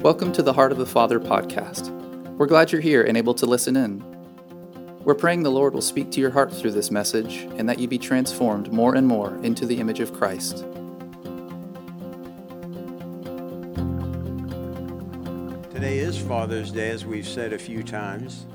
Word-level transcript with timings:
Welcome 0.00 0.32
to 0.32 0.42
the 0.42 0.54
Heart 0.54 0.72
of 0.72 0.78
the 0.78 0.86
Father 0.86 1.20
podcast. 1.20 1.90
We're 2.38 2.46
glad 2.46 2.72
you're 2.72 2.80
here 2.80 3.04
and 3.04 3.18
able 3.18 3.34
to 3.34 3.44
listen 3.44 3.76
in. 3.76 4.02
We're 5.04 5.14
praying 5.14 5.42
the 5.42 5.50
Lord 5.50 5.74
will 5.74 5.82
speak 5.82 6.10
to 6.12 6.22
your 6.22 6.30
heart 6.30 6.50
through 6.50 6.70
this 6.70 6.90
message 6.90 7.46
and 7.58 7.68
that 7.68 7.78
you 7.78 7.86
be 7.86 7.98
transformed 7.98 8.72
more 8.72 8.94
and 8.94 9.06
more 9.06 9.36
into 9.42 9.66
the 9.66 9.78
image 9.78 10.00
of 10.00 10.14
Christ. 10.14 10.64
Today 15.70 15.98
is 15.98 16.16
Father's 16.16 16.72
Day, 16.72 16.88
as 16.88 17.04
we've 17.04 17.28
said 17.28 17.52
a 17.52 17.58
few 17.58 17.82
times. 17.82 18.46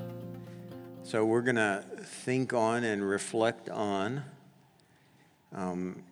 So 1.04 1.24
we're 1.24 1.42
going 1.42 1.54
to 1.54 1.84
think 2.02 2.54
on 2.54 2.82
and 2.82 3.08
reflect 3.08 3.68
on 3.68 4.24
um, 5.54 6.02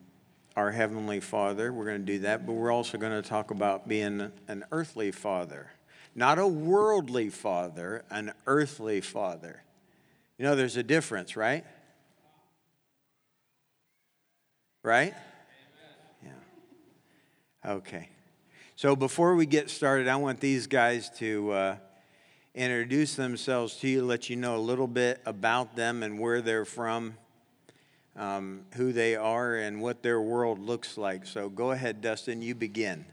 our 0.57 0.71
Heavenly 0.71 1.21
Father. 1.21 1.73
We're 1.73 1.85
going 1.85 2.05
to 2.05 2.13
do 2.13 2.21
that, 2.21 2.47
but 2.47 2.53
we're 2.53 2.73
also 2.73 2.99
going 2.99 3.21
to 3.21 3.29
talk 3.29 3.51
about 3.51 3.89
being 3.89 4.31
an 4.49 4.65
earthly 4.71 5.11
father. 5.11 5.71
Not 6.15 6.39
a 6.39 6.47
worldly 6.47 7.29
father, 7.29 8.05
an 8.11 8.33
earthly 8.47 9.01
father. 9.01 9.63
You 10.39 10.45
know, 10.45 10.55
there's 10.55 10.77
a 10.77 10.83
difference, 10.83 11.37
right? 11.37 11.65
Right? 14.83 15.15
Yeah. 16.23 17.73
Okay. 17.73 18.09
So 18.77 18.95
before 18.95 19.35
we 19.35 19.47
get 19.47 19.71
started, 19.71 20.09
I 20.09 20.17
want 20.17 20.41
these 20.41 20.67
guys 20.67 21.11
to 21.19 21.51
uh, 21.51 21.77
introduce 22.55 23.17
themselves 23.17 23.77
to 23.77 23.89
you, 23.89 24.05
let 24.05 24.31
you 24.31 24.37
know 24.37 24.57
a 24.57 24.59
little 24.59 24.87
bit 24.87 25.21
about 25.27 25.75
them 25.75 26.03
and 26.03 26.19
where 26.19 26.41
they're 26.41 26.65
from 26.65 27.17
um, 28.17 28.63
who 28.75 28.93
they 28.93 29.17
are 29.17 29.57
and 29.57 29.81
what 29.81 30.03
their 30.03 30.21
world 30.21 30.59
looks 30.59 30.97
like. 30.97 31.27
So 31.27 31.49
go 31.49 31.73
ahead, 31.73 32.01
Dustin, 32.01 32.43
you 32.43 32.55
begin. 32.55 33.05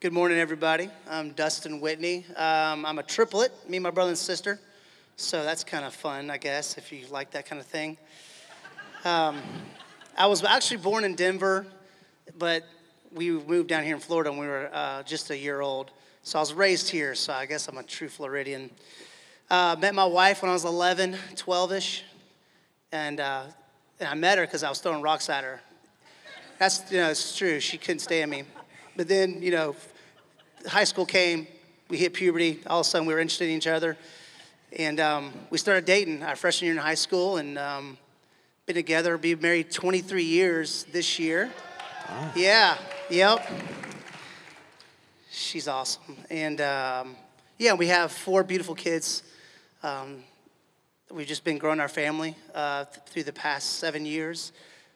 Good 0.00 0.12
morning, 0.12 0.38
everybody. 0.38 0.88
I'm 1.08 1.32
Dustin 1.32 1.80
Whitney. 1.80 2.24
Um, 2.36 2.86
I'm 2.86 2.98
a 2.98 3.02
triplet, 3.02 3.52
me, 3.68 3.78
my 3.78 3.90
brother, 3.90 4.10
and 4.10 4.18
sister. 4.18 4.58
So 5.16 5.44
that's 5.44 5.62
kind 5.62 5.84
of 5.84 5.94
fun, 5.94 6.30
I 6.30 6.38
guess, 6.38 6.78
if 6.78 6.90
you 6.90 7.06
like 7.10 7.32
that 7.32 7.46
kind 7.46 7.60
of 7.60 7.66
thing. 7.66 7.98
Um, 9.04 9.40
I 10.16 10.26
was 10.26 10.42
actually 10.42 10.78
born 10.78 11.04
in 11.04 11.14
Denver, 11.14 11.66
but 12.38 12.64
we 13.12 13.30
moved 13.30 13.68
down 13.68 13.84
here 13.84 13.94
in 13.94 14.00
Florida 14.00 14.30
when 14.30 14.40
we 14.40 14.46
were 14.46 14.70
uh, 14.72 15.02
just 15.02 15.30
a 15.30 15.36
year 15.36 15.60
old. 15.60 15.90
So 16.22 16.38
I 16.38 16.42
was 16.42 16.54
raised 16.54 16.88
here, 16.88 17.14
so 17.14 17.32
I 17.32 17.46
guess 17.46 17.68
I'm 17.68 17.78
a 17.78 17.82
true 17.82 18.08
Floridian. 18.08 18.70
Uh, 19.50 19.76
met 19.78 19.94
my 19.94 20.04
wife 20.04 20.42
when 20.42 20.50
I 20.50 20.54
was 20.54 20.64
11, 20.64 21.16
12 21.36 21.72
ish, 21.72 22.04
and 22.92 23.20
uh, 23.20 23.42
and 24.00 24.08
I 24.08 24.14
met 24.14 24.38
her 24.38 24.46
because 24.46 24.62
I 24.62 24.70
was 24.70 24.80
throwing 24.80 25.02
rocks 25.02 25.28
at 25.28 25.44
her. 25.44 25.60
That's, 26.58 26.90
you 26.90 26.98
know, 26.98 27.10
it's 27.10 27.36
true. 27.36 27.60
She 27.60 27.78
couldn't 27.78 28.00
stand 28.00 28.30
me. 28.30 28.44
But 28.96 29.08
then, 29.08 29.42
you 29.42 29.50
know, 29.50 29.76
high 30.66 30.84
school 30.84 31.06
came, 31.06 31.46
we 31.88 31.98
hit 31.98 32.14
puberty. 32.14 32.60
All 32.66 32.80
of 32.80 32.86
a 32.86 32.88
sudden, 32.88 33.06
we 33.06 33.14
were 33.14 33.20
interested 33.20 33.48
in 33.48 33.56
each 33.56 33.66
other. 33.66 33.96
And 34.76 35.00
um, 35.00 35.32
we 35.50 35.58
started 35.58 35.84
dating 35.84 36.22
our 36.22 36.36
freshman 36.36 36.66
year 36.66 36.74
in 36.76 36.82
high 36.82 36.94
school 36.94 37.36
and 37.36 37.58
um, 37.58 37.98
been 38.66 38.74
together, 38.74 39.18
be 39.18 39.34
married 39.34 39.70
23 39.70 40.22
years 40.22 40.84
this 40.92 41.18
year. 41.18 41.50
Wow. 42.08 42.32
Yeah, 42.34 42.78
yep. 43.10 43.50
She's 45.30 45.68
awesome. 45.68 46.16
And 46.30 46.60
um, 46.60 47.16
yeah, 47.58 47.74
we 47.74 47.88
have 47.88 48.12
four 48.12 48.44
beautiful 48.44 48.74
kids. 48.74 49.22
Um, 49.82 50.22
We've 51.12 51.26
just 51.26 51.42
been 51.42 51.58
growing 51.58 51.80
our 51.80 51.88
family 51.88 52.36
uh, 52.54 52.84
th- 52.84 53.04
through 53.06 53.24
the 53.24 53.32
past 53.32 53.78
seven 53.78 54.06
years. 54.06 54.52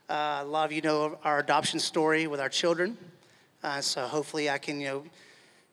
Uh, 0.08 0.38
a 0.42 0.44
lot 0.44 0.64
of 0.64 0.70
you 0.70 0.80
know 0.80 1.18
our 1.24 1.40
adoption 1.40 1.80
story 1.80 2.28
with 2.28 2.38
our 2.38 2.48
children. 2.48 2.96
Uh, 3.64 3.80
so 3.80 4.02
hopefully 4.02 4.48
I 4.48 4.58
can, 4.58 4.78
you 4.78 4.86
know, 4.86 5.04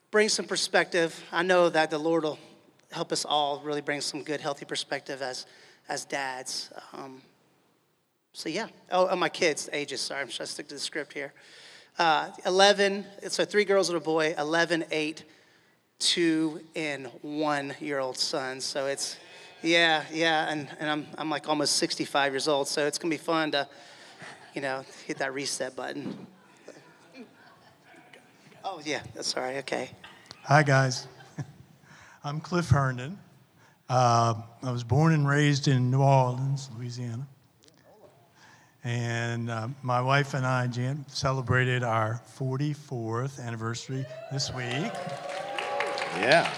bring 0.09 0.30
some 0.30 0.45
perspective. 0.45 1.23
I 1.31 1.44
know 1.44 1.69
that 1.69 1.92
the 1.92 2.00
Lord 2.00 2.23
will 2.23 2.39
help 2.92 3.12
us 3.12 3.23
all 3.23 3.62
really 3.64 3.81
bring 3.81 4.02
some 4.02 4.23
good, 4.23 4.42
healthy 4.42 4.66
perspective 4.66 5.22
as, 5.22 5.45
as 5.88 6.06
dads. 6.06 6.72
Um, 6.94 7.22
so 8.34 8.50
yeah. 8.50 8.68
Oh, 8.91 9.09
oh, 9.12 9.16
my 9.16 9.30
kids' 9.30 9.69
ages. 9.72 10.01
Sorry, 10.01 10.22
I'm 10.22 10.28
trying 10.28 10.47
to 10.47 10.51
stick 10.51 10.68
to 10.69 10.74
the 10.74 10.81
script 10.81 11.13
here. 11.13 11.34
Uh, 12.00 12.31
11, 12.47 13.06
so 13.28 13.46
three 13.46 13.63
girls 13.63 13.90
and 13.90 13.97
a 13.97 14.01
boy, 14.01 14.34
11, 14.40 14.85
8, 14.90 15.24
2, 16.00 16.62
and 16.75 17.06
1 17.22 17.75
year 17.80 18.00
old 18.00 18.18
sons. 18.18 18.66
So 18.66 18.88
it's, 18.88 19.18
yeah, 19.62 20.04
yeah, 20.12 20.50
and, 20.50 20.68
and 20.80 20.90
I'm, 20.90 21.08
I'm 21.18 21.30
like 21.30 21.48
almost 21.48 21.78
65 21.78 22.34
years 22.34 22.48
old, 22.48 22.68
so 22.68 22.86
it's 22.88 22.98
gonna 22.98 23.12
be 23.12 23.18
fun 23.18 23.52
to, 23.52 23.68
you 24.54 24.62
know, 24.62 24.84
hit 25.06 25.18
that 25.20 25.34
reset 25.34 25.76
button. 25.76 26.28
Oh, 28.64 28.82
yeah, 28.86 29.02
that's 29.14 29.36
all 29.36 29.44
right, 29.44 29.58
okay. 29.58 29.90
Hi, 30.44 30.64
guys. 30.64 31.08
I'm 32.24 32.40
Cliff 32.40 32.70
Herndon. 32.70 33.18
Uh, 33.90 34.36
I 34.64 34.72
was 34.72 34.84
born 34.84 35.14
and 35.14 35.28
raised 35.28 35.68
in 35.68 35.92
New 35.92 36.02
Orleans, 36.02 36.70
Louisiana. 36.78 37.28
And 38.84 39.50
uh, 39.50 39.68
my 39.84 40.02
wife 40.02 40.34
and 40.34 40.46
I, 40.46 40.68
Jan, 40.68 41.06
celebrated 41.08 41.84
our 41.84 42.22
44th 42.38 43.40
anniversary 43.40 44.06
this 44.32 44.52
week. 44.54 44.92
Yeah. 46.18 46.52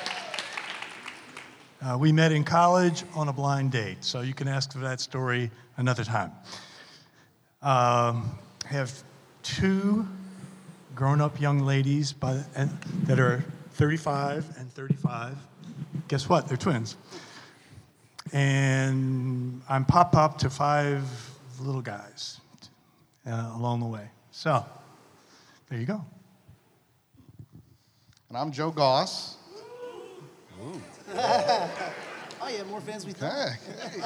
Uh, 1.84 1.98
we 1.98 2.14
met 2.14 2.32
in 2.32 2.46
college 2.46 3.04
on 3.14 3.28
a 3.28 3.34
blind 3.34 3.70
date, 3.70 3.98
so 4.06 4.22
you 4.22 4.34
can 4.34 4.48
ask 4.48 4.72
for 4.72 4.80
that 4.80 5.02
story 5.02 5.52
another 5.76 6.06
time. 6.06 6.32
Um, 7.62 8.40
have 8.68 9.04
two 9.42 10.08
grown 10.96 11.20
up 11.20 11.42
young 11.42 11.60
ladies 11.60 12.14
by, 12.14 12.42
and, 12.56 12.70
that 13.04 13.20
are 13.20 13.44
35 13.72 14.46
and 14.60 14.72
35. 14.72 15.36
Guess 16.08 16.30
what? 16.30 16.48
They're 16.48 16.56
twins. 16.56 16.96
And 18.32 19.62
I'm 19.68 19.84
pop 19.84 20.14
pop 20.14 20.38
to 20.38 20.50
five 20.50 21.04
little 21.60 21.82
guys 21.82 22.40
uh, 23.28 23.52
along 23.56 23.82
the 23.82 23.88
way. 23.88 24.08
So, 24.32 24.66
there 25.70 25.80
you 25.80 25.86
go. 25.86 26.02
And 28.30 28.38
I'm 28.38 28.54
Joe 28.54 28.72
Goss. 28.72 29.36
Ooh. 30.62 30.82
oh, 31.16 32.50
yeah, 32.50 32.64
more 32.64 32.82
fans 32.82 33.06
we. 33.06 33.14
Hey, 33.14 33.52
hey. 33.92 34.00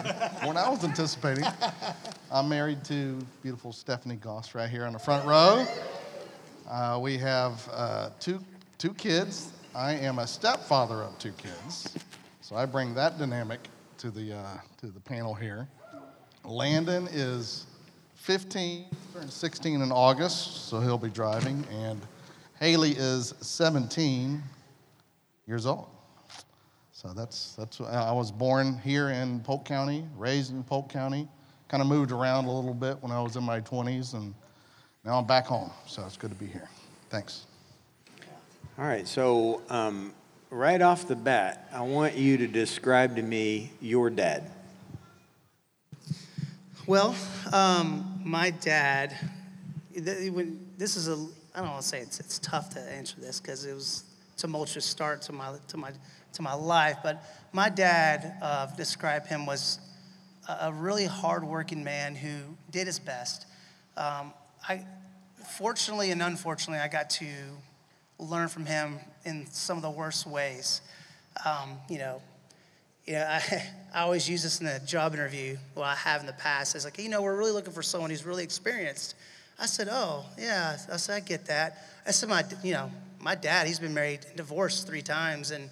more 0.44 0.54
than 0.54 0.58
I 0.58 0.70
was 0.70 0.84
anticipating. 0.84 1.46
I'm 2.30 2.50
married 2.50 2.84
to 2.86 3.18
beautiful 3.42 3.72
Stephanie 3.72 4.18
Goss 4.18 4.54
right 4.54 4.70
here 4.70 4.84
on 4.86 4.92
the 4.92 5.00
front 5.00 5.26
row. 5.26 5.66
Uh, 6.70 7.00
we 7.02 7.18
have 7.18 7.66
uh, 7.72 8.10
two, 8.20 8.42
two 8.78 8.94
kids. 8.96 9.54
I 9.74 9.94
am 9.94 10.20
a 10.20 10.28
stepfather 10.28 11.02
of 11.02 11.18
two 11.18 11.32
kids, 11.32 11.96
so 12.42 12.58
I 12.58 12.66
bring 12.66 12.94
that 12.96 13.18
dynamic 13.18 13.62
to 14.00 14.12
the, 14.12 14.36
uh, 14.36 14.58
to 14.82 14.88
the 14.88 15.00
panel 15.00 15.34
here. 15.34 15.66
Landon 16.44 17.08
is 17.10 17.68
15, 18.16 18.86
turned 19.14 19.32
16 19.32 19.82
in 19.82 19.92
August, 19.94 20.68
so 20.68 20.82
he'll 20.82 20.98
be 20.98 21.10
driving, 21.10 21.66
and 21.72 22.02
Haley 22.60 22.92
is 22.92 23.34
17 23.40 24.44
years 25.48 25.66
old. 25.66 25.88
So 26.98 27.14
that's, 27.16 27.54
that's, 27.54 27.80
I 27.80 28.12
was 28.12 28.32
born 28.32 28.80
here 28.80 29.10
in 29.10 29.42
Polk 29.42 29.66
County, 29.66 30.04
raised 30.18 30.52
in 30.52 30.64
Polk 30.64 30.90
County, 30.90 31.28
kind 31.68 31.80
of 31.80 31.88
moved 31.88 32.12
around 32.12 32.46
a 32.46 32.52
little 32.52 32.74
bit 32.74 32.98
when 33.02 33.12
I 33.12 33.22
was 33.22 33.36
in 33.36 33.44
my 33.44 33.62
20s, 33.62 34.16
and 34.16 34.34
now 35.06 35.20
I'm 35.20 35.28
back 35.28 35.46
home. 35.46 35.70
So 35.86 36.04
it's 36.08 36.18
good 36.18 36.32
to 36.32 36.36
be 36.36 36.48
here. 36.48 36.68
Thanks. 37.12 37.46
All 38.80 38.86
right, 38.86 39.08
so 39.08 39.62
um, 39.70 40.12
right 40.50 40.82
off 40.82 41.08
the 41.08 41.16
bat, 41.16 41.70
I 41.72 41.82
want 41.82 42.16
you 42.16 42.36
to 42.38 42.48
describe 42.48 43.16
to 43.18 43.22
me 43.22 43.72
your 43.80 44.10
dad. 44.10 44.50
Well, 46.88 47.16
um, 47.54 48.22
my 48.26 48.50
dad, 48.50 49.16
this 49.94 50.96
is 50.96 51.08
a, 51.08 51.28
I 51.54 51.60
don't 51.60 51.70
want 51.70 51.82
to 51.84 51.88
say 51.88 52.00
it's, 52.00 52.20
it's 52.20 52.40
tough 52.40 52.72
to 52.72 52.80
answer 52.80 53.22
this 53.22 53.40
because 53.40 53.66
it 53.66 53.76
was 53.76 54.04
tumultuous 54.36 54.86
start 54.86 55.22
to 55.24 55.34
my, 55.34 55.54
to 55.68 55.78
my 55.78 55.92
to 56.38 56.42
my 56.42 56.54
life. 56.54 56.98
But 57.04 57.24
my 57.52 57.70
dad, 57.70 58.38
uh, 58.42 58.68
described 58.76 59.28
him, 59.28 59.46
was 59.46 59.80
a 60.48 60.72
really 60.72 61.06
hardworking 61.06 61.84
man 61.84 62.16
who 62.16 62.56
did 62.72 62.88
his 62.88 63.00
best. 63.00 63.46
Um, 63.98 64.34
I, 64.68 64.86
fortunately 65.58 66.12
and 66.12 66.22
unfortunately, 66.22 66.80
I 66.80 66.88
got 66.88 67.10
to 67.12 67.28
learn 68.20 68.48
from 68.48 68.66
him 68.66 69.00
in 69.26 69.46
some 69.52 69.78
of 69.78 69.84
the 69.84 69.90
worst 69.90 70.26
ways. 70.26 70.82
Um, 71.46 71.78
you 71.90 71.98
know, 71.98 72.22
you 73.06 73.14
know, 73.14 73.26
I, 73.30 73.64
I 73.94 74.02
always 74.02 74.30
use 74.30 74.44
this 74.44 74.62
in 74.62 74.68
a 74.68 74.80
job 74.80 75.14
interview. 75.14 75.58
Well, 75.76 75.86
I 75.86 75.96
have 75.96 76.22
in 76.22 76.28
the 76.28 76.34
past. 76.34 76.76
It's 76.76 76.86
like, 76.86 76.98
you 76.98 77.10
know, 77.10 77.22
we're 77.22 77.38
really 77.38 77.52
looking 77.52 77.74
for 77.74 77.84
someone 77.84 78.10
who's 78.10 78.26
really 78.26 78.44
experienced. 78.44 79.16
I 79.60 79.66
said, 79.66 79.88
oh, 79.90 80.26
yeah. 80.38 80.78
I 80.92 80.98
said, 80.98 81.16
I 81.16 81.20
get 81.20 81.46
that. 81.48 81.84
I 82.06 82.12
said, 82.12 82.30
my, 82.30 82.44
you 82.64 82.74
know, 82.74 82.92
my 83.20 83.36
dad, 83.36 83.68
he's 83.68 83.80
been 83.80 83.94
married 83.94 84.20
and 84.28 84.38
divorced 84.38 84.88
three 84.88 85.02
times, 85.02 85.52
and 85.52 85.70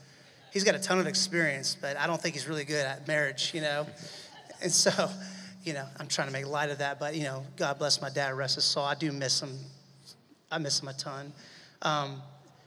he's 0.55 0.63
got 0.63 0.73
a 0.73 0.79
ton 0.79 0.99
of 0.99 1.05
experience, 1.05 1.75
but 1.81 1.97
I 1.97 2.07
don't 2.07 2.19
think 2.19 2.33
he's 2.33 2.47
really 2.47 2.63
good 2.63 2.85
at 2.85 3.05
marriage, 3.09 3.51
you 3.53 3.61
know. 3.61 3.85
And 4.61 4.71
so, 4.71 5.09
you 5.65 5.73
know, 5.73 5.85
I'm 5.99 6.07
trying 6.07 6.27
to 6.27 6.33
make 6.33 6.47
light 6.47 6.69
of 6.69 6.77
that, 6.77 6.97
but 6.97 7.13
you 7.13 7.23
know, 7.23 7.45
God 7.57 7.77
bless 7.77 8.01
my 8.01 8.09
dad, 8.09 8.33
rest 8.35 8.55
his 8.55 8.63
soul. 8.63 8.85
I 8.85 8.95
do 8.95 9.11
miss 9.11 9.41
him. 9.41 9.59
I 10.49 10.57
miss 10.59 10.81
him 10.81 10.87
a 10.87 10.93
ton. 10.93 11.33
Um, 11.81 12.21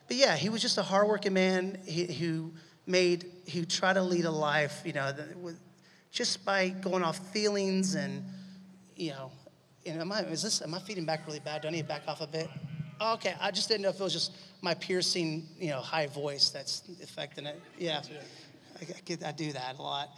but 0.06 0.18
yeah, 0.18 0.36
he 0.36 0.50
was 0.50 0.60
just 0.60 0.76
a 0.76 0.82
hardworking 0.82 1.32
man 1.32 1.78
who 2.18 2.52
made, 2.86 3.24
who 3.54 3.64
tried 3.64 3.94
to 3.94 4.02
lead 4.02 4.26
a 4.26 4.30
life, 4.30 4.82
you 4.84 4.92
know, 4.92 5.12
just 6.12 6.44
by 6.44 6.68
going 6.68 7.02
off 7.02 7.18
feelings 7.30 7.94
and, 7.94 8.22
you 8.96 9.12
know, 9.12 9.32
am 9.86 10.12
I, 10.12 10.20
is 10.24 10.42
this, 10.42 10.60
am 10.60 10.74
I 10.74 10.78
feeding 10.78 11.06
back 11.06 11.26
really 11.26 11.40
bad? 11.40 11.62
Do 11.62 11.68
I 11.68 11.70
need 11.70 11.82
to 11.82 11.88
back 11.88 12.02
off 12.06 12.20
a 12.20 12.26
bit? 12.26 12.50
Oh, 13.00 13.14
okay, 13.14 13.34
I 13.40 13.50
just 13.50 13.68
didn't 13.68 13.82
know 13.82 13.90
if 13.90 14.00
it 14.00 14.02
was 14.02 14.12
just 14.12 14.32
my 14.60 14.74
piercing, 14.74 15.46
you 15.58 15.70
know, 15.70 15.80
high 15.80 16.06
voice 16.06 16.50
that's 16.50 16.82
affecting 17.02 17.46
it. 17.46 17.60
Yeah, 17.78 18.02
I, 18.80 18.84
I, 18.84 19.00
get, 19.04 19.24
I 19.24 19.32
do 19.32 19.52
that 19.52 19.78
a 19.78 19.82
lot. 19.82 20.10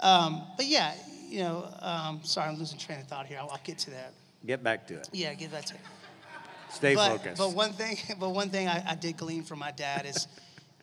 Um, 0.00 0.42
but 0.56 0.66
yeah, 0.66 0.94
you 1.28 1.40
know, 1.40 1.66
um, 1.80 2.20
sorry, 2.22 2.50
I'm 2.50 2.58
losing 2.58 2.78
train 2.78 3.00
of 3.00 3.06
thought 3.06 3.26
here. 3.26 3.38
I'll, 3.40 3.50
I'll, 3.50 3.60
get 3.64 3.78
to 3.78 3.90
that. 3.90 4.12
Get 4.46 4.62
back 4.62 4.86
to 4.88 4.94
it. 4.94 5.08
Yeah, 5.12 5.32
get 5.34 5.50
back 5.50 5.64
to 5.66 5.74
it. 5.74 5.80
Stay 6.70 6.94
but, 6.94 7.10
focused. 7.10 7.38
But 7.38 7.54
one 7.54 7.72
thing, 7.72 7.96
but 8.20 8.30
one 8.30 8.50
thing 8.50 8.68
I, 8.68 8.82
I 8.90 8.94
did 8.94 9.16
glean 9.16 9.42
from 9.42 9.58
my 9.58 9.70
dad 9.70 10.04
is, 10.06 10.28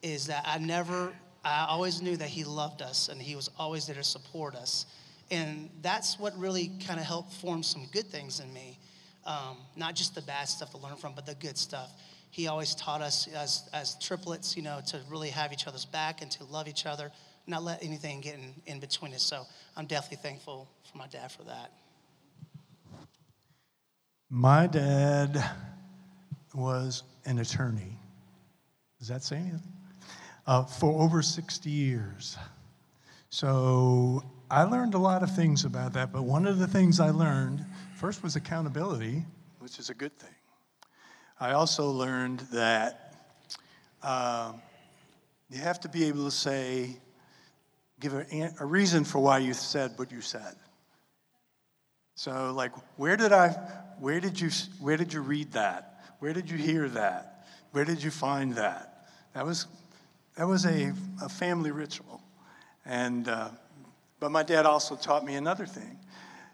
is 0.01 0.27
that 0.27 0.43
I 0.47 0.57
never, 0.57 1.13
I 1.43 1.67
always 1.69 2.01
knew 2.01 2.17
that 2.17 2.29
he 2.29 2.43
loved 2.43 2.81
us 2.81 3.09
and 3.09 3.21
he 3.21 3.35
was 3.35 3.49
always 3.59 3.85
there 3.85 3.95
to 3.95 4.03
support 4.03 4.55
us, 4.55 4.85
and 5.29 5.69
that's 5.81 6.17
what 6.17 6.37
really 6.37 6.71
kind 6.87 6.99
of 6.99 7.05
helped 7.05 7.33
form 7.33 7.61
some 7.61 7.85
good 7.91 8.07
things 8.07 8.39
in 8.39 8.51
me, 8.53 8.78
um, 9.25 9.57
not 9.75 9.95
just 9.95 10.15
the 10.15 10.21
bad 10.21 10.47
stuff 10.47 10.71
to 10.71 10.77
learn 10.77 10.95
from, 10.95 11.13
but 11.15 11.25
the 11.25 11.35
good 11.35 11.57
stuff. 11.57 11.91
He 12.31 12.47
always 12.47 12.75
taught 12.75 13.01
us 13.01 13.27
as 13.27 13.69
as 13.73 13.95
triplets, 13.95 14.55
you 14.55 14.63
know, 14.63 14.81
to 14.87 15.01
really 15.09 15.29
have 15.29 15.51
each 15.51 15.67
other's 15.67 15.85
back 15.85 16.21
and 16.21 16.29
to 16.31 16.43
love 16.45 16.67
each 16.67 16.85
other, 16.85 17.11
not 17.47 17.63
let 17.63 17.83
anything 17.83 18.21
get 18.21 18.35
in, 18.35 18.53
in 18.65 18.79
between 18.79 19.13
us. 19.13 19.23
So 19.23 19.45
I'm 19.75 19.85
definitely 19.85 20.17
thankful 20.17 20.69
for 20.91 20.97
my 20.97 21.07
dad 21.07 21.31
for 21.31 21.43
that. 21.43 21.71
My 24.29 24.67
dad 24.67 25.43
was 26.53 27.03
an 27.25 27.39
attorney. 27.39 27.97
Does 28.99 29.07
that 29.07 29.23
say 29.23 29.37
anything? 29.37 29.73
Uh, 30.45 30.65
for 30.65 31.01
over 31.01 31.21
60 31.21 31.69
years. 31.69 32.37
So 33.29 34.23
I 34.51 34.63
learned 34.63 34.93
a 34.93 34.97
lot 34.97 35.23
of 35.23 35.35
things 35.35 35.63
about 35.65 35.93
that, 35.93 36.11
but 36.11 36.23
one 36.23 36.47
of 36.47 36.57
the 36.57 36.67
things 36.67 36.99
I 36.99 37.11
learned 37.11 37.63
first 37.99 38.23
was 38.23 38.37
accountability, 38.37 39.25
which 39.59 39.77
is 39.77 39.89
a 39.89 39.93
good 39.93 40.17
thing. 40.17 40.33
I 41.37 41.51
also 41.51 41.91
learned 41.91 42.39
that 42.53 43.13
uh, 44.01 44.53
you 45.49 45.59
have 45.59 45.81
to 45.81 45.89
be 45.89 46.05
able 46.05 46.23
to 46.23 46.31
say, 46.31 46.95
give 47.99 48.13
a, 48.13 48.53
a 48.61 48.65
reason 48.65 49.03
for 49.03 49.19
why 49.19 49.39
you 49.39 49.53
said 49.53 49.91
what 49.97 50.13
you 50.13 50.21
said. 50.21 50.55
So, 52.15 52.53
like, 52.55 52.71
where 52.95 53.17
did 53.17 53.33
I, 53.33 53.49
where 53.99 54.21
did 54.21 54.39
you, 54.39 54.49
where 54.79 54.95
did 54.95 55.11
you 55.11 55.19
read 55.19 55.51
that? 55.51 56.01
Where 56.19 56.31
did 56.31 56.49
you 56.49 56.57
hear 56.57 56.87
that? 56.87 57.47
Where 57.71 57.83
did 57.83 58.01
you 58.01 58.11
find 58.11 58.55
that? 58.55 59.09
That 59.33 59.45
was, 59.45 59.67
that 60.37 60.47
was 60.47 60.65
a, 60.65 60.93
a 61.21 61.27
family 61.27 61.71
ritual. 61.71 62.21
And, 62.85 63.27
uh, 63.27 63.49
but 64.21 64.31
my 64.31 64.43
dad 64.43 64.65
also 64.65 64.95
taught 64.95 65.25
me 65.25 65.35
another 65.35 65.65
thing. 65.65 65.99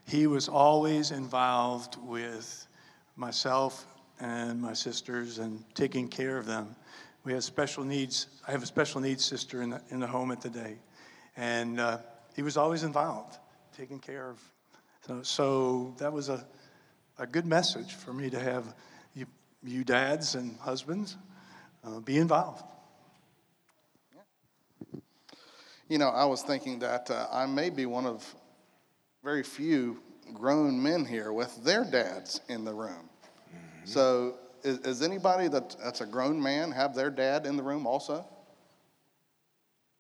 He 0.07 0.27
was 0.27 0.47
always 0.47 1.11
involved 1.11 1.97
with 2.03 2.67
myself 3.15 3.85
and 4.19 4.61
my 4.61 4.73
sisters 4.73 5.39
and 5.39 5.63
taking 5.73 6.07
care 6.07 6.37
of 6.37 6.45
them. 6.45 6.75
We 7.23 7.33
have 7.33 7.43
special 7.43 7.83
needs. 7.83 8.27
I 8.47 8.51
have 8.51 8.63
a 8.63 8.67
special 8.67 9.01
needs 9.01 9.25
sister 9.25 9.61
in 9.61 9.71
the, 9.71 9.81
in 9.89 9.99
the 9.99 10.07
home 10.07 10.31
at 10.31 10.41
the 10.41 10.49
day. 10.49 10.77
And 11.35 11.79
uh, 11.79 11.97
he 12.35 12.43
was 12.43 12.55
always 12.55 12.83
involved, 12.83 13.37
taking 13.75 13.99
care 13.99 14.29
of. 14.29 14.39
So, 15.07 15.21
so 15.23 15.93
that 15.97 16.13
was 16.13 16.29
a, 16.29 16.45
a 17.17 17.25
good 17.25 17.45
message 17.45 17.93
for 17.93 18.13
me 18.13 18.29
to 18.29 18.39
have 18.39 18.75
you 19.65 19.83
dads 19.83 20.35
and 20.35 20.57
husbands, 20.59 21.17
uh, 21.83 21.99
be 21.99 22.17
involved. 22.17 22.63
You 25.89 25.97
know, 25.97 26.09
I 26.09 26.25
was 26.25 26.41
thinking 26.41 26.79
that 26.79 27.11
uh, 27.11 27.27
I 27.31 27.45
may 27.45 27.69
be 27.69 27.85
one 27.85 28.05
of 28.05 28.35
very 29.25 29.42
few 29.42 29.98
grown 30.36 30.81
men 30.81 31.04
here 31.04 31.33
with 31.33 31.63
their 31.63 31.83
dads 31.83 32.42
in 32.48 32.63
the 32.63 32.72
room. 32.72 33.10
Mm-hmm. 33.50 33.86
So, 33.86 34.36
is, 34.63 34.77
is, 34.80 35.01
anybody 35.01 35.48
that, 35.48 35.75
that's 35.83 36.01
a 36.01 36.06
grown 36.06 36.39
man 36.39 36.72
have 36.72 36.94
their 36.94 37.10
dad 37.10 37.48
in 37.48 37.57
the 37.57 37.63
room 37.63 37.88
also? 37.88 38.24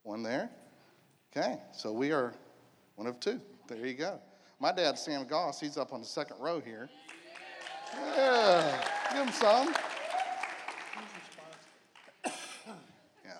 One 0.03 0.21
there? 0.21 0.51
Okay, 1.35 1.57
so 1.73 1.91
we 1.91 2.11
are 2.11 2.35
one 2.97 3.07
of 3.07 3.19
two. 3.19 3.41
There 3.67 3.83
you 3.83 3.95
go. 3.95 4.19
My 4.59 4.71
dad, 4.71 4.97
Sam 4.99 5.25
Goss. 5.25 5.59
He's 5.59 5.75
up 5.75 5.91
on 5.91 6.01
the 6.01 6.07
second 6.07 6.37
row 6.39 6.61
here. 6.61 6.87
Yeah, 8.15 8.87
give 9.11 9.25
him 9.25 9.33
some. 9.33 9.73
Yeah. 13.25 13.31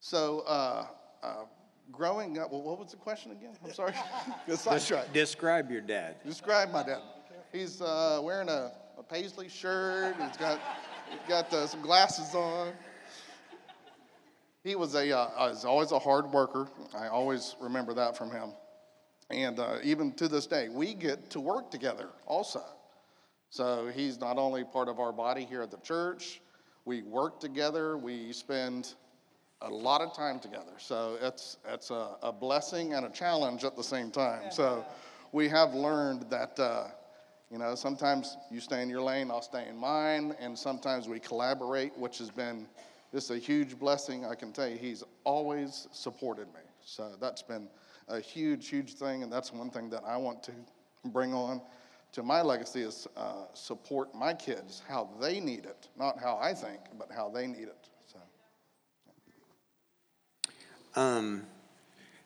So, 0.00 0.40
uh, 0.40 0.86
uh, 1.22 1.44
growing 1.92 2.38
up, 2.38 2.52
well, 2.52 2.62
what 2.62 2.78
was 2.78 2.90
the 2.90 2.96
question 2.96 3.32
again? 3.32 3.50
I'm 3.64 3.72
sorry. 3.72 3.94
Des- 4.46 5.04
describe 5.12 5.70
your 5.70 5.80
dad. 5.80 6.16
Describe 6.24 6.70
my 6.70 6.82
dad. 6.82 7.00
He's 7.52 7.80
uh, 7.80 8.20
wearing 8.22 8.48
a, 8.48 8.72
a, 8.98 9.02
paisley 9.02 9.48
shirt. 9.48 10.14
He's 10.20 10.36
got, 10.36 10.60
he's 11.10 11.28
got 11.28 11.52
uh, 11.52 11.66
some 11.66 11.80
glasses 11.80 12.34
on. 12.34 12.72
He 14.64 14.74
was 14.76 14.94
a, 14.94 15.16
uh, 15.16 15.28
was 15.38 15.64
always 15.64 15.92
a 15.92 15.98
hard 15.98 16.26
worker. 16.30 16.68
I 16.94 17.08
always 17.08 17.56
remember 17.60 17.94
that 17.94 18.16
from 18.16 18.30
him. 18.30 18.50
And 19.30 19.58
uh, 19.58 19.78
even 19.82 20.12
to 20.14 20.28
this 20.28 20.46
day, 20.46 20.68
we 20.68 20.94
get 20.94 21.30
to 21.30 21.40
work 21.40 21.70
together 21.70 22.08
also. 22.26 22.62
So 23.50 23.90
he's 23.94 24.20
not 24.20 24.36
only 24.36 24.64
part 24.64 24.88
of 24.88 25.00
our 25.00 25.12
body 25.12 25.44
here 25.44 25.62
at 25.62 25.70
the 25.70 25.78
church, 25.78 26.42
we 26.84 27.02
work 27.02 27.40
together, 27.40 27.96
we 27.96 28.32
spend 28.32 28.94
a 29.62 29.68
lot 29.68 30.00
of 30.00 30.14
time 30.14 30.38
together. 30.38 30.72
So 30.78 31.18
it's, 31.20 31.56
it's 31.68 31.90
a, 31.90 32.16
a 32.22 32.32
blessing 32.32 32.94
and 32.94 33.06
a 33.06 33.10
challenge 33.10 33.64
at 33.64 33.76
the 33.76 33.82
same 33.82 34.10
time. 34.10 34.50
So 34.50 34.84
we 35.32 35.48
have 35.48 35.74
learned 35.74 36.26
that, 36.30 36.58
uh, 36.58 36.88
you 37.50 37.58
know, 37.58 37.74
sometimes 37.74 38.36
you 38.50 38.60
stay 38.60 38.82
in 38.82 38.90
your 38.90 39.02
lane, 39.02 39.30
I'll 39.30 39.42
stay 39.42 39.66
in 39.68 39.76
mine, 39.76 40.34
and 40.38 40.56
sometimes 40.56 41.08
we 41.08 41.18
collaborate, 41.18 41.96
which 41.98 42.18
has 42.18 42.30
been 42.30 42.66
just 43.12 43.30
a 43.30 43.38
huge 43.38 43.78
blessing. 43.78 44.24
I 44.24 44.34
can 44.34 44.52
tell 44.52 44.68
you, 44.68 44.76
he's 44.76 45.02
always 45.24 45.88
supported 45.92 46.46
me. 46.48 46.60
So 46.84 47.12
that's 47.20 47.42
been 47.42 47.68
a 48.08 48.20
huge, 48.20 48.68
huge 48.68 48.94
thing, 48.94 49.22
and 49.22 49.32
that's 49.32 49.52
one 49.52 49.70
thing 49.70 49.90
that 49.90 50.02
I 50.06 50.16
want 50.16 50.42
to 50.44 50.52
bring 51.06 51.34
on 51.34 51.60
to 52.12 52.22
my 52.22 52.42
legacy 52.42 52.82
is 52.82 53.06
uh, 53.16 53.44
support 53.54 54.14
my 54.14 54.32
kids 54.32 54.82
how 54.88 55.08
they 55.20 55.40
need 55.40 55.66
it, 55.66 55.88
not 55.98 56.18
how 56.18 56.38
I 56.40 56.54
think, 56.54 56.80
but 56.98 57.10
how 57.14 57.28
they 57.28 57.46
need 57.46 57.68
it. 57.68 57.88
So, 58.06 58.18
um, 60.94 61.42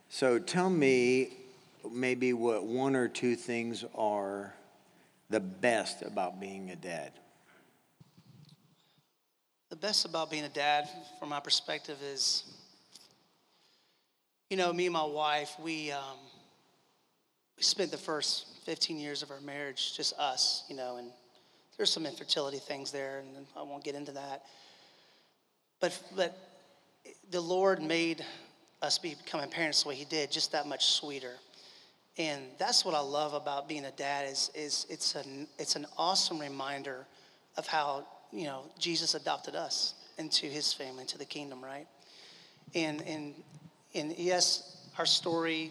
so 0.09 0.39
tell 0.39 0.71
me 0.71 1.31
maybe 1.91 2.33
what 2.33 2.65
one 2.65 2.95
or 2.97 3.09
two 3.09 3.37
things 3.37 3.85
are 3.95 4.55
the 5.31 5.41
best 5.41 6.03
about 6.03 6.41
being 6.41 6.71
a 6.71 6.77
dad. 6.77 7.13
The 9.71 9.77
best 9.77 10.05
about 10.05 10.31
being 10.31 10.45
a 10.45 10.51
dad, 10.51 10.89
from 11.19 11.31
my 11.31 11.41
perspective, 11.41 11.97
is 12.03 12.45
you 14.51 14.59
know, 14.59 14.71
me 14.71 14.85
and 14.85 14.93
my 14.93 15.05
wife, 15.05 15.57
we 15.63 15.91
um, 15.91 16.19
we 17.57 17.63
spent 17.63 17.91
the 17.91 17.97
first 17.97 18.47
15 18.65 18.99
years 18.99 19.23
of 19.23 19.31
our 19.31 19.41
marriage, 19.41 19.97
just 19.97 20.13
us, 20.19 20.65
you 20.69 20.77
know, 20.77 20.97
and 20.97 21.09
there's 21.77 21.91
some 21.91 22.07
infertility 22.07 22.59
things 22.59 22.93
there, 22.93 23.21
and 23.21 23.47
I 23.57 23.63
won't 23.63 23.83
get 23.83 23.95
into 23.95 24.13
that. 24.13 24.43
But, 25.81 25.99
but 26.15 26.37
the 27.31 27.41
Lord 27.41 27.83
made 27.83 28.25
us 28.83 28.99
becoming 28.99 29.49
parents 29.49 29.83
the 29.83 29.91
way 29.91 29.95
He 29.95 30.05
did, 30.05 30.31
just 30.31 30.53
that 30.53 30.67
much 30.67 30.87
sweeter. 30.87 31.35
And 32.19 32.43
that's 32.59 32.85
what 32.85 32.95
I 32.95 33.01
love 33.01 33.33
about 33.33 33.69
being 33.69 33.87
a 33.87 33.91
dad 33.93 34.29
is, 34.29 34.51
is 34.55 34.87
it's, 34.91 35.15
an, 35.15 35.49
it's 35.59 35.77
an 35.77 35.87
awesome 35.97 36.39
reminder 36.39 37.07
of 37.57 37.67
how, 37.67 38.07
you 38.33 38.45
know, 38.45 38.65
Jesus 38.79 39.15
adopted 39.15 39.55
us 39.55 39.95
into 40.19 40.47
his 40.47 40.73
family, 40.73 41.03
into 41.03 41.17
the 41.17 41.25
kingdom, 41.25 41.65
right? 41.65 41.87
And, 42.75 43.03
and, 43.03 43.35
and 43.95 44.15
yes, 44.19 44.77
our 44.99 45.07
story 45.07 45.71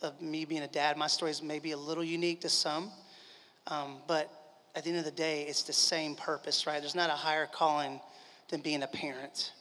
of 0.00 0.20
me 0.22 0.44
being 0.44 0.62
a 0.62 0.68
dad. 0.68 0.96
My 0.96 1.06
story 1.06 1.30
is 1.30 1.42
maybe 1.42 1.72
a 1.72 1.76
little 1.76 2.04
unique 2.04 2.40
to 2.42 2.48
some, 2.48 2.90
um, 3.66 3.96
but 4.06 4.30
at 4.74 4.84
the 4.84 4.90
end 4.90 4.98
of 4.98 5.04
the 5.04 5.10
day, 5.10 5.42
it's 5.42 5.64
the 5.64 5.72
same 5.72 6.14
purpose, 6.14 6.66
right? 6.66 6.80
There's 6.80 6.94
not 6.94 7.10
a 7.10 7.14
higher 7.14 7.46
calling 7.46 8.00
than 8.48 8.60
being 8.60 8.82
a 8.82 8.86
parent. 8.86 9.52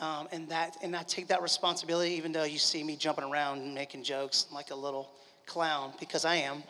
Um, 0.00 0.28
and 0.32 0.48
that 0.48 0.76
and 0.82 0.94
I 0.94 1.02
take 1.02 1.28
that 1.28 1.42
responsibility, 1.42 2.12
even 2.12 2.32
though 2.32 2.44
you 2.44 2.58
see 2.58 2.84
me 2.84 2.96
jumping 2.96 3.24
around 3.24 3.58
and 3.58 3.74
making 3.74 4.04
jokes 4.04 4.46
like 4.52 4.70
a 4.70 4.74
little 4.74 5.10
clown, 5.46 5.92
because 5.98 6.24
I 6.24 6.36
am. 6.36 6.62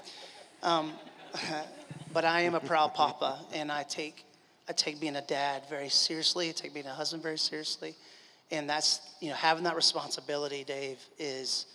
Um, 0.63 0.93
but 2.13 2.25
I 2.25 2.41
am 2.43 2.55
a 2.55 2.61
proud 2.61 2.95
papa, 2.95 3.39
and 3.53 3.71
I 3.71 3.83
take 3.83 4.25
I 4.69 4.73
take 4.73 5.01
being 5.01 5.17
a 5.17 5.23
dad 5.23 5.63
very 5.69 5.89
seriously. 5.89 6.49
I 6.49 6.53
take 6.53 6.75
being 6.75 6.87
a 6.87 6.95
husband 6.95 7.23
very 7.23 7.39
seriously, 7.39 7.95
and 8.51 8.69
that's 8.69 9.01
you 9.21 9.31
know 9.31 9.37
having 9.37 9.65
that 9.65 9.77
responsibility, 9.77 10.65
Dave, 10.65 10.99
is 11.19 11.67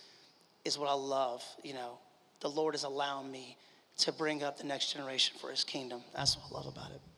is 0.64 0.78
what 0.78 0.88
I 0.88 0.94
love. 0.94 1.44
You 1.62 1.74
know, 1.74 1.98
the 2.40 2.50
Lord 2.50 2.74
is 2.74 2.84
allowing 2.84 3.30
me 3.30 3.56
to 3.98 4.12
bring 4.12 4.42
up 4.42 4.58
the 4.58 4.64
next 4.64 4.92
generation 4.92 5.36
for 5.40 5.50
his 5.50 5.62
kingdom. 5.62 6.02
That's 6.14 6.36
what 6.36 6.44
I 6.50 6.64
love 6.64 6.74
about 6.74 6.90
it. 6.90 7.13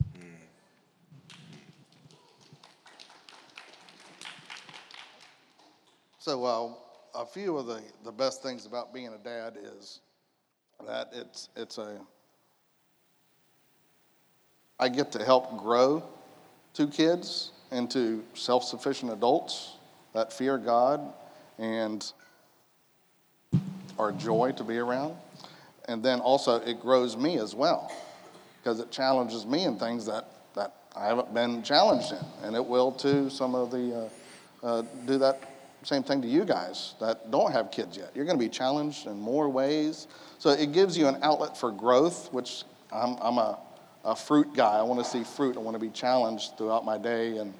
So, 6.26 6.45
uh, 6.45 7.21
a 7.21 7.25
few 7.25 7.56
of 7.56 7.66
the, 7.66 7.80
the 8.04 8.11
best 8.11 8.42
things 8.42 8.66
about 8.66 8.92
being 8.92 9.11
a 9.14 9.18
dad 9.18 9.56
is 9.62 10.00
that 10.85 11.11
it's, 11.12 11.50
it's 11.54 11.78
a, 11.78 12.00
I 14.80 14.88
get 14.88 15.12
to 15.12 15.25
help 15.25 15.56
grow 15.56 16.02
two 16.75 16.88
kids 16.88 17.52
into 17.71 18.25
self 18.35 18.64
sufficient 18.64 19.12
adults 19.12 19.76
that 20.14 20.33
fear 20.33 20.59
God 20.59 21.00
and 21.59 22.04
are 23.97 24.11
joy 24.11 24.50
to 24.56 24.64
be 24.64 24.78
around. 24.78 25.14
And 25.87 26.02
then 26.02 26.18
also, 26.18 26.56
it 26.56 26.80
grows 26.80 27.16
me 27.16 27.38
as 27.38 27.54
well 27.54 27.92
because 28.59 28.80
it 28.80 28.90
challenges 28.90 29.47
me 29.47 29.62
in 29.62 29.78
things 29.78 30.06
that, 30.06 30.28
that 30.56 30.75
I 30.97 31.06
haven't 31.06 31.33
been 31.33 31.62
challenged 31.62 32.11
in. 32.11 32.25
And 32.42 32.56
it 32.56 32.66
will 32.66 32.90
to 32.90 33.30
some 33.30 33.54
of 33.54 33.71
the, 33.71 34.11
uh, 34.64 34.66
uh, 34.66 34.83
do 35.06 35.18
that 35.18 35.52
same 35.83 36.02
thing 36.02 36.23
to 36.23 36.28
you 36.28 36.45
guys 36.45 36.95
that 37.00 37.30
don't 37.30 37.52
have 37.52 37.71
kids 37.71 37.97
yet. 37.97 38.11
You're 38.14 38.25
going 38.25 38.38
to 38.38 38.45
be 38.45 38.49
challenged 38.49 39.06
in 39.06 39.21
more 39.21 39.49
ways. 39.49 40.09
So 40.38 40.50
it 40.50 40.73
gives 40.73 40.99
you 40.99 41.06
an 41.06 41.18
outlet 41.23 41.56
for 41.56 41.71
growth, 41.71 42.33
which 42.33 42.64
I'm, 42.92 43.16
I'm 43.21 43.38
a, 43.38 43.59
a 44.04 44.16
fruit 44.16 44.54
guy. 44.54 44.78
I 44.78 44.83
want 44.83 45.04
to 45.04 45.11
see 45.11 45.25
fruit. 45.25 45.56
I 45.56 45.61
want 45.61 45.75
to 45.75 45.80
be 45.80 45.90
challenged 45.90 46.56
throughout 46.59 46.85
my 46.85 46.99
day. 46.99 47.38
And, 47.38 47.54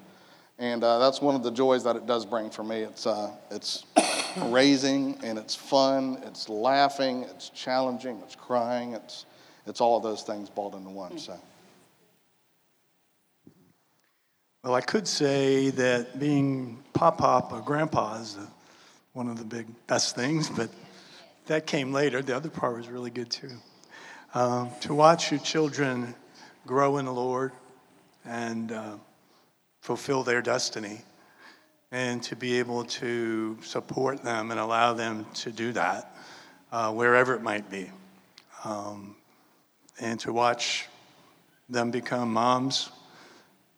and 0.59 0.83
uh, 0.83 0.99
that's 0.99 1.21
one 1.21 1.35
of 1.35 1.43
the 1.43 1.51
joys 1.51 1.83
that 1.83 1.95
it 1.95 2.05
does 2.05 2.25
bring 2.25 2.49
for 2.49 2.63
me. 2.63 2.81
It's, 2.81 3.05
uh, 3.05 3.31
it's 3.51 3.85
raising 4.45 5.17
and 5.23 5.37
it's 5.37 5.55
fun, 5.55 6.21
it's 6.25 6.49
laughing, 6.49 7.23
it's 7.23 7.49
challenging, 7.49 8.19
it's 8.23 8.35
crying, 8.35 8.93
it's, 8.93 9.25
it's 9.65 9.81
all 9.81 9.99
those 9.99 10.23
things 10.23 10.49
balled 10.49 10.75
into 10.75 10.89
one. 10.89 11.17
So. 11.17 11.39
Well, 14.63 14.73
I 14.73 14.81
could 14.81 15.07
say 15.07 15.69
that 15.69 16.19
being 16.19 16.83
pop 16.93 17.19
pop 17.19 17.53
or 17.53 17.61
grandpa 17.61 18.19
is 18.19 18.37
one 19.13 19.29
of 19.29 19.37
the 19.37 19.45
big 19.45 19.67
best 19.85 20.15
things, 20.15 20.49
but 20.49 20.69
that 21.45 21.67
came 21.67 21.93
later. 21.93 22.23
The 22.23 22.35
other 22.35 22.49
part 22.49 22.75
was 22.75 22.87
really 22.89 23.11
good 23.11 23.29
too. 23.29 23.51
Um, 24.33 24.71
to 24.81 24.95
watch 24.95 25.31
your 25.31 25.39
children 25.41 26.15
grow 26.65 26.97
in 26.97 27.05
the 27.05 27.13
Lord 27.13 27.51
and 28.25 28.71
uh, 28.71 28.95
fulfill 29.81 30.23
their 30.23 30.41
destiny, 30.41 31.01
and 31.91 32.21
to 32.23 32.35
be 32.35 32.57
able 32.57 32.83
to 32.85 33.57
support 33.61 34.23
them 34.23 34.49
and 34.49 34.59
allow 34.59 34.93
them 34.93 35.27
to 35.35 35.51
do 35.51 35.71
that 35.73 36.15
uh, 36.71 36.91
wherever 36.91 37.35
it 37.35 37.43
might 37.43 37.69
be. 37.69 37.91
Um, 38.65 39.15
and 39.99 40.19
to 40.21 40.33
watch 40.33 40.87
them 41.69 41.91
become 41.91 42.33
moms 42.33 42.89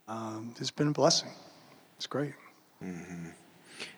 um, 0.10 0.54
it's 0.60 0.72
been 0.72 0.90
a 0.90 0.92
blessing. 0.92 1.30
It's 1.96 2.08
great. 2.08 2.34
Mm-hmm. 2.84 3.28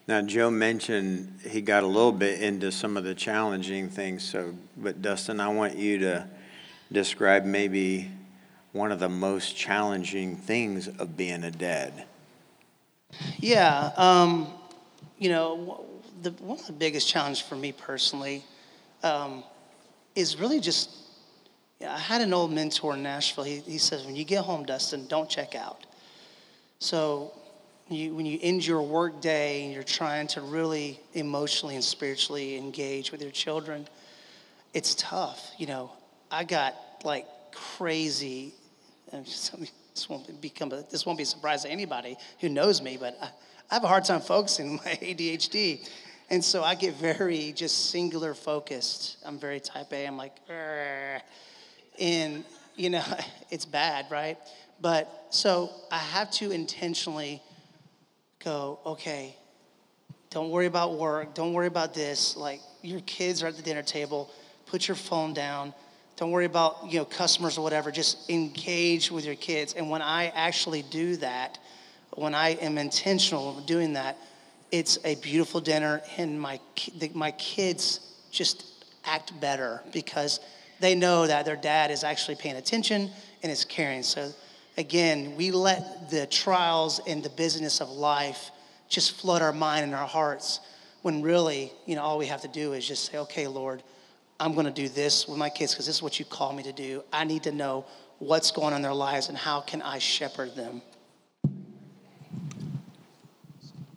Now, 0.08 0.22
Joe 0.22 0.52
mentioned 0.52 1.40
he 1.48 1.62
got 1.62 1.84
a 1.84 1.88
little 1.88 2.12
bit 2.12 2.42
into 2.42 2.72
some 2.72 2.98
of 2.98 3.04
the 3.04 3.16
challenging 3.16 3.90
things. 3.90 4.24
So, 4.24 4.54
but 4.76 5.02
Dustin, 5.02 5.40
I 5.40 5.48
want 5.48 5.78
you 5.78 6.00
to 6.00 6.28
describe 6.92 7.46
maybe 7.46 8.12
one 8.74 8.92
of 8.92 9.00
the 9.00 9.10
most 9.10 9.56
challenging 9.56 10.36
things 10.36 10.88
of 10.88 11.16
being 11.16 11.44
a 11.44 11.52
dad. 11.52 12.06
Yeah, 13.40 13.92
um, 13.96 14.48
you 15.18 15.30
know, 15.30 15.86
the, 16.22 16.32
one 16.32 16.60
of 16.60 16.68
the 16.68 16.74
biggest 16.74 17.08
challenges 17.08 17.42
for 17.42 17.56
me 17.56 17.72
personally 17.72 18.44
um, 19.04 19.44
is 20.16 20.38
really 20.38 20.60
just. 20.60 20.90
I 21.88 21.98
had 21.98 22.22
an 22.22 22.32
old 22.32 22.52
mentor 22.52 22.94
in 22.94 23.02
Nashville. 23.02 23.44
He, 23.44 23.58
he 23.62 23.80
says, 23.80 24.06
when 24.06 24.16
you 24.16 24.24
get 24.24 24.44
home, 24.44 24.66
Dustin, 24.66 25.08
don't 25.08 25.28
check 25.28 25.56
out. 25.56 25.88
So 26.82 27.32
you, 27.90 28.16
when 28.16 28.26
you 28.26 28.40
end 28.42 28.66
your 28.66 28.82
work 28.82 29.22
day 29.22 29.64
and 29.64 29.72
you're 29.72 29.84
trying 29.84 30.26
to 30.30 30.42
really 30.42 31.00
emotionally 31.14 31.76
and 31.76 31.84
spiritually 31.84 32.58
engage 32.58 33.12
with 33.12 33.22
your 33.22 33.30
children, 33.30 33.88
it's 34.74 34.96
tough. 34.96 35.52
You 35.60 35.68
know, 35.68 35.92
I 36.32 36.44
got 36.44 36.74
like 37.04 37.28
crazy. 37.54 38.56
this 39.12 40.10
won't 40.10 40.42
become 40.42 40.72
a, 40.72 40.84
this 40.90 41.06
won't 41.06 41.20
be 41.20 41.24
a 41.24 41.28
surprise 41.28 41.62
to 41.64 41.70
anybody 41.70 42.18
who 42.40 42.50
knows 42.50 42.82
me, 42.82 42.98
but 43.00 43.16
I, 43.22 43.30
I 43.70 43.74
have 43.76 43.84
a 43.84 43.88
hard 43.88 44.04
time 44.04 44.22
focusing 44.22 44.78
my 44.78 44.82
ADHD. 45.02 45.88
And 46.32 46.44
so 46.44 46.64
I 46.64 46.74
get 46.74 46.96
very 46.96 47.52
just 47.52 47.92
singular 47.92 48.34
focused. 48.34 49.18
I'm 49.24 49.38
very 49.38 49.60
type 49.60 49.94
A. 49.94 50.08
I'm 50.08 50.18
like, 50.18 50.34
and 52.00 52.44
you 52.76 52.90
know, 52.90 53.04
it's 53.52 53.66
bad, 53.66 54.08
right? 54.10 54.38
But 54.82 55.28
so 55.30 55.72
I 55.92 56.00
have 56.00 56.32
to 56.32 56.52
intentionally 56.52 57.42
go, 58.44 58.80
okay, 58.86 59.36
don't 60.32 60.50
worry 60.50 60.66
about 60.66 60.98
work. 60.98 61.36
Don't 61.36 61.54
worry 61.54 61.68
about 61.68 61.94
this. 61.94 62.36
Like 62.36 62.62
your 62.82 63.02
kids 63.02 63.44
are 63.44 63.48
at 63.48 63.58
the 63.58 63.62
dinner 63.62 63.84
table. 63.84 64.32
Put 64.66 64.88
your 64.88 64.96
phone 64.96 65.34
down. 65.34 65.74
Don't 66.16 66.32
worry 66.32 66.46
about, 66.46 66.86
you 66.90 67.00
know, 67.00 67.06
customers 67.06 67.58
or 67.58 67.62
whatever. 67.62 67.92
Just 67.92 68.30
engage 68.30 69.12
with 69.12 69.26
your 69.26 69.36
kids. 69.36 69.74
And 69.74 69.90
when 69.90 70.02
I 70.02 70.28
actually 70.28 70.84
do 70.84 71.18
that, 71.18 71.60
when 72.16 72.34
I 72.34 72.50
am 72.50 72.78
intentional 72.78 73.60
doing 73.62 73.94
that, 73.94 74.18
it's 74.72 74.98
a 75.04 75.16
beautiful 75.16 75.60
dinner 75.60 76.02
and 76.18 76.40
my 76.40 76.60
my 77.14 77.32
kids 77.32 78.00
just 78.32 78.86
act 79.04 79.38
better 79.42 79.82
because 79.92 80.40
they 80.80 80.96
know 80.96 81.28
that 81.28 81.46
their 81.46 81.56
dad 81.56 81.92
is 81.92 82.04
actually 82.04 82.36
paying 82.36 82.56
attention 82.56 83.10
and 83.44 83.52
is 83.52 83.66
caring. 83.66 84.04
So 84.04 84.32
again, 84.78 85.36
we 85.36 85.52
let 85.52 86.10
the 86.10 86.26
trials 86.28 87.00
and 87.08 87.24
the 87.24 87.30
business 87.30 87.82
of 87.82 87.90
life 87.90 88.52
just 88.90 89.20
flood 89.20 89.42
our 89.42 89.54
mind 89.54 89.86
and 89.86 89.96
our 89.96 90.08
hearts 90.08 90.60
when 91.02 91.22
really, 91.22 91.72
you 91.86 91.96
know, 91.96 92.02
all 92.02 92.18
we 92.18 92.28
have 92.28 92.42
to 92.42 92.48
do 92.48 92.74
is 92.74 92.88
just 92.88 93.12
say, 93.12 93.18
okay, 93.18 93.48
Lord, 93.48 93.82
I'm 94.40 94.54
going 94.54 94.66
to 94.66 94.72
do 94.72 94.90
this 94.90 95.28
with 95.28 95.38
my 95.38 95.50
kids 95.50 95.74
because 95.74 95.86
this 95.86 95.96
is 95.96 96.04
what 96.04 96.20
you 96.20 96.26
call 96.26 96.54
me 96.54 96.64
to 96.64 96.74
do. 96.74 97.04
I 97.12 97.24
need 97.24 97.44
to 97.44 97.52
know 97.52 97.86
what's 98.20 98.52
going 98.52 98.68
on 98.68 98.78
in 98.78 98.82
their 98.82 98.94
lives 98.94 99.30
and 99.30 99.38
how 99.38 99.62
can 99.62 99.82
I 99.82 100.00
shepherd 100.00 100.56
them. 100.56 100.82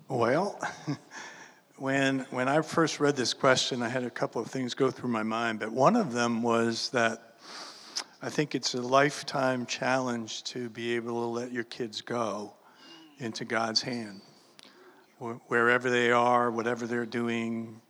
Well, 0.08 0.58
when, 1.76 2.20
when 2.30 2.48
I 2.48 2.62
first 2.62 3.00
read 3.00 3.16
this 3.16 3.34
question, 3.34 3.82
I 3.82 3.88
had 3.88 4.04
a 4.04 4.10
couple 4.10 4.40
of 4.40 4.48
things 4.48 4.74
go 4.74 4.90
through 4.90 5.10
my 5.10 5.22
mind, 5.22 5.58
but 5.58 5.72
one 5.72 5.96
of 5.96 6.12
them 6.12 6.42
was 6.42 6.88
that 6.90 7.33
I 8.24 8.30
think 8.30 8.54
it's 8.54 8.72
a 8.72 8.80
lifetime 8.80 9.66
challenge 9.66 10.44
to 10.44 10.70
be 10.70 10.96
able 10.96 11.20
to 11.20 11.26
let 11.26 11.52
your 11.52 11.64
kids 11.64 12.00
go 12.00 12.54
into 13.18 13.44
God's 13.44 13.82
hand. 13.82 14.22
Wherever 15.18 15.90
they 15.90 16.10
are, 16.10 16.50
whatever 16.50 16.86
they're 16.86 17.04
doing, 17.04 17.82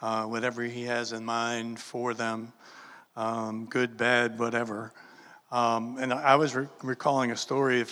uh, 0.00 0.24
whatever 0.24 0.62
He 0.62 0.84
has 0.84 1.12
in 1.12 1.22
mind 1.22 1.78
for 1.78 2.14
them, 2.14 2.54
um, 3.14 3.66
good, 3.66 3.98
bad, 3.98 4.38
whatever. 4.38 4.94
Um, 5.52 5.98
and 6.00 6.14
I 6.14 6.36
was 6.36 6.54
re- 6.54 6.66
recalling 6.82 7.30
a 7.32 7.36
story 7.36 7.84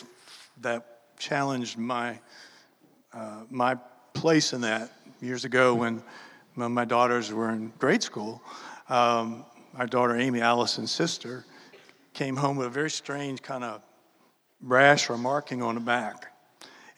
that 0.62 1.18
challenged 1.18 1.76
my, 1.76 2.18
uh, 3.12 3.42
my 3.50 3.74
place 4.14 4.54
in 4.54 4.62
that 4.62 4.92
years 5.20 5.44
ago 5.44 5.74
when, 5.74 6.02
when 6.54 6.72
my 6.72 6.86
daughters 6.86 7.30
were 7.34 7.50
in 7.50 7.70
grade 7.78 8.02
school. 8.02 8.40
Um, 8.88 9.44
our 9.76 9.86
daughter 9.86 10.16
Amy, 10.16 10.40
Allison's 10.40 10.90
sister, 10.90 11.44
came 12.14 12.36
home 12.36 12.56
with 12.56 12.66
a 12.66 12.70
very 12.70 12.90
strange 12.90 13.42
kind 13.42 13.64
of 13.64 13.82
rash 14.60 15.10
or 15.10 15.18
marking 15.18 15.62
on 15.62 15.74
the 15.74 15.80
back 15.80 16.32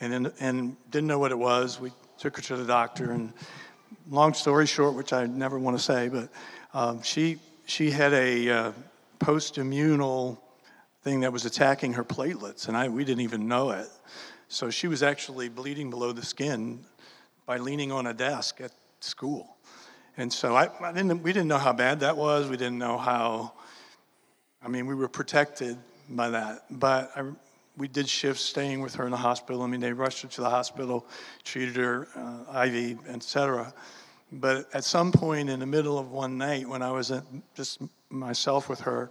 and, 0.00 0.12
in, 0.12 0.33
and 0.40 0.76
didn't 0.90 1.06
know 1.06 1.18
what 1.18 1.30
it 1.30 1.38
was. 1.38 1.80
We 1.80 1.92
took 2.18 2.37
her 2.37 2.42
to 2.42 2.56
the 2.56 2.64
doctor, 2.64 3.12
and 3.12 3.33
long 4.11 4.35
story 4.35 4.66
short, 4.66 4.94
which 4.94 5.12
I 5.12 5.26
never 5.26 5.59
want 5.59 5.76
to 5.76 5.83
say, 5.83 6.09
but 6.09 6.28
um, 6.73 7.02
she, 7.02 7.38
she 7.66 7.90
had 7.90 8.12
a 8.12 8.49
uh, 8.49 8.73
post 9.18 9.56
immunal 9.56 10.38
thing 11.02 11.21
that 11.21 11.33
was 11.33 11.44
attacking 11.44 11.94
her 11.94 12.04
platelets, 12.04 12.68
and 12.68 12.76
I, 12.76 12.88
we 12.88 13.04
didn't 13.04 13.23
even 13.23 13.49
know 13.49 13.71
it. 13.71 13.88
So 14.49 14.71
she 14.71 14.88
was 14.88 15.02
actually 15.02 15.49
bleeding 15.49 15.90
below 15.90 16.12
the 16.12 16.25
skin 16.25 16.80
by 17.47 17.59
leaning 17.59 17.92
on 17.92 18.06
a 18.06 18.14
desk 18.14 18.61
at 18.61 18.73
school. 19.00 19.56
And 20.16 20.33
so 20.33 20.54
I, 20.54 20.68
I 20.80 20.92
didn't, 20.92 21.23
we 21.23 21.33
didn't 21.33 21.49
know 21.49 21.59
how 21.59 21.73
bad 21.73 22.00
that 22.00 22.16
was. 22.16 22.49
We 22.49 22.56
didn't 22.56 22.78
know 22.78 22.99
how 22.99 23.52
I 24.64 24.68
mean, 24.68 24.87
we 24.87 24.94
were 24.94 25.09
protected 25.09 25.76
by 26.09 26.30
that. 26.30 26.64
But 26.71 27.11
I, 27.14 27.25
we 27.76 27.88
did 27.88 28.09
shift 28.09 28.40
staying 28.40 28.80
with 28.80 28.94
her 28.94 29.04
in 29.04 29.11
the 29.11 29.16
hospital. 29.16 29.62
I 29.62 29.66
mean, 29.66 29.80
they 29.80 29.92
rushed 29.92 30.23
her 30.23 30.28
to 30.28 30.40
the 30.40 30.50
hospital, 30.50 31.06
treated 31.42 31.76
her, 31.76 32.09
uh, 32.16 32.64
IV, 32.64 32.99
etc. 33.09 33.75
But 34.33 34.68
at 34.73 34.85
some 34.85 35.12
point 35.12 35.50
in 35.50 35.61
the 35.61 35.66
middle 35.66 35.99
of 35.99 36.11
one 36.11 36.38
night, 36.38 36.68
when 36.68 36.83
I 36.83 36.92
was 36.92 37.12
just 37.54 37.83
myself 38.09 38.68
with 38.68 38.80
her, 38.80 39.11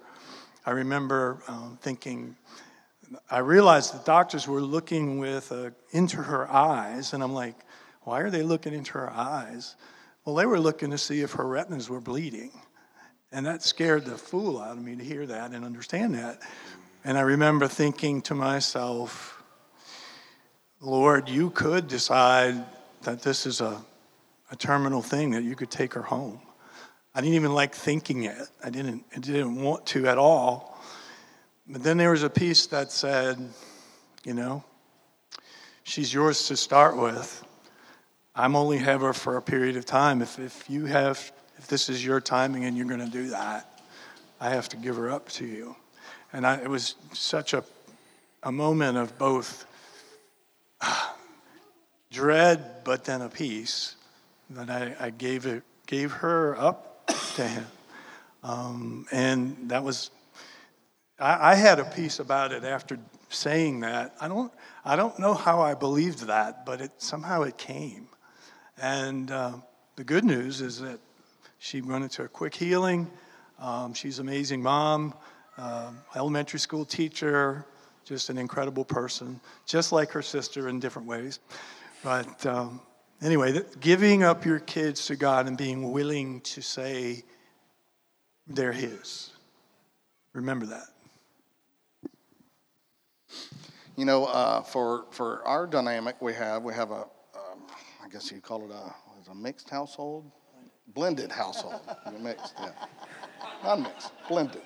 I 0.65 0.71
remember 0.71 1.43
um, 1.47 1.77
thinking, 1.81 2.35
I 3.29 3.39
realized 3.39 3.93
the 3.93 4.03
doctors 4.05 4.47
were 4.47 4.61
looking 4.61 5.19
with 5.19 5.51
uh, 5.51 5.69
into 5.91 6.17
her 6.17 6.49
eyes, 6.49 7.13
and 7.13 7.21
I'm 7.21 7.33
like, 7.33 7.55
why 8.03 8.21
are 8.21 8.29
they 8.29 8.43
looking 8.43 8.73
into 8.73 8.93
her 8.93 9.09
eyes? 9.11 9.75
Well, 10.25 10.35
they 10.35 10.45
were 10.45 10.59
looking 10.59 10.91
to 10.91 10.97
see 10.97 11.21
if 11.21 11.33
her 11.33 11.45
retinas 11.45 11.89
were 11.89 12.01
bleeding. 12.01 12.51
And 13.33 13.47
that 13.47 13.63
scared 13.63 14.05
the 14.05 14.15
fool 14.15 14.61
out 14.61 14.77
of 14.77 14.83
me 14.83 14.95
to 14.95 15.03
hear 15.03 15.25
that 15.25 15.51
and 15.51 15.65
understand 15.65 16.13
that. 16.13 16.39
And 17.03 17.17
I 17.17 17.21
remember 17.21 17.67
thinking 17.67 18.21
to 18.23 18.35
myself, 18.35 19.41
Lord, 20.79 21.27
you 21.27 21.49
could 21.49 21.87
decide 21.87 22.63
that 23.01 23.23
this 23.23 23.47
is 23.47 23.59
a, 23.59 23.83
a 24.51 24.55
terminal 24.55 25.01
thing 25.01 25.31
that 25.31 25.43
you 25.43 25.55
could 25.55 25.71
take 25.71 25.95
her 25.95 26.03
home. 26.03 26.41
I 27.15 27.21
didn't 27.21 27.33
even 27.33 27.53
like 27.53 27.73
thinking 27.73 28.23
it. 28.23 28.37
I 28.63 28.69
didn't, 28.69 29.03
I 29.15 29.19
didn't 29.19 29.55
want 29.55 29.87
to 29.87 30.07
at 30.07 30.19
all. 30.19 30.79
But 31.67 31.81
then 31.81 31.97
there 31.97 32.11
was 32.11 32.21
a 32.21 32.29
piece 32.29 32.67
that 32.67 32.91
said, 32.91 33.39
you 34.23 34.35
know, 34.35 34.63
she's 35.81 36.13
yours 36.13 36.47
to 36.49 36.55
start 36.55 36.97
with. 36.97 37.43
I'm 38.35 38.55
only 38.55 38.77
have 38.77 39.01
her 39.01 39.13
for 39.13 39.37
a 39.37 39.41
period 39.41 39.75
of 39.75 39.85
time. 39.85 40.21
If, 40.21 40.37
if 40.37 40.69
you 40.69 40.85
have, 40.85 41.31
if 41.63 41.69
this 41.69 41.87
is 41.87 42.03
your 42.03 42.19
timing 42.19 42.65
and 42.65 42.75
you're 42.75 42.85
going 42.85 42.99
to 42.99 43.09
do 43.09 43.29
that, 43.29 43.79
I 44.41 44.49
have 44.49 44.67
to 44.69 44.75
give 44.75 44.97
her 44.97 45.09
up 45.09 45.29
to 45.29 45.45
you. 45.45 45.77
And 46.33 46.45
I, 46.45 46.57
it 46.57 46.69
was 46.69 46.95
such 47.13 47.53
a, 47.53 47.63
a 48.43 48.51
moment 48.51 48.97
of 48.97 49.17
both 49.17 49.65
dread, 52.11 52.83
but 52.83 53.05
then 53.05 53.21
a 53.21 53.29
peace 53.29 53.95
that 54.49 54.69
I, 54.69 54.93
I 54.99 55.09
gave, 55.11 55.45
it, 55.45 55.63
gave 55.87 56.11
her 56.11 56.57
up 56.57 57.07
to 57.35 57.47
him. 57.47 57.65
Um, 58.43 59.05
and 59.13 59.69
that 59.69 59.85
was, 59.85 60.11
I, 61.17 61.51
I 61.51 61.55
had 61.55 61.79
a 61.79 61.85
peace 61.85 62.19
about 62.19 62.51
it 62.51 62.65
after 62.65 62.99
saying 63.29 63.79
that. 63.79 64.13
I 64.19 64.27
don't, 64.27 64.51
I 64.83 64.97
don't 64.97 65.17
know 65.17 65.33
how 65.33 65.61
I 65.61 65.75
believed 65.75 66.27
that, 66.27 66.65
but 66.65 66.81
it, 66.81 66.91
somehow 66.97 67.43
it 67.43 67.57
came. 67.57 68.09
And 68.77 69.31
uh, 69.31 69.53
the 69.95 70.03
good 70.03 70.25
news 70.25 70.59
is 70.59 70.81
that 70.81 70.99
she 71.63 71.79
went 71.79 72.03
into 72.03 72.23
a 72.23 72.27
quick 72.27 72.53
healing. 72.53 73.09
Um, 73.57 73.93
she's 73.93 74.19
an 74.19 74.27
amazing 74.27 74.61
mom, 74.61 75.13
uh, 75.57 75.93
elementary 76.13 76.59
school 76.59 76.83
teacher, 76.83 77.65
just 78.03 78.29
an 78.29 78.37
incredible 78.37 78.83
person, 78.83 79.39
just 79.65 79.93
like 79.93 80.11
her 80.11 80.21
sister 80.21 80.67
in 80.67 80.81
different 80.81 81.07
ways. 81.07 81.39
But 82.03 82.45
um, 82.45 82.81
anyway, 83.21 83.61
giving 83.79 84.23
up 84.23 84.43
your 84.43 84.59
kids 84.59 85.05
to 85.05 85.15
God 85.15 85.47
and 85.47 85.57
being 85.57 85.93
willing 85.93 86.41
to 86.41 86.61
say 86.61 87.23
they're 88.45 88.73
His. 88.73 89.31
Remember 90.33 90.65
that. 90.65 90.87
You 93.95 94.03
know, 94.03 94.25
uh, 94.25 94.63
for 94.63 95.05
for 95.11 95.47
our 95.47 95.65
dynamic, 95.65 96.21
we 96.21 96.33
have 96.33 96.61
we 96.61 96.73
have 96.73 96.91
a, 96.91 97.03
um, 97.35 97.67
I 98.03 98.09
guess 98.11 98.29
you 98.33 98.41
call 98.41 98.65
it 98.65 98.71
a, 98.71 99.31
a 99.31 99.35
mixed 99.35 99.69
household, 99.69 100.29
blended 100.87 101.31
household. 101.31 101.81
mixed, 102.19 102.53
yeah, 102.59 102.71
not 103.63 103.81
mixed, 103.81 104.11
blended. 104.27 104.61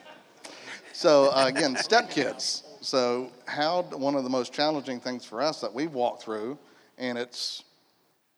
So 0.94 1.32
uh, 1.32 1.46
again, 1.48 1.76
stepkids. 1.76 2.64
So 2.82 3.32
how 3.46 3.84
one 3.84 4.16
of 4.16 4.24
the 4.24 4.30
most 4.30 4.54
challenging 4.54 5.00
things 5.00 5.26
for 5.26 5.42
us 5.42 5.62
that 5.62 5.74
we've 5.74 5.94
walked 5.94 6.24
through, 6.24 6.58
and 6.98 7.18
it's 7.18 7.64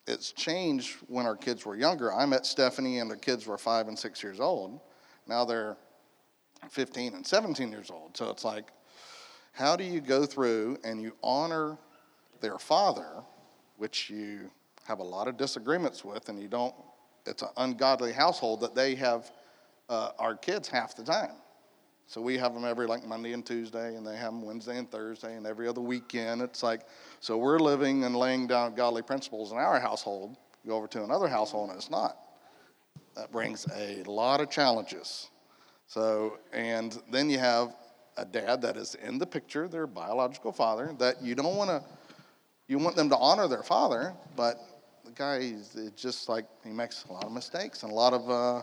it's 0.07 0.31
changed 0.31 0.97
when 1.07 1.25
our 1.25 1.35
kids 1.35 1.65
were 1.65 1.75
younger. 1.75 2.11
I 2.13 2.25
met 2.25 2.45
Stephanie 2.45 2.97
and 2.97 3.09
their 3.09 3.17
kids 3.17 3.45
were 3.45 3.57
five 3.57 3.87
and 3.87 3.97
six 3.97 4.23
years 4.23 4.39
old. 4.39 4.79
Now 5.27 5.45
they're 5.45 5.77
15 6.69 7.13
and 7.13 7.25
17 7.25 7.71
years 7.71 7.91
old. 7.91 8.17
So 8.17 8.31
it's 8.31 8.43
like 8.43 8.71
how 9.53 9.75
do 9.75 9.83
you 9.83 10.01
go 10.01 10.25
through 10.25 10.77
and 10.83 11.01
you 11.01 11.13
honor 11.23 11.77
their 12.41 12.57
father, 12.57 13.23
which 13.77 14.09
you 14.09 14.49
have 14.85 14.99
a 14.99 15.03
lot 15.03 15.27
of 15.27 15.37
disagreements 15.37 16.03
with, 16.03 16.29
and 16.29 16.41
you 16.41 16.47
don't, 16.47 16.73
it's 17.25 17.41
an 17.41 17.49
ungodly 17.57 18.11
household 18.11 18.61
that 18.61 18.75
they 18.75 18.95
have 18.95 19.31
uh, 19.89 20.11
our 20.19 20.35
kids 20.35 20.67
half 20.67 20.95
the 20.95 21.03
time. 21.03 21.33
So 22.07 22.21
we 22.21 22.39
have 22.39 22.55
them 22.55 22.65
every 22.65 22.87
like 22.87 23.05
Monday 23.05 23.33
and 23.33 23.45
Tuesday, 23.45 23.95
and 23.95 24.05
they 24.05 24.15
have 24.15 24.31
them 24.31 24.41
Wednesday 24.41 24.79
and 24.79 24.89
Thursday, 24.89 25.35
and 25.35 25.45
every 25.45 25.67
other 25.67 25.81
weekend. 25.81 26.41
It's 26.41 26.63
like, 26.63 26.81
so 27.19 27.37
we're 27.37 27.59
living 27.59 28.03
and 28.03 28.15
laying 28.15 28.47
down 28.47 28.73
godly 28.73 29.03
principles 29.03 29.51
in 29.51 29.59
our 29.59 29.79
household. 29.79 30.35
Go 30.65 30.75
over 30.75 30.87
to 30.87 31.03
another 31.03 31.27
household, 31.27 31.69
and 31.69 31.77
it's 31.77 31.91
not. 31.91 32.17
That 33.15 33.31
brings 33.31 33.67
a 33.75 34.01
lot 34.03 34.41
of 34.41 34.49
challenges. 34.49 35.29
So, 35.85 36.39
and 36.51 36.99
then 37.11 37.29
you 37.29 37.37
have 37.37 37.75
a 38.17 38.25
dad 38.25 38.61
that 38.63 38.75
is 38.75 38.95
in 38.95 39.17
the 39.17 39.27
picture, 39.27 39.67
their 39.67 39.87
biological 39.87 40.51
father, 40.51 40.95
that 40.97 41.21
you 41.21 41.35
don't 41.35 41.55
want 41.55 41.69
to, 41.69 41.83
you 42.67 42.79
want 42.79 42.95
them 42.95 43.09
to 43.09 43.17
honor 43.17 43.47
their 43.47 43.63
father, 43.63 44.13
but 44.35 44.59
the 45.05 45.11
guy 45.11 45.37
is 45.37 45.77
just 45.95 46.29
like, 46.29 46.45
he 46.63 46.71
makes 46.71 47.05
a 47.05 47.13
lot 47.13 47.25
of 47.25 47.31
mistakes 47.31 47.83
and 47.83 47.91
a 47.91 47.95
lot 47.95 48.13
of 48.13 48.29
uh, 48.29 48.61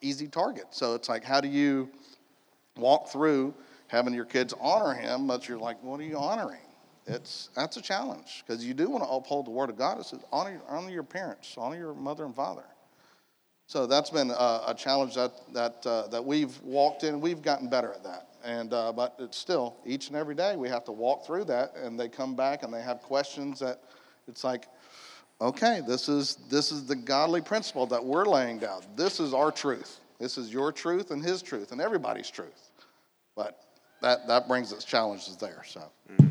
easy 0.00 0.28
targets. 0.28 0.78
So 0.78 0.94
it's 0.94 1.08
like, 1.08 1.24
how 1.24 1.40
do 1.40 1.48
you 1.48 1.88
walk 2.76 3.08
through 3.08 3.54
having 3.88 4.14
your 4.14 4.24
kids 4.24 4.54
honor 4.60 4.94
him, 4.94 5.26
but 5.26 5.48
you're 5.48 5.58
like, 5.58 5.82
what 5.82 6.00
are 6.00 6.04
you 6.04 6.16
honoring? 6.16 6.60
It's, 7.06 7.48
that's 7.56 7.78
a 7.78 7.82
challenge 7.82 8.44
because 8.46 8.64
you 8.64 8.74
do 8.74 8.90
want 8.90 9.02
to 9.02 9.08
uphold 9.08 9.46
the 9.46 9.50
word 9.50 9.70
of 9.70 9.78
God. 9.78 9.98
It 9.98 10.04
says, 10.04 10.20
honor, 10.30 10.60
honor 10.68 10.90
your 10.90 11.02
parents, 11.02 11.54
honor 11.56 11.76
your 11.76 11.94
mother 11.94 12.24
and 12.26 12.34
father. 12.34 12.64
So 13.66 13.86
that's 13.86 14.10
been 14.10 14.30
a, 14.30 14.62
a 14.68 14.74
challenge 14.76 15.14
that, 15.14 15.32
that, 15.52 15.86
uh, 15.86 16.06
that 16.08 16.24
we've 16.24 16.60
walked 16.62 17.04
in. 17.04 17.20
We've 17.20 17.42
gotten 17.42 17.68
better 17.68 17.92
at 17.92 18.04
that. 18.04 18.28
And, 18.44 18.72
uh, 18.72 18.92
but 18.92 19.14
it's 19.18 19.36
still, 19.36 19.76
each 19.84 20.08
and 20.08 20.16
every 20.16 20.34
day, 20.34 20.56
we 20.56 20.68
have 20.68 20.84
to 20.84 20.92
walk 20.92 21.26
through 21.26 21.44
that. 21.46 21.74
And 21.76 21.98
they 21.98 22.08
come 22.08 22.34
back 22.34 22.62
and 22.62 22.72
they 22.72 22.82
have 22.82 23.02
questions 23.02 23.58
that 23.60 23.82
it's 24.26 24.44
like, 24.44 24.68
okay, 25.40 25.80
this 25.86 26.08
is, 26.08 26.36
this 26.50 26.72
is 26.72 26.86
the 26.86 26.96
godly 26.96 27.40
principle 27.40 27.86
that 27.86 28.04
we're 28.04 28.24
laying 28.24 28.58
down. 28.58 28.82
This 28.96 29.20
is 29.20 29.32
our 29.34 29.50
truth. 29.50 30.00
This 30.18 30.36
is 30.36 30.52
your 30.52 30.72
truth 30.72 31.10
and 31.10 31.22
his 31.22 31.42
truth 31.42 31.72
and 31.72 31.80
everybody's 31.80 32.30
truth. 32.30 32.70
But 33.36 33.62
that, 34.02 34.26
that 34.26 34.48
brings 34.48 34.72
its 34.72 34.84
challenges 34.84 35.36
there. 35.36 35.62
So. 35.66 35.82
Mm-hmm. 36.10 36.28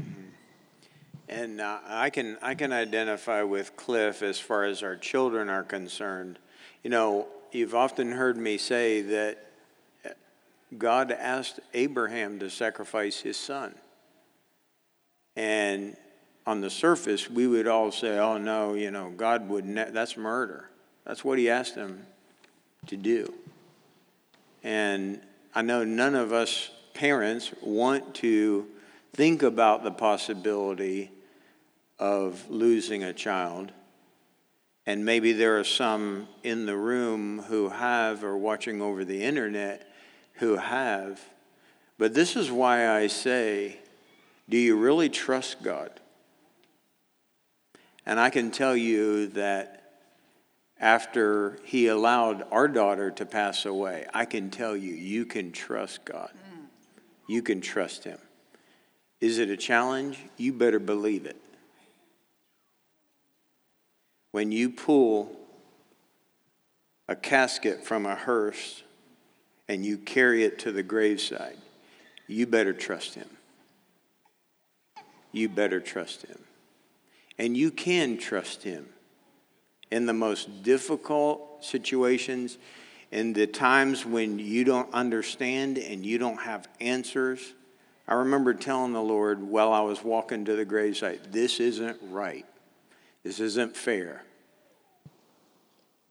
And 1.30 1.60
uh, 1.60 1.80
I 1.86 2.10
can 2.10 2.38
I 2.42 2.56
can 2.56 2.72
identify 2.72 3.44
with 3.44 3.76
Cliff 3.76 4.22
as 4.22 4.40
far 4.40 4.64
as 4.64 4.82
our 4.82 4.96
children 4.96 5.50
are 5.50 5.64
concerned. 5.64 6.40
You 6.84 6.90
know, 6.90 7.28
you've 7.52 7.76
often 7.76 8.14
heard 8.14 8.38
me 8.38 8.58
say 8.58 9.02
that 9.02 9.46
God 10.78 11.12
asked 11.12 11.60
Abraham 11.74 12.40
to 12.40 12.50
sacrifice 12.50 13.20
his 13.20 13.38
son. 13.38 13.76
And 15.36 15.96
on 16.48 16.62
the 16.62 16.70
surface, 16.70 17.30
we 17.30 17.46
would 17.46 17.68
all 17.68 17.92
say, 17.92 18.18
oh 18.18 18.38
no, 18.38 18.74
you 18.74 18.90
know, 18.90 19.10
God 19.10 19.50
would, 19.50 19.66
ne- 19.66 19.92
that's 19.92 20.16
murder. 20.16 20.70
That's 21.04 21.24
what 21.24 21.38
he 21.38 21.50
asked 21.50 21.76
them 21.76 22.08
to 22.88 22.96
do. 22.96 23.34
And 24.64 25.20
I 25.54 25.62
know 25.62 25.84
none 25.84 26.16
of 26.16 26.32
us 26.32 26.72
parents 26.94 27.52
want 27.62 28.16
to 28.16 28.66
think 29.12 29.44
about 29.44 29.84
the 29.84 29.92
possibility 29.92 31.12
of 32.00 32.50
losing 32.50 33.04
a 33.04 33.12
child. 33.12 33.74
And 34.86 35.04
maybe 35.04 35.34
there 35.34 35.60
are 35.60 35.66
some 35.66 36.30
in 36.44 36.66
the 36.66 36.78
room 36.78 37.40
who 37.40 37.68
have 37.68 38.24
or 38.24 38.38
watching 38.38 38.82
over 38.82 39.04
the 39.04 39.22
internet 39.22 39.86
who 40.36 40.56
have. 40.56 41.20
But 41.98 42.14
this 42.14 42.38
is 42.38 42.50
why 42.50 42.90
I 42.90 43.08
say, 43.08 43.80
do 44.48 44.58
you 44.58 44.78
really 44.78 45.10
trust 45.10 45.62
God? 45.62 46.00
And 48.08 48.22
I 48.22 48.30
can 48.30 48.52
tell 48.52 48.76
you 48.76 49.28
that 49.32 49.84
after 50.80 51.60
he 51.66 51.88
allowed 51.88 52.46
our 52.52 52.70
daughter 52.70 53.12
to 53.12 53.26
pass 53.26 53.66
away, 53.66 54.06
I 54.14 54.24
can 54.24 54.50
tell 54.50 54.78
you, 54.78 54.94
you 54.94 55.26
can 55.26 55.52
trust 55.52 56.06
God. 56.06 56.32
Mm. 56.32 56.68
You 57.28 57.42
can 57.42 57.60
trust 57.60 58.06
him. 58.06 58.18
Is 59.20 59.40
it 59.40 59.50
a 59.50 59.58
challenge? 59.58 60.20
You 60.38 60.54
better 60.54 60.80
believe 60.80 61.26
it. 61.26 61.36
When 64.32 64.54
you 64.54 64.70
pull 64.70 65.36
a 67.10 67.16
casket 67.16 67.84
from 67.84 68.06
a 68.06 68.16
hearse 68.16 68.84
and 69.68 69.86
you 69.86 69.98
carry 69.98 70.46
it 70.46 70.60
to 70.60 70.72
the 70.72 70.84
graveside, 70.84 71.58
you 72.26 72.48
better 72.48 72.72
trust 72.72 73.16
him. 73.16 73.28
You 75.34 75.50
better 75.50 75.82
trust 75.82 76.26
him. 76.26 76.47
And 77.38 77.56
you 77.56 77.72
can 77.72 78.18
trust 78.18 78.64
him 78.64 78.88
in 79.92 80.06
the 80.06 80.14
most 80.14 80.64
difficult 80.64 81.64
situations, 81.64 82.58
in 83.12 83.34
the 83.34 83.48
times 83.48 84.06
when 84.06 84.40
you 84.40 84.64
don't 84.64 84.92
understand 84.94 85.78
and 85.78 86.06
you 86.06 86.18
don't 86.18 86.42
have 86.42 86.68
answers. 86.82 87.54
I 88.08 88.16
remember 88.16 88.54
telling 88.54 88.94
the 88.94 89.02
Lord 89.02 89.42
while 89.42 89.72
I 89.72 89.82
was 89.82 90.04
walking 90.04 90.46
to 90.46 90.56
the 90.56 90.66
gravesite, 90.66 91.32
this 91.32 91.60
isn't 91.60 91.98
right. 92.10 92.46
This 93.24 93.40
isn't 93.40 93.76
fair. 93.76 94.24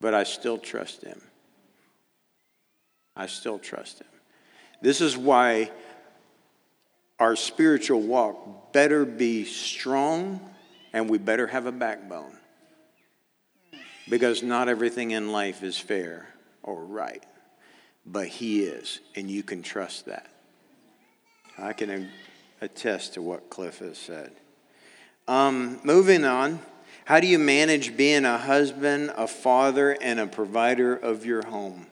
But 0.00 0.14
I 0.14 0.24
still 0.24 0.58
trust 0.58 1.02
him. 1.02 1.20
I 3.16 3.26
still 3.26 3.58
trust 3.58 4.00
Him. 4.00 4.06
This 4.82 5.00
is 5.00 5.16
why 5.16 5.70
our 7.18 7.34
spiritual 7.34 8.02
walk 8.02 8.72
better 8.72 9.06
be 9.06 9.44
strong 9.44 10.40
and 10.96 11.10
we 11.10 11.18
better 11.18 11.46
have 11.46 11.66
a 11.66 11.72
backbone. 11.72 12.32
Because 14.08 14.42
not 14.42 14.70
everything 14.70 15.10
in 15.10 15.30
life 15.30 15.62
is 15.62 15.76
fair 15.76 16.26
or 16.62 16.82
right, 16.86 17.22
but 18.06 18.28
He 18.28 18.62
is, 18.62 19.00
and 19.14 19.30
you 19.30 19.42
can 19.42 19.62
trust 19.62 20.06
that. 20.06 20.26
I 21.58 21.74
can 21.74 22.08
attest 22.62 23.12
to 23.14 23.22
what 23.22 23.50
Cliff 23.50 23.80
has 23.80 23.98
said. 23.98 24.32
Um, 25.28 25.80
moving 25.84 26.24
on, 26.24 26.60
How 27.04 27.20
do 27.20 27.26
you 27.26 27.38
manage 27.38 27.94
being 27.94 28.24
a 28.24 28.38
husband, 28.38 29.12
a 29.18 29.26
father, 29.26 29.98
and 30.00 30.18
a 30.18 30.26
provider 30.26 30.96
of 30.96 31.26
your 31.26 31.44
home? 31.44 31.88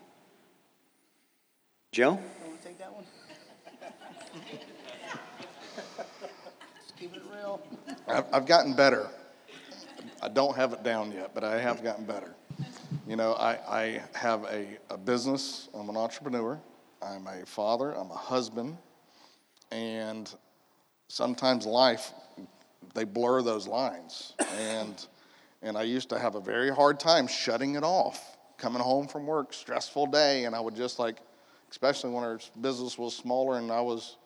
Joe? 1.92 2.12
Want 2.12 2.62
to 2.62 2.68
take 2.68 2.78
that 2.78 2.94
one? 2.94 3.04
Just 6.80 6.96
keep 6.96 7.14
it 7.14 7.22
real. 7.30 7.60
I've, 8.06 8.24
I've 8.32 8.46
gotten 8.46 8.74
better. 8.74 9.08
I 10.22 10.28
don't 10.28 10.56
have 10.56 10.72
it 10.72 10.82
down 10.82 11.12
yet, 11.12 11.34
but 11.34 11.44
I 11.44 11.58
have 11.58 11.82
gotten 11.82 12.04
better. 12.04 12.34
You 13.06 13.16
know, 13.16 13.34
I, 13.34 13.58
I 13.68 14.02
have 14.14 14.44
a, 14.44 14.66
a 14.90 14.96
business, 14.96 15.68
I'm 15.74 15.88
an 15.88 15.96
entrepreneur, 15.96 16.60
I'm 17.02 17.26
a 17.26 17.44
father, 17.44 17.92
I'm 17.92 18.10
a 18.10 18.16
husband, 18.16 18.78
and 19.70 20.32
sometimes 21.08 21.66
life, 21.66 22.12
they 22.94 23.04
blur 23.04 23.42
those 23.42 23.66
lines. 23.66 24.34
And, 24.56 25.06
and 25.62 25.76
I 25.76 25.82
used 25.82 26.08
to 26.10 26.18
have 26.18 26.34
a 26.34 26.40
very 26.40 26.70
hard 26.70 26.98
time 26.98 27.26
shutting 27.26 27.74
it 27.74 27.82
off, 27.82 28.36
coming 28.56 28.80
home 28.80 29.06
from 29.06 29.26
work, 29.26 29.52
stressful 29.52 30.06
day, 30.06 30.44
and 30.44 30.54
I 30.54 30.60
would 30.60 30.76
just 30.76 30.98
like, 30.98 31.18
especially 31.70 32.10
when 32.10 32.24
our 32.24 32.38
business 32.60 32.96
was 32.96 33.14
smaller 33.14 33.58
and 33.58 33.70
I 33.70 33.80
was, 33.80 34.16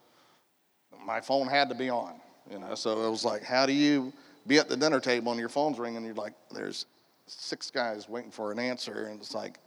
my 1.04 1.20
phone 1.20 1.48
had 1.48 1.68
to 1.70 1.74
be 1.74 1.90
on, 1.90 2.20
you 2.50 2.58
know, 2.58 2.74
so 2.74 3.06
it 3.06 3.10
was 3.10 3.24
like, 3.24 3.42
how 3.42 3.66
do 3.66 3.72
you 3.72 4.12
be 4.46 4.58
at 4.58 4.68
the 4.68 4.76
dinner 4.76 5.00
table 5.00 5.30
and 5.32 5.40
your 5.40 5.48
phone's 5.48 5.78
ringing 5.78 5.98
and 5.98 6.06
you're 6.06 6.14
like, 6.14 6.32
there's 6.50 6.86
six 7.26 7.70
guys 7.70 8.08
waiting 8.08 8.30
for 8.30 8.52
an 8.52 8.58
answer, 8.58 9.06
and 9.06 9.20
it's 9.20 9.34
like, 9.34 9.58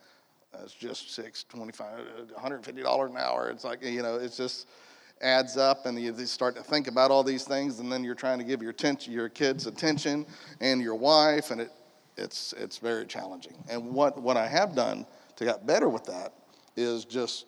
that's 0.51 0.73
just 0.73 1.13
six, 1.13 1.43
25, 1.45 2.05
$150 2.37 3.09
an 3.09 3.17
hour. 3.17 3.49
It's 3.49 3.63
like, 3.63 3.83
you 3.83 4.01
know, 4.01 4.15
it's 4.15 4.35
just 4.35 4.67
adds 5.21 5.55
up, 5.55 5.85
and 5.85 5.99
you 6.01 6.13
start 6.25 6.55
to 6.55 6.63
think 6.63 6.87
about 6.87 7.11
all 7.11 7.23
these 7.23 7.43
things, 7.43 7.79
and 7.79 7.91
then 7.91 8.03
you're 8.03 8.15
trying 8.15 8.39
to 8.39 8.43
give 8.43 8.61
your, 8.61 8.71
attention, 8.71 9.13
your 9.13 9.29
kids 9.29 9.67
attention 9.67 10.25
and 10.59 10.81
your 10.81 10.95
wife, 10.95 11.51
and 11.51 11.61
it, 11.61 11.71
it's, 12.17 12.53
it's 12.57 12.79
very 12.79 13.05
challenging. 13.05 13.63
And 13.69 13.93
what, 13.93 14.19
what 14.21 14.35
I 14.35 14.47
have 14.47 14.75
done 14.75 15.05
to 15.35 15.45
get 15.45 15.65
better 15.65 15.87
with 15.87 16.03
that 16.05 16.33
is 16.75 17.05
just, 17.05 17.45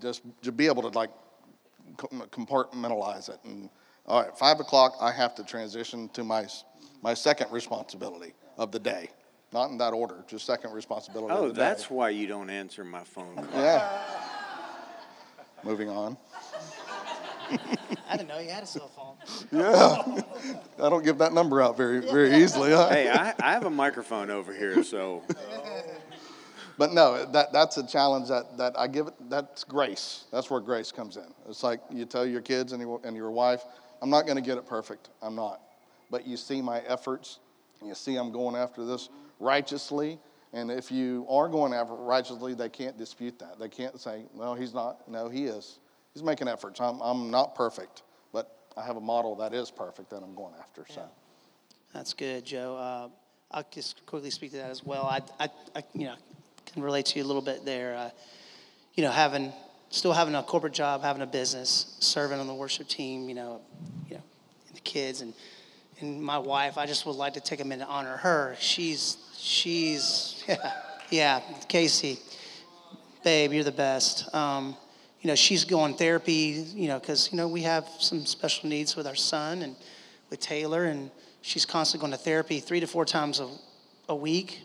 just 0.00 0.22
to 0.42 0.52
be 0.52 0.66
able 0.66 0.82
to 0.82 0.96
like 0.96 1.10
compartmentalize 1.96 3.28
it. 3.28 3.38
And 3.44 3.68
all 4.06 4.22
right, 4.22 4.36
five 4.36 4.60
o'clock, 4.60 4.94
I 5.00 5.12
have 5.12 5.34
to 5.36 5.44
transition 5.44 6.08
to 6.10 6.24
my, 6.24 6.46
my 7.02 7.14
second 7.14 7.50
responsibility 7.52 8.34
of 8.58 8.72
the 8.72 8.78
day. 8.78 9.10
Not 9.52 9.70
in 9.70 9.78
that 9.78 9.92
order, 9.92 10.24
just 10.26 10.46
second 10.46 10.72
responsibility 10.72 11.32
Oh, 11.32 11.44
of 11.44 11.48
the 11.48 11.54
day. 11.54 11.60
that's 11.60 11.88
why 11.88 12.08
you 12.10 12.26
don't 12.26 12.50
answer 12.50 12.82
my 12.84 13.04
phone 13.04 13.36
call. 13.36 13.46
Yeah. 13.54 14.02
Moving 15.64 15.88
on. 15.88 16.16
I 18.10 18.16
didn't 18.16 18.28
know 18.28 18.38
you 18.40 18.50
had 18.50 18.62
a 18.64 18.66
cell 18.66 18.88
phone. 18.88 19.14
Yeah. 19.52 20.02
I 20.84 20.88
don't 20.88 21.04
give 21.04 21.18
that 21.18 21.32
number 21.32 21.62
out 21.62 21.76
very, 21.76 22.00
very 22.00 22.34
easily. 22.42 22.72
huh? 22.72 22.88
Hey, 22.88 23.08
I, 23.10 23.32
I 23.40 23.52
have 23.52 23.64
a 23.64 23.70
microphone 23.70 24.30
over 24.30 24.52
here, 24.52 24.82
so 24.82 25.22
But 26.76 26.92
no, 26.92 27.24
that, 27.26 27.52
that's 27.52 27.76
a 27.76 27.86
challenge 27.86 28.28
that, 28.28 28.58
that 28.58 28.78
I 28.78 28.88
give 28.88 29.06
it, 29.06 29.14
that's 29.30 29.62
grace. 29.62 30.24
That's 30.32 30.50
where 30.50 30.60
grace 30.60 30.90
comes 30.90 31.16
in. 31.16 31.32
It's 31.48 31.62
like 31.62 31.80
you 31.90 32.04
tell 32.04 32.26
your 32.26 32.40
kids 32.40 32.72
and 32.72 32.80
your, 32.80 33.00
and 33.04 33.16
your 33.16 33.30
wife, 33.30 33.62
I'm 34.02 34.10
not 34.10 34.26
going 34.26 34.36
to 34.36 34.42
get 34.42 34.58
it 34.58 34.66
perfect. 34.66 35.10
I'm 35.22 35.36
not. 35.36 35.60
But 36.10 36.26
you 36.26 36.36
see 36.36 36.60
my 36.60 36.80
efforts, 36.80 37.38
and 37.80 37.88
you 37.88 37.94
see 37.94 38.16
I'm 38.16 38.32
going 38.32 38.56
after 38.56 38.84
this 38.84 39.08
righteously. 39.38 40.18
And 40.52 40.70
if 40.70 40.90
you 40.90 41.26
are 41.28 41.48
going 41.48 41.72
after 41.72 41.94
righteously, 41.94 42.54
they 42.54 42.68
can't 42.68 42.98
dispute 42.98 43.38
that. 43.38 43.58
They 43.58 43.68
can't 43.68 44.00
say, 44.00 44.24
no, 44.36 44.54
he's 44.54 44.74
not. 44.74 45.08
No, 45.08 45.28
he 45.28 45.44
is. 45.44 45.78
He's 46.12 46.22
making 46.22 46.48
efforts. 46.48 46.80
I'm, 46.80 47.00
I'm 47.00 47.30
not 47.30 47.54
perfect, 47.54 48.02
but 48.32 48.56
I 48.76 48.84
have 48.84 48.96
a 48.96 49.00
model 49.00 49.34
that 49.36 49.52
is 49.52 49.70
perfect 49.70 50.10
that 50.10 50.22
I'm 50.22 50.34
going 50.34 50.54
after. 50.60 50.84
So. 50.88 51.02
That's 51.92 52.12
good, 52.14 52.44
Joe. 52.44 52.76
Uh, 52.76 53.08
I'll 53.50 53.66
just 53.70 54.04
quickly 54.06 54.30
speak 54.30 54.50
to 54.52 54.56
that 54.58 54.70
as 54.70 54.84
well. 54.84 55.06
I, 55.06 55.20
I, 55.38 55.48
I 55.76 55.82
you 55.94 56.06
know, 56.06 56.16
can 56.74 56.82
relate 56.82 57.06
to 57.06 57.18
you 57.18 57.24
a 57.24 57.28
little 57.28 57.42
bit 57.42 57.64
there. 57.64 57.96
Uh, 57.96 58.10
you 58.94 59.04
know, 59.04 59.10
having 59.10 59.52
still 59.90 60.12
having 60.12 60.34
a 60.34 60.42
corporate 60.42 60.72
job, 60.72 61.02
having 61.02 61.22
a 61.22 61.26
business, 61.26 61.96
serving 62.00 62.38
on 62.38 62.48
the 62.48 62.54
worship 62.54 62.88
team. 62.88 63.28
You 63.28 63.36
know, 63.36 63.60
you 64.08 64.16
know, 64.16 64.22
the 64.74 64.80
kids 64.80 65.20
and 65.20 65.32
and 66.00 66.22
my 66.22 66.38
wife. 66.38 66.76
I 66.76 66.86
just 66.86 67.06
would 67.06 67.16
like 67.16 67.34
to 67.34 67.40
take 67.40 67.60
a 67.60 67.64
minute 67.64 67.84
to 67.84 67.90
honor 67.90 68.16
her. 68.16 68.56
She's 68.58 69.16
she's 69.38 70.44
yeah, 70.48 70.72
yeah 71.10 71.40
Casey, 71.68 72.18
babe, 73.22 73.52
you're 73.52 73.64
the 73.64 73.72
best. 73.72 74.34
Um, 74.34 74.76
you 75.20 75.28
know, 75.28 75.36
she's 75.36 75.64
going 75.64 75.94
therapy. 75.94 76.66
You 76.74 76.88
know, 76.88 76.98
because 76.98 77.30
you 77.30 77.38
know 77.38 77.46
we 77.46 77.62
have 77.62 77.88
some 78.00 78.26
special 78.26 78.68
needs 78.68 78.96
with 78.96 79.06
our 79.06 79.14
son 79.14 79.62
and 79.62 79.76
with 80.28 80.40
Taylor, 80.40 80.86
and 80.86 81.12
she's 81.40 81.64
constantly 81.64 82.08
going 82.08 82.18
to 82.18 82.24
therapy 82.24 82.58
three 82.58 82.80
to 82.80 82.86
four 82.88 83.04
times 83.04 83.38
a, 83.38 83.48
a 84.08 84.16
week. 84.16 84.60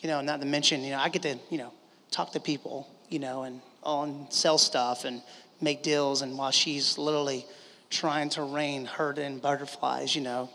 You 0.00 0.08
know, 0.08 0.20
not 0.20 0.40
to 0.40 0.46
mention, 0.46 0.82
you 0.82 0.90
know, 0.90 0.98
I 0.98 1.08
get 1.08 1.22
to 1.22 1.38
you 1.50 1.58
know 1.58 1.72
talk 2.10 2.32
to 2.32 2.40
people, 2.40 2.88
you 3.08 3.18
know, 3.18 3.42
and 3.42 3.60
on 3.82 4.26
sell 4.30 4.58
stuff 4.58 5.04
and 5.04 5.22
make 5.60 5.82
deals, 5.82 6.22
and 6.22 6.36
while 6.38 6.50
she's 6.50 6.98
literally 6.98 7.44
trying 7.90 8.28
to 8.30 8.42
rein 8.42 8.84
herd 8.84 9.18
in 9.18 9.38
butterflies, 9.38 10.14
you 10.14 10.22
know. 10.22 10.50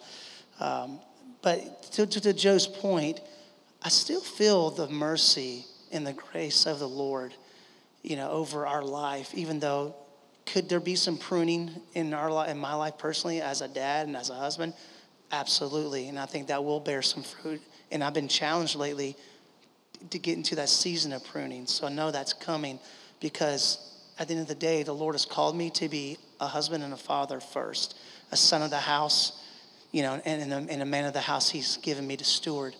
Um, 0.59 0.99
but 1.41 1.83
to, 1.93 2.05
to, 2.05 2.21
to 2.21 2.33
Joe's 2.33 2.67
point, 2.67 3.19
I 3.81 3.89
still 3.89 4.21
feel 4.21 4.69
the 4.69 4.87
mercy 4.87 5.65
and 5.91 6.05
the 6.07 6.13
grace 6.13 6.65
of 6.65 6.79
the 6.79 6.87
Lord, 6.87 7.33
you 8.01 8.15
know, 8.15 8.29
over 8.29 8.65
our 8.65 8.83
life, 8.83 9.33
even 9.33 9.59
though 9.59 9.95
could 10.45 10.69
there 10.69 10.79
be 10.79 10.95
some 10.95 11.17
pruning 11.17 11.71
in 11.93 12.13
our 12.13 12.31
life, 12.31 12.49
in 12.49 12.57
my 12.57 12.73
life 12.73 12.97
personally 12.97 13.41
as 13.41 13.61
a 13.61 13.67
dad 13.67 14.07
and 14.07 14.15
as 14.15 14.29
a 14.29 14.35
husband? 14.35 14.73
Absolutely. 15.31 16.07
And 16.07 16.19
I 16.19 16.25
think 16.25 16.47
that 16.47 16.63
will 16.63 16.79
bear 16.79 17.01
some 17.01 17.23
fruit. 17.23 17.61
And 17.91 18.03
I've 18.03 18.13
been 18.13 18.27
challenged 18.27 18.75
lately 18.75 19.15
to 20.09 20.19
get 20.19 20.37
into 20.37 20.55
that 20.55 20.69
season 20.69 21.13
of 21.13 21.23
pruning. 21.23 21.65
So 21.65 21.87
I 21.87 21.89
know 21.89 22.11
that's 22.11 22.33
coming 22.33 22.79
because 23.19 23.77
at 24.19 24.27
the 24.27 24.33
end 24.33 24.41
of 24.41 24.47
the 24.47 24.55
day, 24.55 24.83
the 24.83 24.93
Lord 24.93 25.15
has 25.15 25.25
called 25.25 25.55
me 25.55 25.69
to 25.71 25.89
be 25.89 26.17
a 26.39 26.47
husband 26.47 26.83
and 26.83 26.93
a 26.93 26.97
father 26.97 27.39
first, 27.39 27.97
a 28.31 28.37
son 28.37 28.61
of 28.61 28.69
the 28.69 28.77
house, 28.77 29.41
you 29.91 30.01
know, 30.01 30.21
and, 30.25 30.41
and, 30.41 30.53
a, 30.53 30.73
and 30.73 30.81
a 30.81 30.85
man 30.85 31.05
of 31.05 31.13
the 31.13 31.21
house 31.21 31.49
he's 31.49 31.77
given 31.77 32.05
me 32.05 32.17
to 32.17 32.23
steward. 32.23 32.75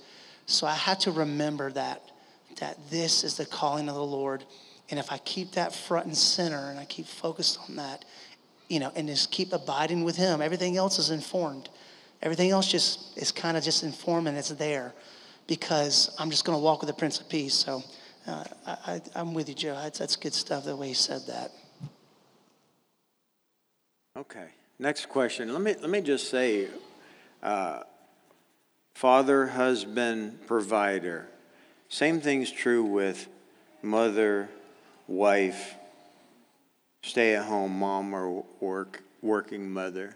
So 0.46 0.68
I 0.68 0.74
had 0.74 1.00
to 1.02 1.12
remember 1.12 1.72
that, 1.72 2.02
that 2.60 2.78
this 2.90 3.24
is 3.24 3.38
the 3.38 3.46
calling 3.46 3.88
of 3.88 3.96
the 3.96 4.04
Lord. 4.04 4.44
And 4.90 5.00
if 5.00 5.12
I 5.12 5.18
keep 5.20 5.54
that 5.54 5.74
front 5.74 6.06
and 6.06 6.18
center 6.18 6.70
and 6.70 6.80
I 6.80 6.86
keep 6.86 7.06
focused 7.06 7.60
on 7.68 7.78
that, 7.78 8.06
you 8.68 8.80
know, 8.80 8.92
and 8.96 9.08
just 9.08 9.32
keep 9.32 9.54
abiding 9.54 10.04
with 10.04 10.16
him, 10.16 10.42
everything 10.42 10.78
else 10.78 11.00
is 11.00 11.10
informed. 11.10 11.70
Everything 12.22 12.52
else 12.52 12.70
just 12.70 13.18
is 13.18 13.32
kind 13.32 13.58
of 13.58 13.64
just 13.64 13.84
informed 13.84 14.28
and 14.28 14.38
it's 14.38 14.50
there 14.50 14.94
because 15.48 16.16
I'm 16.20 16.30
just 16.30 16.46
going 16.46 16.58
to 16.58 16.64
walk 16.64 16.82
with 16.82 16.88
the 16.88 16.94
Prince 16.94 17.20
of 17.20 17.30
Peace. 17.30 17.54
So 17.54 17.84
uh, 18.28 18.44
I, 18.66 19.02
am 19.16 19.34
with 19.34 19.50
you, 19.50 19.56
Joe. 19.56 19.76
That's, 19.76 20.00
that's 20.00 20.16
good 20.16 20.34
stuff 20.34 20.66
the 20.66 20.76
way 20.76 20.90
he 20.90 20.94
said 20.94 21.22
that. 21.28 21.52
Okay. 24.18 24.48
Next 24.80 25.08
question. 25.08 25.52
Let 25.54 25.62
me 25.62 25.76
let 25.80 25.90
me 25.90 26.02
just 26.02 26.30
say, 26.30 26.68
uh, 27.42 27.84
father, 28.96 29.48
husband, 29.48 30.46
provider. 30.48 31.28
Same 31.90 32.20
thing's 32.20 32.52
true 32.52 32.84
with 32.84 33.28
mother, 33.82 34.50
wife, 35.08 35.76
stay-at-home 37.04 37.80
mom, 37.80 38.14
or 38.14 38.44
work 38.60 39.04
working 39.22 39.72
mother. 39.72 40.16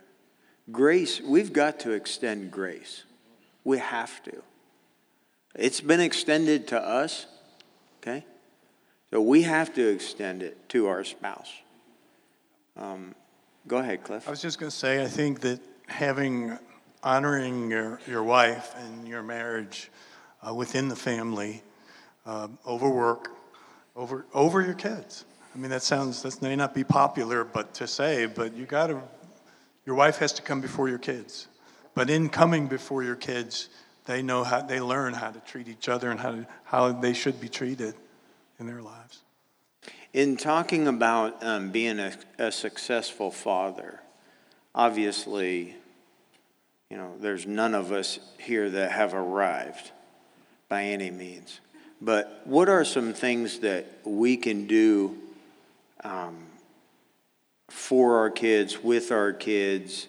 Grace. 0.71 1.21
We've 1.21 1.53
got 1.53 1.79
to 1.81 1.91
extend 1.91 2.51
grace. 2.51 3.03
We 3.63 3.77
have 3.77 4.23
to. 4.23 4.41
It's 5.57 5.81
been 5.81 5.99
extended 5.99 6.67
to 6.67 6.79
us. 6.79 7.25
Okay. 8.01 8.23
So 9.11 9.21
we 9.21 9.41
have 9.43 9.73
to 9.73 9.87
extend 9.87 10.43
it 10.43 10.69
to 10.69 10.87
our 10.87 11.03
spouse. 11.03 11.51
Um, 12.75 13.15
Go 13.67 13.79
ahead, 13.79 14.03
Cliff. 14.03 14.25
I 14.25 14.31
was 14.31 14.41
just 14.41 14.59
going 14.59 14.69
to 14.69 14.75
say, 14.75 15.03
I 15.03 15.07
think 15.07 15.41
that 15.41 15.59
having, 15.87 16.57
honoring 17.03 17.69
your, 17.69 17.99
your 18.07 18.23
wife 18.23 18.73
and 18.77 19.05
your 19.05 19.21
marriage 19.21 19.91
uh, 20.41 20.53
within 20.53 20.87
the 20.87 20.95
family 20.95 21.63
uh, 22.25 22.47
over 22.65 22.89
work, 22.89 23.29
over, 23.93 24.25
over 24.33 24.61
your 24.61 24.73
kids. 24.73 25.25
I 25.53 25.57
mean, 25.57 25.69
that 25.71 25.83
sounds, 25.83 26.21
that 26.21 26.41
may 26.41 26.55
not 26.55 26.73
be 26.73 26.85
popular 26.85 27.43
but 27.43 27.73
to 27.75 27.87
say, 27.87 28.25
but 28.25 28.53
you 28.53 28.65
got 28.65 28.87
to, 28.87 29.01
your 29.85 29.95
wife 29.95 30.17
has 30.19 30.31
to 30.33 30.41
come 30.41 30.61
before 30.61 30.87
your 30.87 30.99
kids. 30.99 31.49
But 31.93 32.09
in 32.09 32.29
coming 32.29 32.67
before 32.67 33.03
your 33.03 33.15
kids, 33.15 33.67
they 34.07 34.21
know 34.21 34.43
how, 34.43 34.61
they 34.61 34.79
learn 34.79 35.13
how 35.13 35.29
to 35.29 35.39
treat 35.41 35.67
each 35.67 35.87
other 35.87 36.09
and 36.09 36.19
how, 36.19 36.31
to, 36.31 36.47
how 36.63 36.91
they 36.93 37.13
should 37.13 37.39
be 37.39 37.49
treated 37.49 37.93
in 38.59 38.65
their 38.65 38.81
lives. 38.81 39.19
In 40.13 40.37
talking 40.37 40.87
about 40.87 41.43
um, 41.43 41.69
being 41.69 41.99
a, 41.99 42.13
a 42.39 42.51
successful 42.51 43.29
father, 43.29 43.99
obviously, 44.73 45.75
you 46.89 46.97
know, 46.97 47.13
there's 47.19 47.45
none 47.45 47.75
of 47.75 47.91
us 47.91 48.17
here 48.39 48.69
that 48.69 48.91
have 48.91 49.13
arrived 49.13 49.91
by 50.69 50.83
any 50.83 51.11
means. 51.11 51.59
But 52.01 52.41
what 52.45 52.69
are 52.69 52.85
some 52.85 53.13
things 53.13 53.59
that 53.59 53.85
we 54.05 54.37
can 54.37 54.67
do 54.67 55.17
um, 56.03 56.45
for 57.69 58.19
our 58.19 58.29
kids, 58.29 58.81
with 58.81 59.11
our 59.11 59.33
kids, 59.33 60.07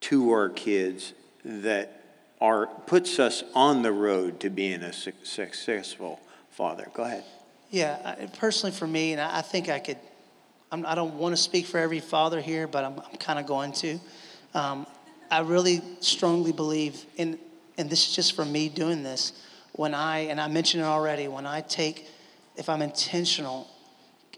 to 0.00 0.30
our 0.32 0.48
kids, 0.48 1.12
that 1.44 1.99
are 2.40 2.66
puts 2.86 3.18
us 3.18 3.44
on 3.54 3.82
the 3.82 3.92
road 3.92 4.40
to 4.40 4.50
being 4.50 4.82
a 4.82 4.92
successful 4.92 6.20
father. 6.50 6.88
Go 6.94 7.04
ahead. 7.04 7.24
Yeah, 7.70 8.26
personally 8.38 8.74
for 8.74 8.86
me, 8.86 9.12
and 9.12 9.20
I 9.20 9.42
think 9.42 9.68
I 9.68 9.78
could. 9.78 9.98
I'm, 10.72 10.86
I 10.86 10.94
do 10.94 11.02
not 11.02 11.14
want 11.14 11.36
to 11.36 11.40
speak 11.40 11.66
for 11.66 11.78
every 11.78 12.00
father 12.00 12.40
here, 12.40 12.66
but 12.66 12.84
I'm, 12.84 13.00
I'm 13.00 13.16
kind 13.18 13.38
of 13.38 13.46
going 13.46 13.72
to. 13.72 13.98
Um, 14.54 14.86
I 15.30 15.40
really 15.40 15.82
strongly 16.00 16.52
believe 16.52 17.04
in, 17.16 17.38
and 17.76 17.90
this 17.90 18.08
is 18.08 18.16
just 18.16 18.34
for 18.34 18.44
me 18.44 18.68
doing 18.68 19.02
this. 19.02 19.32
When 19.72 19.94
I 19.94 20.20
and 20.20 20.40
I 20.40 20.48
mentioned 20.48 20.82
it 20.82 20.86
already, 20.86 21.28
when 21.28 21.46
I 21.46 21.60
take, 21.60 22.06
if 22.56 22.68
I'm 22.68 22.82
intentional, 22.82 23.68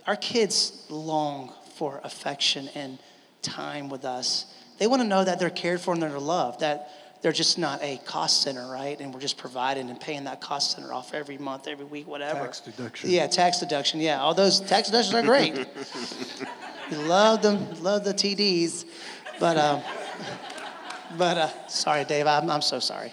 our 0.06 0.16
kids 0.16 0.86
long 0.90 1.52
for 1.76 2.00
affection 2.04 2.68
and 2.74 2.98
time 3.40 3.88
with 3.88 4.04
us. 4.04 4.46
They 4.78 4.86
want 4.86 5.02
to 5.02 5.08
know 5.08 5.24
that 5.24 5.38
they're 5.38 5.50
cared 5.50 5.80
for 5.80 5.94
and 5.94 6.02
they're 6.02 6.18
loved. 6.18 6.60
That 6.60 6.90
they're 7.22 7.32
just 7.32 7.56
not 7.56 7.80
a 7.82 7.98
cost 8.04 8.42
center, 8.42 8.66
right? 8.66 9.00
And 9.00 9.14
we're 9.14 9.20
just 9.20 9.38
providing 9.38 9.88
and 9.88 9.98
paying 9.98 10.24
that 10.24 10.40
cost 10.40 10.72
center 10.72 10.92
off 10.92 11.14
every 11.14 11.38
month, 11.38 11.68
every 11.68 11.84
week, 11.84 12.08
whatever. 12.08 12.40
Tax 12.40 12.60
deduction. 12.60 13.10
Yeah, 13.10 13.28
tax 13.28 13.60
deduction. 13.60 14.00
Yeah, 14.00 14.20
all 14.20 14.34
those 14.34 14.60
tax 14.60 14.88
deductions 14.88 15.14
are 15.14 15.22
great. 15.22 15.54
you 16.90 16.96
love 16.98 17.40
them, 17.40 17.80
love 17.80 18.04
the 18.04 18.12
TDs, 18.12 18.84
but 19.38 19.56
um, 19.56 19.82
but 21.16 21.38
uh, 21.38 21.68
sorry, 21.68 22.04
Dave, 22.04 22.26
I'm, 22.26 22.50
I'm 22.50 22.62
so 22.62 22.80
sorry. 22.80 23.12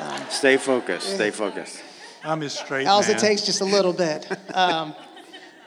Um, 0.00 0.20
stay 0.30 0.56
focused. 0.56 1.14
Stay 1.14 1.30
focused. 1.30 1.82
I'm 2.24 2.42
as 2.42 2.58
straight. 2.58 2.86
All 2.86 3.00
it 3.00 3.18
takes 3.18 3.42
just 3.42 3.60
a 3.60 3.64
little 3.64 3.92
bit. 3.92 4.26
Um, 4.54 4.94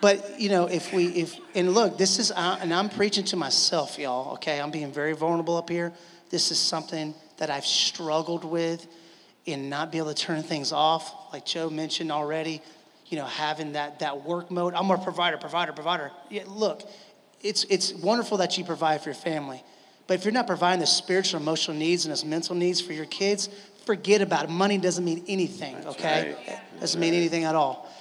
but 0.02 0.40
you 0.40 0.50
know, 0.50 0.66
if 0.66 0.92
we 0.92 1.06
if 1.08 1.40
and 1.56 1.74
look, 1.74 1.98
this 1.98 2.20
is 2.20 2.32
uh, 2.32 2.58
and 2.60 2.74
I'm 2.74 2.90
preaching 2.90 3.24
to 3.26 3.38
myself, 3.38 3.98
y'all. 3.98 4.34
Okay, 4.34 4.60
I'm 4.60 4.72
being 4.72 4.92
very 4.92 5.14
vulnerable 5.14 5.56
up 5.56 5.70
here. 5.70 5.94
This 6.30 6.52
is 6.52 6.60
something 6.60 7.14
that 7.42 7.50
I've 7.50 7.66
struggled 7.66 8.46
with 8.46 8.86
in 9.48 9.68
not 9.68 9.92
being 9.92 10.04
able 10.04 10.14
to 10.14 10.24
turn 10.24 10.44
things 10.44 10.72
off, 10.72 11.12
like 11.34 11.44
Joe 11.44 11.72
mentioned 11.72 12.12
already, 12.12 12.62
you 13.08 13.18
know, 13.18 13.26
having 13.26 13.72
that, 13.72 13.98
that 13.98 14.24
work 14.24 14.52
mode. 14.52 14.76
I'm 14.76 14.92
a 14.92 14.98
provider, 15.00 15.38
provider, 15.38 15.74
provider. 15.74 16.12
Yeah, 16.30 16.44
look, 16.46 16.84
it's, 17.42 17.64
it's 17.64 17.94
wonderful 17.94 18.38
that 18.38 18.60
you 18.60 18.64
provide 18.64 19.02
for 19.02 19.10
your 19.10 19.16
family. 19.16 19.64
But 20.06 20.20
if 20.20 20.24
you're 20.24 20.36
not 20.36 20.46
providing 20.46 20.82
the 20.82 20.86
spiritual, 20.86 21.42
emotional 21.42 21.76
needs 21.76 22.06
and 22.06 22.12
those 22.12 22.24
mental 22.24 22.56
needs 22.56 22.80
for 22.80 22.94
your 22.94 23.06
kids, 23.06 23.50
forget 23.88 24.22
about 24.22 24.44
it. 24.44 24.52
Money 24.52 24.78
doesn't 24.78 25.04
mean 25.04 25.24
anything, 25.28 25.76
okay? 25.88 26.36
Right. 26.48 26.60
Doesn't 26.80 27.02
mean 27.02 27.16
anything 27.16 27.46
at 27.46 27.56
all. 27.56 27.92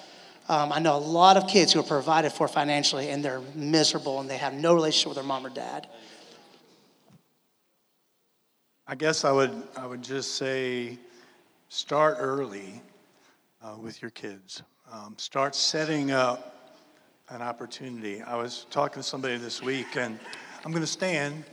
Um, 0.51 0.71
I 0.71 0.81
know 0.81 0.97
a 0.97 0.99
lot 0.99 1.39
of 1.39 1.49
kids 1.49 1.73
who 1.73 1.81
are 1.81 1.85
provided 1.85 2.33
for 2.33 2.47
financially 2.47 3.09
and 3.09 3.25
they're 3.25 3.41
miserable 3.55 4.21
and 4.21 4.29
they 4.29 4.37
have 4.37 4.53
no 4.53 4.75
relationship 4.75 5.09
with 5.09 5.17
their 5.17 5.25
mom 5.25 5.47
or 5.47 5.51
dad. 5.51 5.87
I 8.91 8.97
guess 8.97 9.25
I 9.25 9.31
would, 9.31 9.53
I 9.77 9.87
would 9.87 10.03
just 10.03 10.35
say 10.35 10.99
start 11.69 12.17
early 12.19 12.83
uh, 13.63 13.77
with 13.81 14.03
your 14.03 14.11
kids. 14.11 14.65
Um, 14.91 15.15
start 15.17 15.55
setting 15.55 16.11
up 16.11 16.75
an 17.29 17.41
opportunity. 17.41 18.21
I 18.21 18.35
was 18.35 18.67
talking 18.69 19.01
to 19.01 19.09
somebody 19.09 19.37
this 19.37 19.63
week, 19.63 19.97
and 19.97 20.19
I'm 20.65 20.73
going 20.73 20.83
to 20.83 20.89
stand 20.89 21.45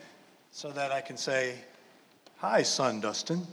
so 0.49 0.71
that 0.71 0.91
I 0.91 0.99
can 0.99 1.15
say, 1.15 1.59
Hi, 2.37 2.63
son 2.63 3.01
Dustin. 3.01 3.45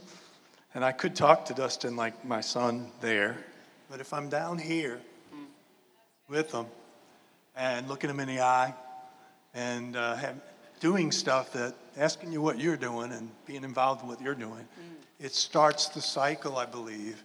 And 0.73 0.83
I 0.83 0.91
could 0.91 1.15
talk 1.15 1.45
to 1.45 1.53
Dustin 1.53 1.95
like 1.95 2.25
my 2.25 2.41
son 2.41 2.89
there, 3.01 3.37
but 3.91 3.99
if 3.99 4.13
I'm 4.13 4.29
down 4.29 4.57
here 4.57 4.99
with 6.27 6.51
him 6.51 6.65
and 7.55 7.87
looking 7.87 8.09
him 8.09 8.19
in 8.19 8.29
the 8.29 8.41
eye 8.41 8.73
and 9.53 9.95
uh, 9.95 10.15
have, 10.15 10.41
doing 10.85 11.11
stuff 11.11 11.51
that 11.51 11.73
asking 11.97 12.31
you 12.31 12.39
what 12.39 12.59
you're 12.59 12.77
doing 12.77 13.11
and 13.11 13.27
being 13.47 13.63
involved 13.63 14.03
in 14.03 14.07
what 14.07 14.21
you're 14.21 14.35
doing, 14.35 14.67
mm. 14.79 15.25
it 15.25 15.33
starts 15.33 15.87
the 15.87 15.99
cycle, 15.99 16.57
I 16.57 16.67
believe, 16.67 17.23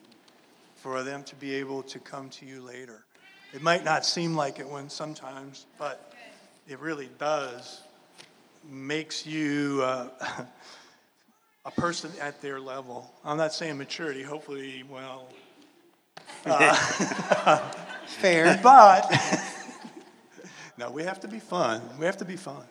for 0.76 1.02
them 1.02 1.22
to 1.24 1.36
be 1.36 1.52
able 1.56 1.82
to 1.82 1.98
come 1.98 2.30
to 2.30 2.46
you 2.46 2.62
later. 2.62 3.04
It 3.52 3.60
might 3.60 3.84
not 3.84 4.06
seem 4.06 4.34
like 4.34 4.60
it 4.60 4.66
when 4.66 4.88
sometimes, 4.88 5.66
but 5.78 6.14
it 6.66 6.78
really 6.78 7.10
does 7.18 7.82
makes 8.66 9.26
you 9.26 9.82
uh, 9.82 10.08
a 11.66 11.70
person 11.72 12.10
at 12.18 12.40
their 12.40 12.60
level. 12.60 13.12
I'm 13.26 13.36
not 13.36 13.52
saying 13.52 13.76
maturity. 13.76 14.22
Hopefully, 14.22 14.84
well, 14.90 15.28
uh, 16.46 17.58
fair, 18.06 18.58
but 18.62 19.04
no, 20.78 20.90
we 20.90 21.02
have 21.02 21.20
to 21.20 21.28
be 21.28 21.40
fun. 21.40 21.82
We 21.98 22.06
have 22.06 22.16
to 22.16 22.24
be 22.24 22.36
fun. 22.36 22.64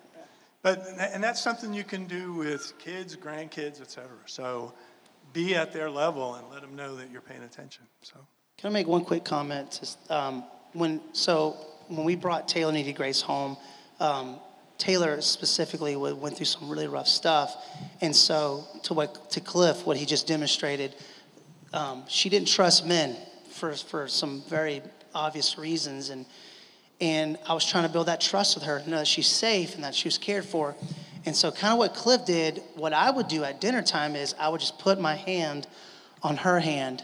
But, 0.62 0.86
and 1.00 1.24
that's 1.24 1.42
something 1.42 1.74
you 1.74 1.86
can 1.86 2.06
do 2.06 2.34
with 2.34 2.74
kids, 2.80 3.16
grandkids, 3.16 3.80
et 3.82 3.90
cetera. 3.90 4.18
So 4.26 4.74
be 5.32 5.56
at 5.56 5.72
their 5.72 5.90
level 5.90 6.36
and 6.36 6.50
let 6.50 6.62
them 6.62 6.76
know 6.76 6.96
that 6.98 7.10
you're 7.12 7.22
paying 7.22 7.44
attention. 7.44 7.86
So. 8.02 8.16
Can 8.58 8.70
I 8.70 8.74
make 8.74 8.88
one 8.88 9.06
quick 9.06 9.24
comment? 9.24 9.96
Um, 10.10 10.44
when, 10.74 11.02
so 11.14 11.56
when 11.88 12.04
we 12.04 12.16
brought 12.16 12.48
Taylor 12.48 12.74
Needy 12.74 12.94
Grace 12.94 13.22
home, 13.22 13.56
um, 14.02 14.40
Taylor 14.78 15.22
specifically 15.22 15.96
went 15.96 16.36
through 16.36 16.46
some 16.46 16.70
really 16.70 16.88
rough 16.88 17.08
stuff. 17.08 17.56
And 18.02 18.16
so 18.16 18.66
to, 18.84 18.94
what, 18.94 19.32
to 19.32 19.40
Cliff, 19.42 19.86
what 19.86 19.98
he 19.98 20.06
just 20.06 20.28
demonstrated, 20.28 20.96
um, 21.74 22.04
she 22.08 22.30
didn't 22.30 22.48
trust 22.48 22.86
men 22.86 23.16
for, 23.52 23.74
for 23.74 24.08
some 24.08 24.44
very 24.50 24.82
obvious 25.14 25.58
reasons. 25.58 26.10
And 26.10 26.26
and 27.02 27.38
I 27.48 27.54
was 27.54 27.66
trying 27.66 27.84
to 27.84 27.90
build 27.90 28.08
that 28.08 28.22
trust 28.22 28.56
with 28.56 28.66
her, 28.66 28.84
know 28.86 28.98
that 28.98 29.08
she's 29.08 29.28
safe 29.28 29.76
and 29.76 29.84
that 29.84 29.96
she 29.96 30.08
was 30.08 30.18
cared 30.18 30.46
for. 30.46 30.76
And 31.26 31.36
so, 31.36 31.52
kind 31.52 31.74
of 31.74 31.80
what 31.80 31.94
Cliff 31.94 32.26
did, 32.26 32.62
what 32.76 32.94
I 32.94 33.12
would 33.12 33.28
do 33.28 33.44
at 33.44 33.62
dinner 33.62 33.82
time 33.82 34.16
is 34.16 34.36
I 34.40 34.50
would 34.50 34.62
just 34.62 34.80
put 34.80 35.00
my 35.00 35.16
hand 35.16 35.68
on 36.24 36.38
her 36.38 36.60
hand 36.60 37.04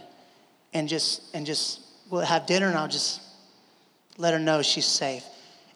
and 0.74 0.90
just 0.90 1.22
and 1.34 1.46
just 1.46 1.82
we'll 2.10 2.22
have 2.22 2.46
dinner 2.46 2.68
and 2.68 2.78
I'll 2.78 2.88
just 2.88 3.22
let 4.18 4.34
her 4.34 4.40
know 4.40 4.62
she's 4.62 4.86
safe. 4.86 5.24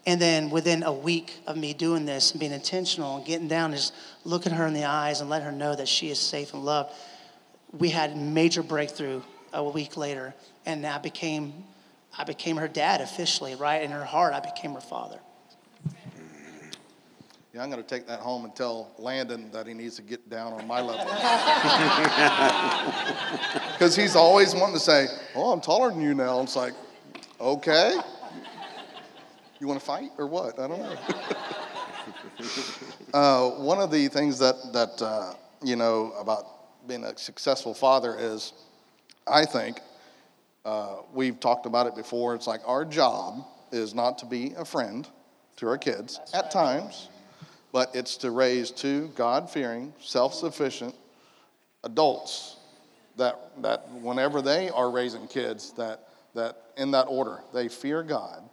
And 0.06 0.20
then 0.22 0.50
within 0.50 0.84
a 0.84 0.94
week 0.94 1.34
of 1.46 1.58
me 1.58 1.74
doing 1.74 2.06
this 2.06 2.32
and 2.32 2.40
being 2.40 2.54
intentional 2.54 3.18
and 3.18 3.26
getting 3.26 3.48
down, 3.48 3.72
just 3.72 3.94
looking 4.24 4.54
her 4.54 4.66
in 4.66 4.74
the 4.74 4.86
eyes 4.86 5.22
and 5.22 5.30
letting 5.30 5.46
her 5.46 5.52
know 5.52 5.76
that 5.76 5.88
she 5.88 6.10
is 6.10 6.20
safe 6.20 6.54
and 6.54 6.64
loved, 6.64 6.94
we 7.78 7.90
had 7.90 8.12
a 8.12 8.16
major 8.16 8.64
breakthrough 8.64 9.22
a 9.54 9.64
week 9.64 9.98
later, 9.98 10.34
and 10.66 10.86
I 10.86 10.98
became 10.98 11.54
I 12.18 12.24
became 12.24 12.58
her 12.58 12.68
dad 12.68 13.02
officially, 13.02 13.56
right? 13.56 13.82
In 13.82 13.92
her 13.92 14.06
heart, 14.06 14.34
I 14.34 14.40
became 14.40 14.74
her 14.74 14.82
father. 14.82 15.20
Yeah, 17.54 17.64
I'm 17.64 17.72
going 17.72 17.82
to 17.82 17.88
take 17.88 18.06
that 18.08 18.20
home 18.20 18.46
and 18.46 18.56
tell 18.56 18.92
Landon 19.00 19.50
that 19.52 19.66
he 19.66 19.74
needs 19.74 19.96
to 19.96 20.04
get 20.04 20.30
down 20.30 20.54
on 20.54 20.68
my 20.68 20.82
level. 20.82 21.06
Because 23.74 23.96
he's 23.96 24.16
always 24.16 24.54
wanting 24.54 24.76
to 24.76 24.80
say, 24.80 25.08
Oh, 25.34 25.52
I'm 25.52 25.62
taller 25.62 25.90
than 25.90 26.02
you 26.02 26.14
now. 26.14 26.42
It's 26.42 26.58
like, 26.58 26.74
okay. 27.40 27.96
You 29.60 29.68
want 29.68 29.80
to 29.80 29.86
fight 29.86 30.12
or 30.18 30.28
what? 30.28 30.60
I 30.60 30.68
don't 30.68 30.80
know. 30.80 30.98
uh, 33.18 33.50
one 33.62 33.80
of 33.80 33.90
the 33.90 34.10
things 34.10 34.38
that, 34.40 34.56
that 34.74 35.02
uh, 35.02 35.34
you 35.64 35.76
know, 35.76 36.14
about 36.20 36.88
being 36.88 37.04
a 37.04 37.18
successful 37.18 37.74
father 37.74 38.16
is, 38.18 38.54
I 39.28 39.46
think, 39.46 39.80
uh, 40.66 40.98
we've 41.14 41.40
talked 41.40 41.66
about 41.66 41.88
it 41.88 41.96
before. 41.96 42.36
It's 42.36 42.48
like 42.48 42.62
our 42.66 42.86
job 42.86 43.46
is 43.72 43.94
not 43.94 44.18
to 44.20 44.26
be 44.26 44.54
a 44.58 44.66
friend 44.66 45.08
to 45.58 45.68
our 45.68 45.78
kids 45.78 46.18
That's 46.18 46.34
at 46.34 46.44
right. 46.46 46.52
times, 46.52 47.10
but 47.72 47.96
it's 47.96 48.18
to 48.18 48.32
raise 48.32 48.72
two 48.72 49.12
God 49.16 49.50
fearing, 49.50 49.94
self 50.00 50.34
sufficient 50.34 50.96
adults 51.84 52.58
that, 53.18 53.52
that 53.62 53.90
whenever 53.92 54.42
they 54.42 54.70
are 54.70 54.90
raising 54.90 55.28
kids, 55.28 55.74
that, 55.74 56.08
that 56.36 56.58
in 56.78 56.92
that 56.92 57.04
order, 57.04 57.40
they 57.54 57.68
fear 57.68 58.04
God 58.04 58.44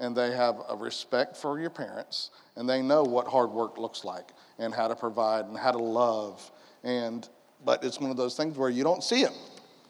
and 0.00 0.16
they 0.16 0.32
have 0.32 0.56
a 0.68 0.76
respect 0.76 1.36
for 1.36 1.60
your 1.60 1.70
parents 1.70 2.30
and 2.56 2.68
they 2.68 2.82
know 2.82 3.02
what 3.02 3.26
hard 3.26 3.50
work 3.50 3.78
looks 3.78 4.04
like 4.04 4.30
and 4.58 4.74
how 4.74 4.88
to 4.88 4.96
provide 4.96 5.46
and 5.46 5.56
how 5.56 5.70
to 5.70 5.78
love. 5.78 6.50
And, 6.82 7.28
but 7.64 7.84
it's 7.84 8.00
one 8.00 8.10
of 8.10 8.16
those 8.16 8.36
things 8.36 8.56
where 8.56 8.70
you 8.70 8.82
don't 8.82 9.02
see 9.04 9.22
it 9.22 9.32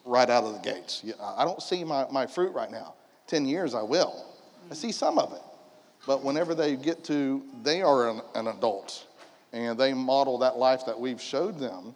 right 0.04 0.28
out 0.28 0.44
of 0.44 0.52
the 0.52 0.60
gates. 0.60 1.04
I 1.20 1.44
don't 1.44 1.62
see 1.62 1.84
my, 1.84 2.06
my 2.10 2.26
fruit 2.26 2.52
right 2.52 2.70
now. 2.70 2.94
10 3.26 3.46
years, 3.46 3.74
I 3.74 3.82
will. 3.82 4.24
I 4.70 4.74
see 4.74 4.92
some 4.92 5.18
of 5.18 5.32
it. 5.32 5.42
But 6.06 6.22
whenever 6.22 6.54
they 6.54 6.76
get 6.76 7.04
to, 7.04 7.42
they 7.62 7.80
are 7.82 8.10
an, 8.10 8.20
an 8.34 8.48
adult 8.48 9.06
and 9.52 9.78
they 9.78 9.94
model 9.94 10.38
that 10.38 10.58
life 10.58 10.84
that 10.86 10.98
we've 10.98 11.20
showed 11.20 11.58
them, 11.58 11.94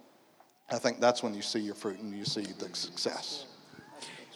I 0.71 0.79
think 0.79 1.01
that's 1.01 1.23
when 1.23 1.35
you 1.35 1.43
see 1.43 1.59
your 1.59 1.75
fruit 1.75 1.99
and 1.99 2.17
you 2.17 2.25
see 2.25 2.43
the 2.43 2.75
success. 2.75 3.47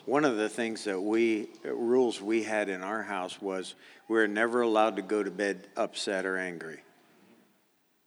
One 0.04 0.24
of 0.24 0.36
the 0.36 0.48
things 0.48 0.84
that 0.84 1.00
we, 1.00 1.48
uh, 1.64 1.72
rules 1.72 2.20
we 2.20 2.42
had 2.42 2.68
in 2.68 2.82
our 2.82 3.02
house 3.02 3.40
was 3.40 3.74
we 4.08 4.16
were 4.16 4.26
never 4.26 4.62
allowed 4.62 4.96
to 4.96 5.02
go 5.02 5.22
to 5.22 5.30
bed 5.30 5.68
upset 5.76 6.26
or 6.26 6.36
angry. 6.36 6.80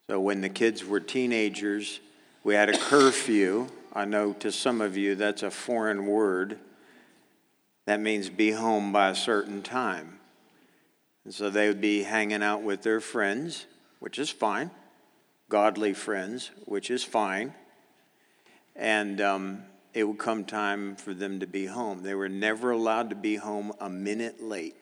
So 0.08 0.20
when 0.20 0.42
the 0.42 0.50
kids 0.50 0.84
were 0.84 1.00
teenagers, 1.00 2.02
we 2.44 2.54
had 2.54 2.70
a 2.70 2.78
curfew 2.78 3.68
I 3.96 4.04
know 4.04 4.34
to 4.34 4.52
some 4.52 4.82
of 4.82 4.98
you 4.98 5.16
that's 5.16 5.42
a 5.42 5.50
foreign 5.50 6.06
word. 6.06 6.60
That 7.86 8.02
means 8.02 8.30
be 8.30 8.52
home 8.52 8.92
by 8.92 9.10
a 9.10 9.16
certain 9.16 9.62
time. 9.62 10.20
And 11.24 11.34
so 11.34 11.50
they 11.50 11.70
would 11.70 11.80
be 11.80 12.04
hanging 12.04 12.44
out 12.44 12.62
with 12.62 12.82
their 12.84 13.00
friends, 13.00 13.66
which 14.00 14.20
is 14.20 14.30
fine, 14.30 14.70
godly 15.48 15.94
friends, 15.94 16.52
which 16.66 16.92
is 16.92 17.06
fine. 17.06 17.54
And 18.76 19.22
um, 19.22 19.64
it 19.94 20.04
would 20.04 20.18
come 20.18 20.44
time 20.44 20.98
for 20.98 21.14
them 21.14 21.40
to 21.40 21.48
be 21.48 21.66
home. 21.66 22.04
They 22.04 22.16
were 22.16 22.28
never 22.28 22.72
allowed 22.72 23.12
to 23.12 23.16
be 23.16 23.38
home 23.38 23.72
a 23.80 23.90
minute 23.90 24.44
late. 24.44 24.76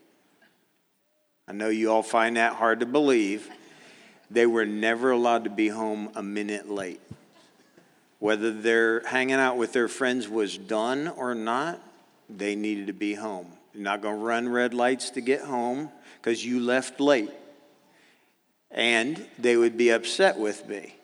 I 1.48 1.52
know 1.52 1.70
you 1.70 1.92
all 1.92 2.02
find 2.02 2.38
that 2.38 2.54
hard 2.54 2.80
to 2.80 2.88
believe. 2.88 3.48
They 4.32 4.48
were 4.48 4.66
never 4.66 5.12
allowed 5.12 5.44
to 5.44 5.52
be 5.52 5.68
home 5.68 6.10
a 6.16 6.24
minute 6.24 6.68
late. 6.68 7.02
Whether 8.24 8.52
their 8.52 9.02
hanging 9.02 9.36
out 9.36 9.58
with 9.58 9.74
their 9.74 9.90
friends 9.90 10.30
was 10.30 10.58
done 10.58 11.10
or 11.10 11.36
not, 11.36 11.82
they 12.30 12.56
needed 12.56 12.88
to 12.88 12.94
be 12.94 13.16
home. 13.16 13.48
You're 13.74 13.84
not 13.84 14.02
going 14.02 14.18
to 14.18 14.24
run 14.24 14.48
red 14.48 14.74
lights 14.74 15.10
to 15.10 15.20
get 15.20 15.42
home 15.42 15.92
because 16.22 16.46
you 16.46 16.62
left 16.62 17.02
late. 17.02 17.32
And 18.72 19.28
they 19.38 19.58
would 19.58 19.76
be 19.76 19.90
upset 19.90 20.40
with 20.40 20.66
me. 20.70 20.96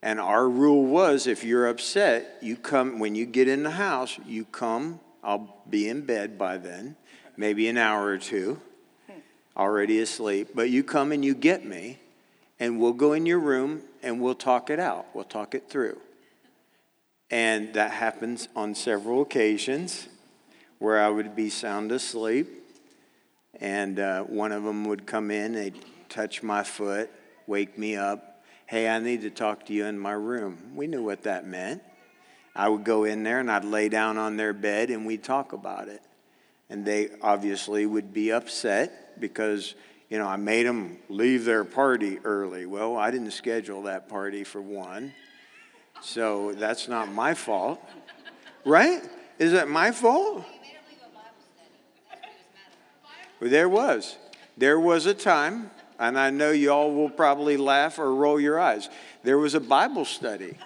And 0.00 0.20
our 0.20 0.48
rule 0.48 0.86
was 0.86 1.26
if 1.26 1.42
you're 1.42 1.66
upset, 1.66 2.38
you 2.40 2.54
come, 2.54 3.00
when 3.00 3.16
you 3.16 3.26
get 3.26 3.48
in 3.48 3.64
the 3.64 3.72
house, 3.72 4.16
you 4.24 4.44
come, 4.44 5.00
I'll 5.24 5.52
be 5.68 5.88
in 5.88 6.02
bed 6.02 6.38
by 6.38 6.58
then, 6.58 6.94
maybe 7.36 7.66
an 7.66 7.76
hour 7.76 8.06
or 8.06 8.18
two, 8.18 8.60
already 9.56 9.98
asleep, 9.98 10.50
but 10.54 10.70
you 10.70 10.84
come 10.84 11.10
and 11.10 11.24
you 11.24 11.34
get 11.34 11.66
me, 11.66 11.98
and 12.60 12.78
we'll 12.78 12.92
go 12.92 13.14
in 13.14 13.26
your 13.26 13.40
room 13.40 13.82
and 14.00 14.20
we'll 14.20 14.36
talk 14.36 14.70
it 14.70 14.78
out. 14.78 15.06
We'll 15.12 15.24
talk 15.24 15.52
it 15.56 15.68
through. 15.68 15.98
And 17.30 17.74
that 17.74 17.90
happens 17.90 18.48
on 18.54 18.74
several 18.74 19.22
occasions 19.22 20.08
where 20.78 21.00
I 21.00 21.08
would 21.08 21.34
be 21.34 21.50
sound 21.50 21.90
asleep, 21.90 22.48
and 23.60 23.98
uh, 23.98 24.22
one 24.24 24.52
of 24.52 24.62
them 24.62 24.84
would 24.84 25.06
come 25.06 25.30
in, 25.30 25.52
they'd 25.52 25.84
touch 26.08 26.42
my 26.42 26.62
foot, 26.62 27.10
wake 27.46 27.78
me 27.78 27.96
up. 27.96 28.44
Hey, 28.66 28.88
I 28.88 28.98
need 28.98 29.22
to 29.22 29.30
talk 29.30 29.66
to 29.66 29.72
you 29.72 29.86
in 29.86 29.98
my 29.98 30.12
room. 30.12 30.72
We 30.74 30.86
knew 30.86 31.02
what 31.02 31.22
that 31.22 31.46
meant. 31.46 31.82
I 32.54 32.68
would 32.68 32.84
go 32.84 33.04
in 33.04 33.22
there 33.22 33.40
and 33.40 33.50
I'd 33.50 33.64
lay 33.64 33.88
down 33.88 34.18
on 34.18 34.36
their 34.36 34.52
bed 34.52 34.90
and 34.90 35.06
we'd 35.06 35.22
talk 35.22 35.52
about 35.52 35.88
it. 35.88 36.02
And 36.68 36.84
they 36.84 37.10
obviously 37.22 37.86
would 37.86 38.12
be 38.12 38.32
upset 38.32 39.20
because, 39.20 39.74
you 40.08 40.18
know, 40.18 40.26
I 40.26 40.36
made 40.36 40.66
them 40.66 40.98
leave 41.08 41.44
their 41.44 41.64
party 41.64 42.18
early. 42.24 42.66
Well, 42.66 42.96
I 42.96 43.10
didn't 43.10 43.30
schedule 43.32 43.82
that 43.82 44.08
party 44.08 44.42
for 44.42 44.60
one. 44.60 45.12
So 46.00 46.52
that's 46.52 46.88
not 46.88 47.10
my 47.10 47.34
fault. 47.34 47.80
Right? 48.64 49.02
Is 49.38 49.52
that 49.52 49.68
my 49.68 49.90
fault? 49.90 50.44
Well, 53.40 53.50
there 53.50 53.68
was. 53.68 54.16
There 54.56 54.80
was 54.80 55.06
a 55.06 55.14
time, 55.14 55.70
and 55.98 56.18
I 56.18 56.30
know 56.30 56.50
y'all 56.50 56.94
will 56.94 57.10
probably 57.10 57.56
laugh 57.56 57.98
or 57.98 58.14
roll 58.14 58.40
your 58.40 58.58
eyes. 58.58 58.88
There 59.22 59.38
was 59.38 59.54
a 59.54 59.60
Bible 59.60 60.04
study 60.04 60.56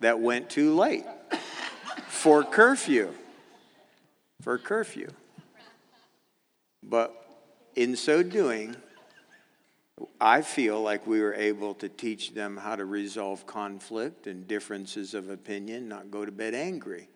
that 0.00 0.20
went 0.20 0.48
too 0.48 0.74
late 0.74 1.04
for 2.06 2.44
curfew. 2.44 3.12
For 4.42 4.58
curfew. 4.58 5.10
But 6.82 7.14
in 7.74 7.96
so 7.96 8.22
doing, 8.22 8.76
I 10.20 10.42
feel 10.42 10.80
like 10.80 11.06
we 11.06 11.20
were 11.20 11.34
able 11.34 11.74
to 11.74 11.88
teach 11.88 12.34
them 12.34 12.56
how 12.56 12.76
to 12.76 12.84
resolve 12.84 13.46
conflict 13.46 14.26
and 14.26 14.46
differences 14.46 15.14
of 15.14 15.30
opinion, 15.30 15.88
not 15.88 16.10
go 16.10 16.24
to 16.24 16.32
bed 16.32 16.54
angry, 16.54 17.08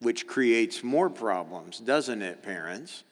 which 0.00 0.26
creates 0.26 0.82
more 0.82 1.08
problems, 1.08 1.78
doesn't 1.78 2.22
it, 2.22 2.42
parents? 2.42 3.04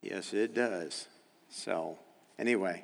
Yes, 0.00 0.32
it 0.32 0.54
does. 0.54 1.06
So, 1.48 1.98
anyway, 2.38 2.82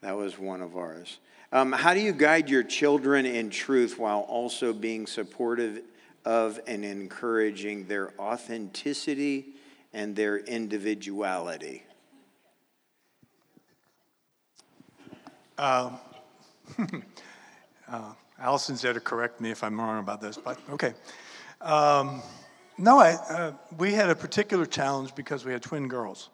that 0.00 0.16
was 0.16 0.38
one 0.38 0.62
of 0.62 0.76
ours. 0.76 1.18
Um, 1.52 1.70
how 1.70 1.94
do 1.94 2.00
you 2.00 2.12
guide 2.12 2.48
your 2.48 2.62
children 2.62 3.26
in 3.26 3.50
truth 3.50 3.98
while 3.98 4.20
also 4.20 4.72
being 4.72 5.06
supportive 5.06 5.82
of 6.24 6.58
and 6.66 6.84
encouraging 6.84 7.86
their 7.86 8.12
authenticity 8.18 9.46
and 9.92 10.16
their 10.16 10.38
individuality? 10.38 11.84
Uh, 15.56 15.90
uh, 17.88 18.12
Allison's 18.38 18.82
there 18.82 18.92
to 18.92 19.00
correct 19.00 19.40
me 19.40 19.50
if 19.50 19.62
I'm 19.62 19.78
wrong 19.78 20.00
about 20.00 20.20
this, 20.20 20.36
but 20.36 20.58
okay. 20.70 20.94
Um, 21.60 22.22
no, 22.76 22.98
I, 22.98 23.12
uh, 23.12 23.52
we 23.78 23.92
had 23.92 24.10
a 24.10 24.16
particular 24.16 24.66
challenge 24.66 25.14
because 25.14 25.44
we 25.44 25.52
had 25.52 25.62
twin 25.62 25.86
girls 25.86 26.30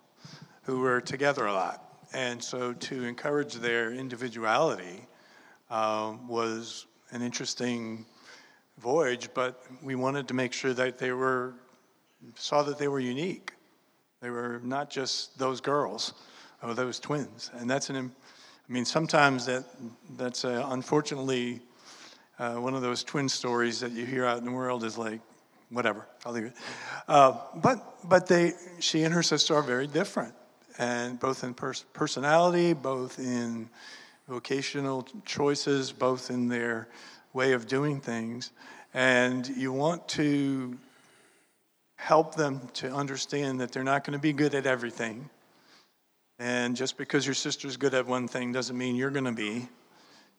who 0.62 0.80
were 0.80 1.00
together 1.00 1.46
a 1.46 1.52
lot. 1.52 1.84
And 2.14 2.42
so 2.42 2.72
to 2.72 3.04
encourage 3.04 3.54
their 3.54 3.92
individuality 3.92 5.06
um, 5.70 6.26
was 6.26 6.86
an 7.12 7.22
interesting 7.22 8.06
voyage, 8.78 9.28
but 9.34 9.62
we 9.82 9.94
wanted 9.94 10.26
to 10.28 10.34
make 10.34 10.52
sure 10.52 10.72
that 10.72 10.98
they 10.98 11.12
were, 11.12 11.54
saw 12.34 12.62
that 12.62 12.78
they 12.78 12.88
were 12.88 13.00
unique. 13.00 13.52
They 14.20 14.30
were 14.30 14.60
not 14.64 14.90
just 14.90 15.38
those 15.38 15.60
girls 15.60 16.14
or 16.62 16.74
those 16.74 16.98
twins. 16.98 17.50
And 17.54 17.68
that's 17.68 17.90
an, 17.90 18.12
I 18.70 18.72
mean, 18.72 18.84
sometimes 18.84 19.46
that, 19.46 19.64
that's 20.16 20.44
uh, 20.44 20.64
unfortunately 20.68 21.60
uh, 22.38 22.54
one 22.54 22.72
of 22.76 22.82
those 22.82 23.02
twin 23.02 23.28
stories 23.28 23.80
that 23.80 23.90
you 23.90 24.06
hear 24.06 24.24
out 24.24 24.38
in 24.38 24.44
the 24.44 24.52
world 24.52 24.84
is 24.84 24.96
like, 24.96 25.20
whatever, 25.70 26.06
I'll 26.24 26.32
leave 26.32 26.44
it. 26.44 26.52
Uh, 27.08 27.36
but 27.56 27.84
but 28.08 28.28
they, 28.28 28.52
she 28.78 29.02
and 29.02 29.12
her 29.12 29.24
sister 29.24 29.56
are 29.56 29.62
very 29.62 29.88
different, 29.88 30.34
and 30.78 31.18
both 31.18 31.42
in 31.42 31.52
pers- 31.52 31.84
personality, 31.92 32.72
both 32.72 33.18
in 33.18 33.68
vocational 34.28 35.04
choices, 35.24 35.90
both 35.90 36.30
in 36.30 36.46
their 36.46 36.86
way 37.32 37.52
of 37.54 37.66
doing 37.66 38.00
things, 38.00 38.52
and 38.94 39.48
you 39.48 39.72
want 39.72 40.06
to 40.10 40.78
help 41.96 42.36
them 42.36 42.60
to 42.74 42.92
understand 42.92 43.60
that 43.60 43.72
they're 43.72 43.82
not 43.82 44.04
going 44.04 44.16
to 44.16 44.22
be 44.22 44.32
good 44.32 44.54
at 44.54 44.64
everything. 44.64 45.28
And 46.40 46.74
just 46.74 46.96
because 46.96 47.26
your 47.26 47.34
sister's 47.34 47.76
good 47.76 47.92
at 47.92 48.06
one 48.06 48.26
thing 48.26 48.50
doesn't 48.50 48.76
mean 48.76 48.96
you're 48.96 49.10
going 49.10 49.26
to 49.26 49.32
be, 49.32 49.68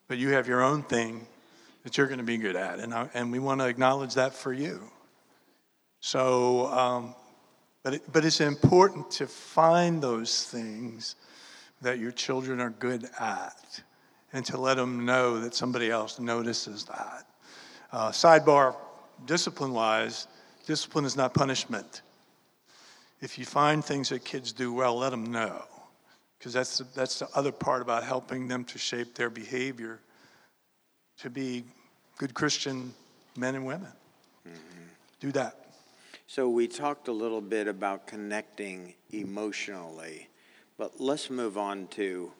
but 0.07 0.17
you 0.17 0.29
have 0.29 0.47
your 0.47 0.63
own 0.63 0.81
thing 0.81 1.27
that 1.83 1.95
you're 1.95 2.07
going 2.07 2.17
to 2.17 2.25
be 2.25 2.37
good 2.37 2.55
at. 2.55 2.79
And, 2.79 2.91
I, 2.91 3.07
and 3.13 3.31
we 3.31 3.37
want 3.37 3.61
to 3.61 3.67
acknowledge 3.67 4.15
that 4.15 4.33
for 4.33 4.51
you. 4.51 4.81
So, 5.99 6.65
um, 6.67 7.15
but, 7.83 7.93
it, 7.93 8.11
but 8.11 8.25
it's 8.25 8.41
important 8.41 9.11
to 9.11 9.27
find 9.27 10.01
those 10.01 10.45
things 10.45 11.17
that 11.83 11.99
your 11.99 12.11
children 12.11 12.59
are 12.59 12.71
good 12.71 13.07
at 13.19 13.83
and 14.33 14.43
to 14.47 14.57
let 14.57 14.77
them 14.77 15.05
know 15.05 15.39
that 15.39 15.53
somebody 15.53 15.91
else 15.91 16.19
notices 16.19 16.83
that. 16.85 17.27
Uh, 17.91 18.09
sidebar, 18.09 18.75
discipline 19.27 19.71
wise, 19.71 20.27
discipline 20.65 21.05
is 21.05 21.15
not 21.15 21.35
punishment. 21.35 22.01
If 23.21 23.37
you 23.37 23.45
find 23.45 23.85
things 23.85 24.09
that 24.09 24.25
kids 24.25 24.51
do 24.51 24.73
well, 24.73 24.97
let 24.97 25.11
them 25.11 25.31
know. 25.31 25.63
Because 26.41 26.53
that's, 26.53 26.79
that's 26.95 27.19
the 27.19 27.27
other 27.35 27.51
part 27.51 27.83
about 27.83 28.03
helping 28.03 28.47
them 28.47 28.63
to 28.65 28.79
shape 28.79 29.13
their 29.13 29.29
behavior 29.29 29.99
to 31.19 31.29
be 31.29 31.63
good 32.17 32.33
Christian 32.33 32.95
men 33.37 33.53
and 33.53 33.63
women. 33.63 33.91
Mm-hmm. 34.47 34.81
Do 35.19 35.31
that. 35.33 35.67
So, 36.25 36.49
we 36.49 36.67
talked 36.67 37.09
a 37.09 37.11
little 37.11 37.41
bit 37.41 37.67
about 37.67 38.07
connecting 38.07 38.95
emotionally, 39.11 40.29
but 40.79 40.99
let's 40.99 41.29
move 41.29 41.59
on 41.59 41.85
to 41.89 42.31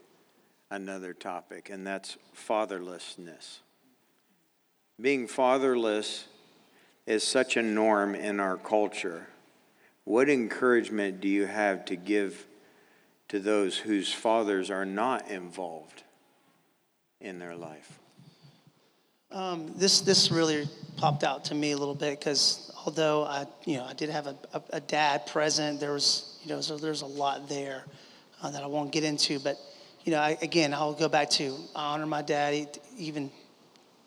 another 0.71 1.13
topic, 1.13 1.69
and 1.69 1.85
that's 1.85 2.17
fatherlessness. 2.35 3.59
Being 4.99 5.27
fatherless 5.27 6.25
is 7.05 7.23
such 7.23 7.55
a 7.55 7.61
norm 7.61 8.15
in 8.15 8.39
our 8.39 8.57
culture. 8.57 9.27
What 10.05 10.27
encouragement 10.27 11.21
do 11.21 11.27
you 11.27 11.45
have 11.45 11.85
to 11.85 11.95
give 11.95 12.47
to 13.31 13.39
those 13.39 13.77
whose 13.77 14.13
fathers 14.13 14.69
are 14.69 14.85
not 14.85 15.31
involved 15.31 16.03
in 17.21 17.39
their 17.39 17.55
life? 17.55 17.97
Um, 19.31 19.71
this 19.77 20.01
this 20.01 20.31
really 20.31 20.67
popped 20.97 21.23
out 21.23 21.45
to 21.45 21.55
me 21.55 21.71
a 21.71 21.77
little 21.77 21.95
bit 21.95 22.19
because 22.19 22.69
although 22.85 23.23
I, 23.23 23.45
you 23.63 23.77
know, 23.77 23.85
I 23.85 23.93
did 23.93 24.09
have 24.09 24.27
a, 24.27 24.35
a, 24.53 24.61
a 24.73 24.79
dad 24.81 25.27
present, 25.27 25.79
there 25.79 25.93
was, 25.93 26.37
you 26.43 26.49
know, 26.49 26.59
so 26.59 26.77
there's 26.77 27.03
a 27.03 27.07
lot 27.07 27.47
there 27.47 27.85
uh, 28.41 28.51
that 28.51 28.63
I 28.63 28.67
won't 28.67 28.91
get 28.91 29.05
into. 29.05 29.39
But, 29.39 29.57
you 30.03 30.11
know, 30.11 30.19
I, 30.19 30.37
again, 30.41 30.73
I'll 30.73 30.91
go 30.91 31.07
back 31.07 31.29
to 31.31 31.55
I 31.73 31.93
honor 31.93 32.05
my 32.05 32.21
dad, 32.21 32.79
even, 32.97 33.31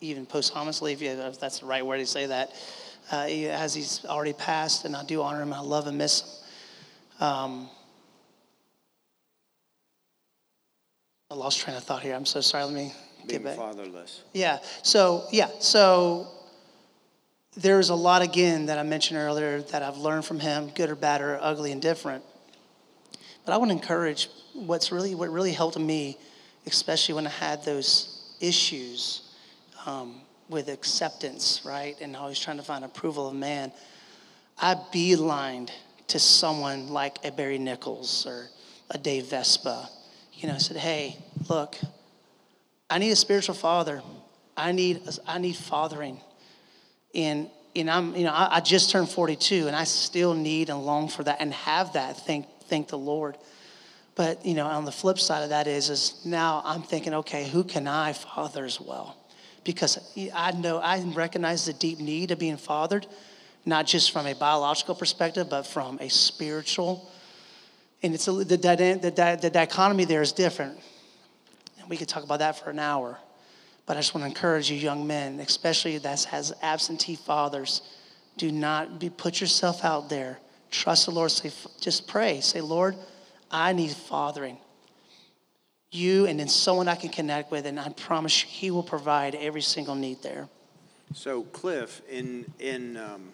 even 0.03 0.27
posthumously, 0.27 0.93
if, 0.93 1.01
you, 1.01 1.09
if 1.09 1.41
that's 1.41 1.61
the 1.61 1.66
right 1.66 1.85
word 1.85 1.99
to 1.99 2.07
say 2.07 2.27
that, 2.27 2.53
uh, 3.11 3.25
as 3.27 3.75
he's 3.75 4.05
already 4.05 4.35
passed, 4.35 4.85
and 4.85 4.95
I 4.95 5.03
do 5.03 5.22
honor 5.22 5.41
him, 5.41 5.55
I 5.55 5.61
love 5.61 5.87
and 5.87 5.97
miss 5.97 6.20
him. 6.20 7.27
Um, 7.27 7.70
I 11.31 11.35
lost 11.35 11.61
train 11.61 11.77
of 11.77 11.83
thought 11.85 12.03
here. 12.03 12.14
I'm 12.14 12.27
so 12.27 12.41
sorry. 12.41 12.64
Let 12.64 12.75
me 12.75 12.93
Being 13.27 13.43
get 13.43 13.45
back. 13.45 13.57
fatherless. 13.57 14.22
Yeah. 14.33 14.59
So 14.83 15.25
yeah. 15.33 15.49
So 15.59 16.29
there's 17.57 17.89
a 17.89 17.95
lot 17.95 18.22
again 18.22 18.66
that 18.66 18.79
I 18.79 18.83
mentioned 18.83 19.18
earlier 19.18 19.62
that 19.62 19.83
I've 19.83 19.97
learned 19.97 20.25
from 20.25 20.39
him, 20.39 20.70
good 20.75 20.91
or 20.91 20.95
bad 20.95 21.22
or 21.22 21.39
ugly 21.41 21.72
and 21.72 21.81
different. 21.81 22.22
But 23.47 23.53
I 23.53 23.57
want 23.57 23.70
to 23.70 23.77
encourage 23.77 24.29
what's 24.53 24.93
really 24.93 25.14
what 25.14 25.31
really 25.31 25.53
helped 25.53 25.79
me, 25.79 26.18
especially 26.66 27.14
when 27.14 27.27
I 27.27 27.31
had 27.31 27.64
those 27.64 28.35
issues 28.41 29.22
um, 29.87 30.20
with 30.49 30.68
acceptance, 30.68 31.62
right? 31.64 31.97
And 32.01 32.16
always 32.16 32.39
trying 32.39 32.59
to 32.59 32.62
find 32.62 32.85
approval 32.85 33.29
of 33.29 33.35
man. 33.35 33.72
I 34.59 34.75
beelined 34.93 35.70
to 36.09 36.18
someone 36.18 36.89
like 36.89 37.18
a 37.25 37.33
Barry 37.33 37.59
Nichols 37.59 38.27
or 38.27 38.49
a 38.91 38.99
Dave 38.99 39.27
Vespa. 39.27 39.89
You 40.45 40.51
know, 40.51 40.57
I 40.57 40.59
said, 40.59 40.77
hey, 40.77 41.17
look, 41.49 41.79
I 42.91 42.99
need 42.99 43.13
a 43.13 43.17
spiritual 43.17 43.55
father. 43.55 44.03
I 44.59 44.73
need, 44.73 45.01
I 45.27 45.39
need 45.39 45.57
fathering. 45.57 46.21
And, 47.15 47.49
and 47.75 47.91
I'm, 47.91 48.15
you 48.15 48.25
know, 48.25 48.33
I, 48.33 48.57
I 48.57 48.61
just 48.61 48.91
turned 48.91 49.09
42 49.09 49.69
and 49.69 49.75
I 49.75 49.85
still 49.85 50.35
need 50.35 50.69
and 50.69 50.85
long 50.85 51.09
for 51.09 51.25
that 51.25 51.39
and 51.41 51.51
have 51.55 51.95
that, 51.95 52.19
thank, 52.27 52.45
thank 52.65 52.89
the 52.89 52.99
Lord. 52.99 53.39
But, 54.17 54.45
you 54.45 54.53
know, 54.53 54.67
on 54.67 54.85
the 54.85 54.93
flip 54.93 55.19
side 55.19 55.45
of 55.45 55.49
that 55.49 55.67
is, 55.67 55.89
is 55.89 56.21
now 56.27 56.61
I'm 56.63 56.83
thinking, 56.83 57.15
okay, 57.15 57.49
who 57.49 57.65
can 57.65 57.89
I 57.89 58.13
father 58.13 58.67
as 58.67 58.79
well? 58.79 59.17
Because 59.65 59.99
I 60.35 60.53
know, 60.53 60.77
I 60.77 61.01
recognize 61.05 61.65
the 61.65 61.73
deep 61.73 62.01
need 62.01 62.33
of 62.33 62.39
being 62.39 62.59
fathered, 62.59 63.07
not 63.65 63.87
just 63.87 64.11
from 64.11 64.27
a 64.27 64.35
biological 64.35 64.95
perspective, 64.95 65.49
but 65.49 65.63
from 65.63 65.99
a 66.03 66.11
spiritual. 66.11 67.11
And 68.03 68.15
it's 68.15 68.29
a, 68.29 68.33
the, 68.33 68.57
the, 68.57 69.39
the 69.41 69.51
dichotomy 69.51 70.05
there 70.05 70.23
is 70.23 70.33
different. 70.33 70.79
And 71.81 71.89
we 71.89 71.97
could 71.97 72.09
talk 72.09 72.25
about 72.25 72.41
that 72.41 72.59
for 72.59 72.71
an 72.71 72.79
hour. 72.79 73.19
But 73.87 73.97
I 73.97 74.01
just 74.01 74.15
want 74.15 74.25
to 74.25 74.29
encourage 74.29 74.71
you, 74.71 74.77
young 74.77 75.07
men, 75.07 75.41
especially 75.41 75.99
that 75.99 76.25
has 76.25 76.53
absentee 76.63 77.17
fathers, 77.17 77.83
do 78.37 78.51
not 78.51 78.99
be, 78.99 79.11
put 79.11 79.41
yourself 79.41 79.85
out 79.85 80.09
there. 80.09 80.39
Trust 80.71 81.07
the 81.07 81.13
Lord. 81.13 81.31
Say, 81.31 81.53
just 81.81 82.07
pray. 82.09 82.41
Say, 82.41 82.61
Lord, 82.61 82.97
I 83.51 83.73
need 83.73 83.91
fathering. 83.91 84.59
You 85.91 86.27
and 86.27 86.41
then 86.41 86.49
someone 86.49 86.89
I 86.89 86.97
can 86.97 87.11
connect 87.11 87.53
with, 87.53 87.67
and 87.67 87.79
I 87.79 87.89
promise 87.91 88.43
you, 88.43 88.49
He 88.51 88.71
will 88.73 88.83
provide 88.83 89.37
every 89.37 89.63
single 89.63 89.95
need 89.95 90.23
there. 90.23 90.49
So, 91.15 91.43
Cliff, 91.43 92.03
in 92.11 92.47
in 92.59 92.97
um, 92.97 93.29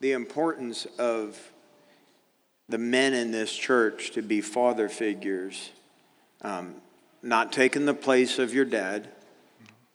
the 0.00 0.12
importance 0.12 0.86
of 0.98 1.40
the 2.70 2.78
men 2.78 3.14
in 3.14 3.30
this 3.30 3.54
church 3.54 4.12
to 4.12 4.22
be 4.22 4.40
father 4.40 4.88
figures, 4.88 5.70
um, 6.42 6.76
not 7.22 7.52
taking 7.52 7.84
the 7.84 7.94
place 7.94 8.38
of 8.38 8.54
your 8.54 8.64
dad. 8.64 9.08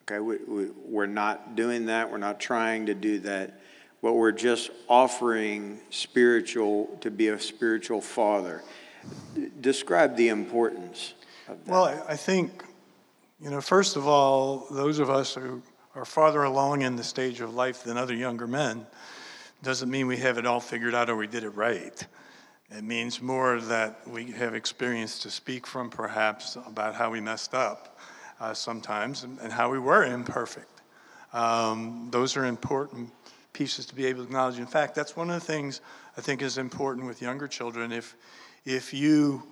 Okay, 0.04 0.20
we, 0.20 0.38
we, 0.48 0.68
we're 0.86 1.06
not 1.06 1.56
doing 1.56 1.88
that. 1.88 2.12
We're 2.12 2.18
not 2.18 2.40
trying 2.40 2.86
to 2.88 2.94
do 2.94 3.20
that. 3.20 3.60
But 4.02 4.14
we're 4.14 4.34
just 4.34 4.70
offering 4.88 5.80
spiritual 5.90 6.98
to 7.02 7.10
be 7.10 7.30
a 7.30 7.40
spiritual 7.40 8.02
father. 8.02 8.62
Describe 9.62 10.16
the 10.16 10.28
importance 10.28 11.14
of 11.48 11.64
that. 11.66 11.72
Well, 11.72 12.06
I 12.08 12.16
think, 12.16 12.64
you 13.42 13.50
know, 13.50 13.62
first 13.62 13.96
of 13.96 14.08
all, 14.08 14.68
those 14.70 15.00
of 15.00 15.10
us 15.10 15.34
who 15.34 15.64
are 15.96 16.06
farther 16.06 16.44
along 16.44 16.84
in 16.84 16.98
the 16.98 17.04
stage 17.04 17.42
of 17.42 17.56
life 17.56 17.84
than 17.84 17.98
other 17.98 18.14
younger 18.14 18.46
men 18.48 18.86
doesn't 19.64 19.90
mean 19.90 20.06
we 20.06 20.18
have 20.18 20.38
it 20.38 20.46
all 20.46 20.60
figured 20.60 20.94
out 20.94 21.10
or 21.10 21.16
we 21.16 21.26
did 21.26 21.44
it 21.44 21.50
right. 21.50 22.06
It 22.72 22.84
means 22.84 23.22
more 23.22 23.60
that 23.62 24.08
we 24.08 24.32
have 24.32 24.56
experience 24.56 25.20
to 25.20 25.30
speak 25.30 25.68
from, 25.68 25.90
perhaps, 25.90 26.58
about 26.66 26.96
how 26.96 27.12
we 27.12 27.22
messed 27.22 27.54
up 27.54 28.00
uh, 28.40 28.54
sometimes 28.54 29.24
and, 29.24 29.40
and, 29.40 29.52
how 29.52 29.70
we 29.70 29.78
were 29.78 30.04
imperfect. 30.04 30.82
Um, 31.32 32.08
those 32.12 32.36
are 32.36 32.46
important 32.46 33.12
pieces 33.54 33.86
to 33.86 33.96
be 33.96 34.08
able 34.08 34.24
to 34.24 34.26
acknowledge. 34.26 34.58
In 34.58 34.66
fact, 34.66 34.96
that's 34.96 35.16
one 35.16 35.30
of 35.30 35.40
the 35.40 35.46
things 35.46 35.82
I 36.18 36.22
think 36.22 36.42
is 36.42 36.58
important 36.58 37.06
with 37.06 37.22
younger 37.22 37.48
children. 37.48 37.92
If, 37.92 38.16
if 38.66 38.94
you 38.94 39.44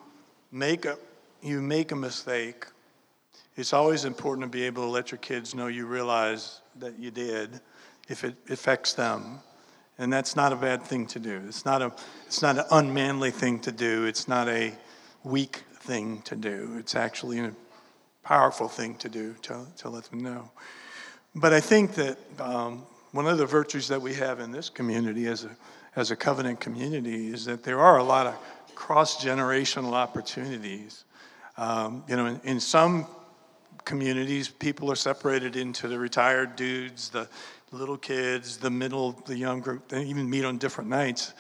make 0.52 0.86
a, 0.86 0.98
you 1.42 1.62
make 1.62 1.92
a 1.92 1.96
mistake, 1.96 2.66
it's 3.56 3.74
always 3.74 4.06
important 4.06 4.52
to 4.52 4.58
be 4.58 4.64
able 4.64 4.84
to 4.84 4.90
let 4.90 5.12
your 5.12 5.20
kids 5.20 5.54
know 5.54 5.68
you 5.68 5.86
realize 5.86 6.62
that 6.80 6.98
you 6.98 7.12
did 7.12 7.62
if 8.10 8.24
it 8.24 8.36
affects 8.50 8.94
them. 8.94 9.40
And 9.98 10.12
that's 10.12 10.36
not 10.36 10.52
a 10.52 10.56
bad 10.56 10.84
thing 10.84 11.06
to 11.08 11.20
do. 11.20 11.42
It's 11.48 11.66
not, 11.66 11.82
a, 11.82 11.92
it's 12.26 12.42
not 12.42 12.58
an 12.58 12.66
unmanly 12.72 13.32
thing 13.32 13.60
to 13.60 13.72
do. 13.72 14.06
It's 14.06 14.28
not 14.28 14.48
a 14.48 14.74
weak 15.24 15.64
thing 15.76 16.22
to 16.24 16.36
do. 16.36 16.76
It's 16.80 16.96
actually 16.96 17.40
a 17.40 17.54
powerful 18.24 18.68
thing 18.68 18.96
to 18.96 19.10
do 19.10 19.36
to, 19.44 19.66
to 19.78 19.90
let 19.90 20.06
them 20.06 20.22
know. 20.22 20.50
But 21.36 21.54
I 21.54 21.60
think 21.60 21.94
that 21.96 22.18
um, 22.40 22.84
one 23.12 23.28
of 23.28 23.38
the 23.38 23.46
virtues 23.46 23.88
that 23.90 24.02
we 24.02 24.14
have 24.16 24.40
in 24.40 24.52
this 24.52 24.70
community 24.70 25.28
as 25.28 25.44
a, 25.46 25.56
as 25.96 26.12
a 26.12 26.16
covenant 26.16 26.60
community 26.60 27.28
is 27.28 27.46
that 27.46 27.64
there 27.64 27.80
are 27.80 27.98
a 27.98 28.04
lot 28.04 28.28
of 28.28 28.36
cross 28.76 29.24
generational 29.24 29.94
opportunities. 29.94 31.06
Um, 31.58 32.04
you 32.08 32.16
know, 32.16 32.26
in, 32.26 32.42
in, 32.44 32.60
some 32.60 33.06
communities, 33.86 34.50
people 34.50 34.92
are 34.92 34.96
separated 34.96 35.56
into 35.56 35.88
the 35.88 36.00
retired 36.00 36.56
dudes, 36.56 37.10
the 37.10 37.28
little 37.74 37.98
kids, 37.98 38.58
the 38.58 38.70
middle, 38.70 39.12
the 39.26 39.38
young 39.38 39.60
group. 39.60 39.88
They 39.88 40.04
even 40.04 40.30
meet 40.30 40.46
on 40.46 40.58
different 40.58 40.90
nights. 40.90 41.34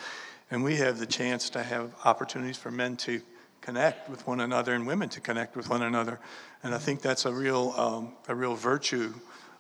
And 0.51 0.63
we 0.63 0.75
have 0.77 0.99
the 0.99 1.05
chance 1.05 1.49
to 1.51 1.63
have 1.63 1.93
opportunities 2.03 2.57
for 2.57 2.71
men 2.71 2.97
to 2.97 3.21
connect 3.61 4.09
with 4.09 4.27
one 4.27 4.41
another 4.41 4.73
and 4.73 4.86
women 4.86 5.09
to 5.09 5.21
connect 5.21 5.55
with 5.55 5.69
one 5.69 5.84
another. 5.84 6.19
And 6.63 6.75
I 6.75 6.77
think 6.77 7.01
that's 7.01 7.25
a 7.25 7.31
real, 7.31 7.73
um, 7.77 8.13
a 8.27 8.36
real 8.36 8.55
virtue 8.55 9.13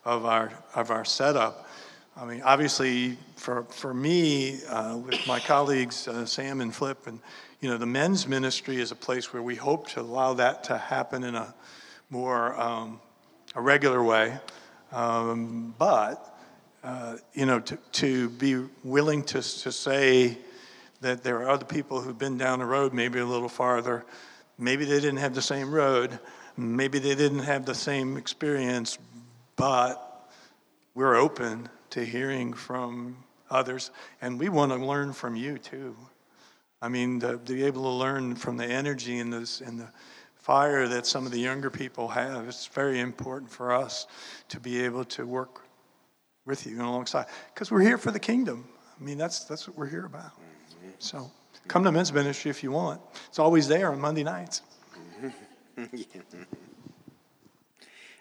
of 0.03 0.25
our, 0.25 0.51
of 0.75 0.91
our 0.91 1.05
setup. 1.05 1.69
I 2.15 2.25
mean, 2.25 2.41
obviously, 2.43 3.17
for, 3.37 3.63
for 3.63 3.93
me, 3.93 4.59
uh, 4.69 4.97
with 4.97 5.25
my 5.25 5.39
colleagues, 5.39 6.07
uh, 6.07 6.25
Sam 6.25 6.61
and 6.61 6.73
Flip, 6.75 7.07
and, 7.07 7.19
you 7.59 7.69
know, 7.69 7.77
the 7.77 7.87
men's 7.87 8.27
ministry 8.27 8.79
is 8.79 8.91
a 8.91 8.95
place 8.95 9.33
where 9.33 9.41
we 9.41 9.55
hope 9.55 9.87
to 9.89 10.01
allow 10.01 10.33
that 10.33 10.63
to 10.65 10.77
happen 10.77 11.23
in 11.23 11.33
a 11.33 11.55
more 12.09 12.59
um, 12.59 12.99
a 13.55 13.61
regular 13.61 14.03
way. 14.03 14.37
Um, 14.91 15.73
but, 15.79 16.32
uh, 16.83 17.15
you 17.33 17.45
know, 17.45 17.59
to, 17.61 17.77
to 17.93 18.29
be 18.29 18.61
willing 18.83 19.23
to, 19.23 19.41
to 19.41 19.71
say 19.71 20.37
that 21.01 21.23
there 21.23 21.37
are 21.41 21.49
other 21.49 21.65
people 21.65 22.01
who've 22.01 22.17
been 22.17 22.37
down 22.37 22.59
the 22.59 22.65
road 22.65 22.93
maybe 22.93 23.19
a 23.19 23.25
little 23.25 23.49
farther. 23.49 24.05
Maybe 24.57 24.85
they 24.85 24.99
didn't 24.99 25.17
have 25.17 25.33
the 25.33 25.41
same 25.41 25.73
road. 25.73 26.19
Maybe 26.57 26.99
they 26.99 27.15
didn't 27.15 27.39
have 27.39 27.65
the 27.65 27.75
same 27.75 28.17
experience, 28.17 28.97
but 29.55 30.29
we're 30.93 31.15
open 31.15 31.69
to 31.91 32.05
hearing 32.05 32.53
from 32.53 33.17
others, 33.49 33.91
and 34.21 34.39
we 34.39 34.49
want 34.49 34.71
to 34.71 34.77
learn 34.77 35.13
from 35.13 35.35
you 35.35 35.57
too. 35.57 35.95
I 36.81 36.89
mean, 36.89 37.21
to, 37.21 37.37
be 37.37 37.63
able 37.63 37.83
to 37.83 37.89
learn 37.89 38.35
from 38.35 38.57
the 38.57 38.65
energy 38.65 39.19
and, 39.19 39.31
this, 39.31 39.61
and 39.61 39.79
the 39.79 39.87
fire 40.35 40.87
that 40.87 41.07
some 41.07 41.25
of 41.25 41.31
the 41.31 41.39
younger 41.39 41.69
people 41.69 42.09
have, 42.09 42.47
it's 42.47 42.67
very 42.67 42.99
important 42.99 43.49
for 43.49 43.71
us 43.71 44.05
to 44.49 44.59
be 44.59 44.81
able 44.81 45.05
to 45.05 45.25
work 45.25 45.62
with 46.45 46.65
you 46.65 46.73
and 46.73 46.81
alongside, 46.81 47.25
because 47.53 47.71
we're 47.71 47.81
here 47.81 47.97
for 47.97 48.11
the 48.11 48.19
kingdom. 48.19 48.67
I 48.99 49.03
mean, 49.03 49.17
that's, 49.17 49.45
that's 49.45 49.67
what 49.67 49.77
we're 49.77 49.89
here 49.89 50.05
about. 50.05 50.31
So 50.99 51.31
come 51.67 51.83
to 51.83 51.91
men's 51.91 52.11
ministry 52.13 52.51
if 52.51 52.63
you 52.63 52.71
want. 52.71 53.01
It's 53.27 53.39
always 53.39 53.67
there 53.67 53.91
on 53.91 53.99
Monday 53.99 54.23
nights. 54.23 54.61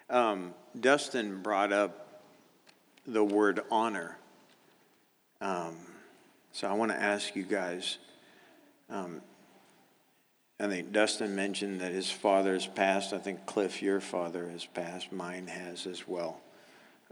um, 0.09 0.53
Dustin 0.79 1.41
brought 1.41 1.71
up 1.71 2.21
the 3.05 3.23
word 3.23 3.61
honor. 3.69 4.17
Um, 5.41 5.75
so 6.51 6.67
I 6.67 6.73
want 6.73 6.91
to 6.91 7.01
ask 7.01 7.35
you 7.35 7.43
guys. 7.43 7.97
Um, 8.89 9.21
I 10.59 10.67
think 10.67 10.91
Dustin 10.91 11.35
mentioned 11.35 11.81
that 11.81 11.91
his 11.91 12.09
father 12.09 12.53
has 12.53 12.67
passed. 12.67 13.11
I 13.11 13.17
think 13.17 13.45
Cliff, 13.45 13.81
your 13.81 13.99
father 13.99 14.49
has 14.49 14.65
passed. 14.65 15.11
Mine 15.11 15.47
has 15.47 15.85
as 15.85 16.07
well. 16.07 16.39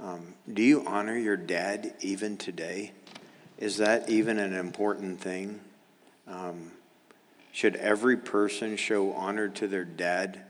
Um, 0.01 0.33
do 0.51 0.63
you 0.63 0.83
honor 0.87 1.15
your 1.15 1.37
dad 1.37 1.93
even 2.01 2.35
today? 2.35 2.91
Is 3.59 3.77
that 3.77 4.09
even 4.09 4.39
an 4.39 4.53
important 4.53 5.21
thing? 5.21 5.59
Um, 6.27 6.71
should 7.51 7.75
every 7.75 8.17
person 8.17 8.77
show 8.77 9.13
honor 9.13 9.47
to 9.49 9.67
their 9.67 9.83
dad, 9.83 10.41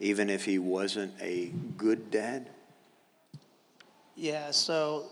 even 0.00 0.30
if 0.30 0.46
he 0.46 0.58
wasn't 0.58 1.12
a 1.20 1.52
good 1.76 2.10
dad? 2.10 2.48
Yeah, 4.16 4.52
so 4.52 5.06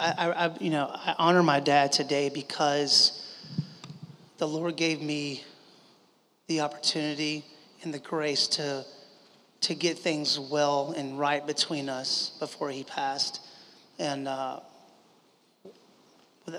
I, 0.00 0.32
I, 0.32 0.56
you 0.58 0.70
know, 0.70 0.90
I 0.92 1.14
honor 1.18 1.44
my 1.44 1.60
dad 1.60 1.92
today 1.92 2.30
because 2.30 3.32
the 4.38 4.48
Lord 4.48 4.76
gave 4.76 5.00
me 5.00 5.44
the 6.48 6.62
opportunity 6.62 7.44
and 7.84 7.94
the 7.94 7.98
grace 8.00 8.48
to 8.48 8.84
to 9.62 9.74
get 9.74 9.98
things 9.98 10.38
well 10.38 10.92
and 10.96 11.18
right 11.18 11.46
between 11.46 11.88
us 11.88 12.32
before 12.40 12.70
he 12.70 12.84
passed. 12.84 13.40
And 13.98 14.26
uh, 14.26 14.60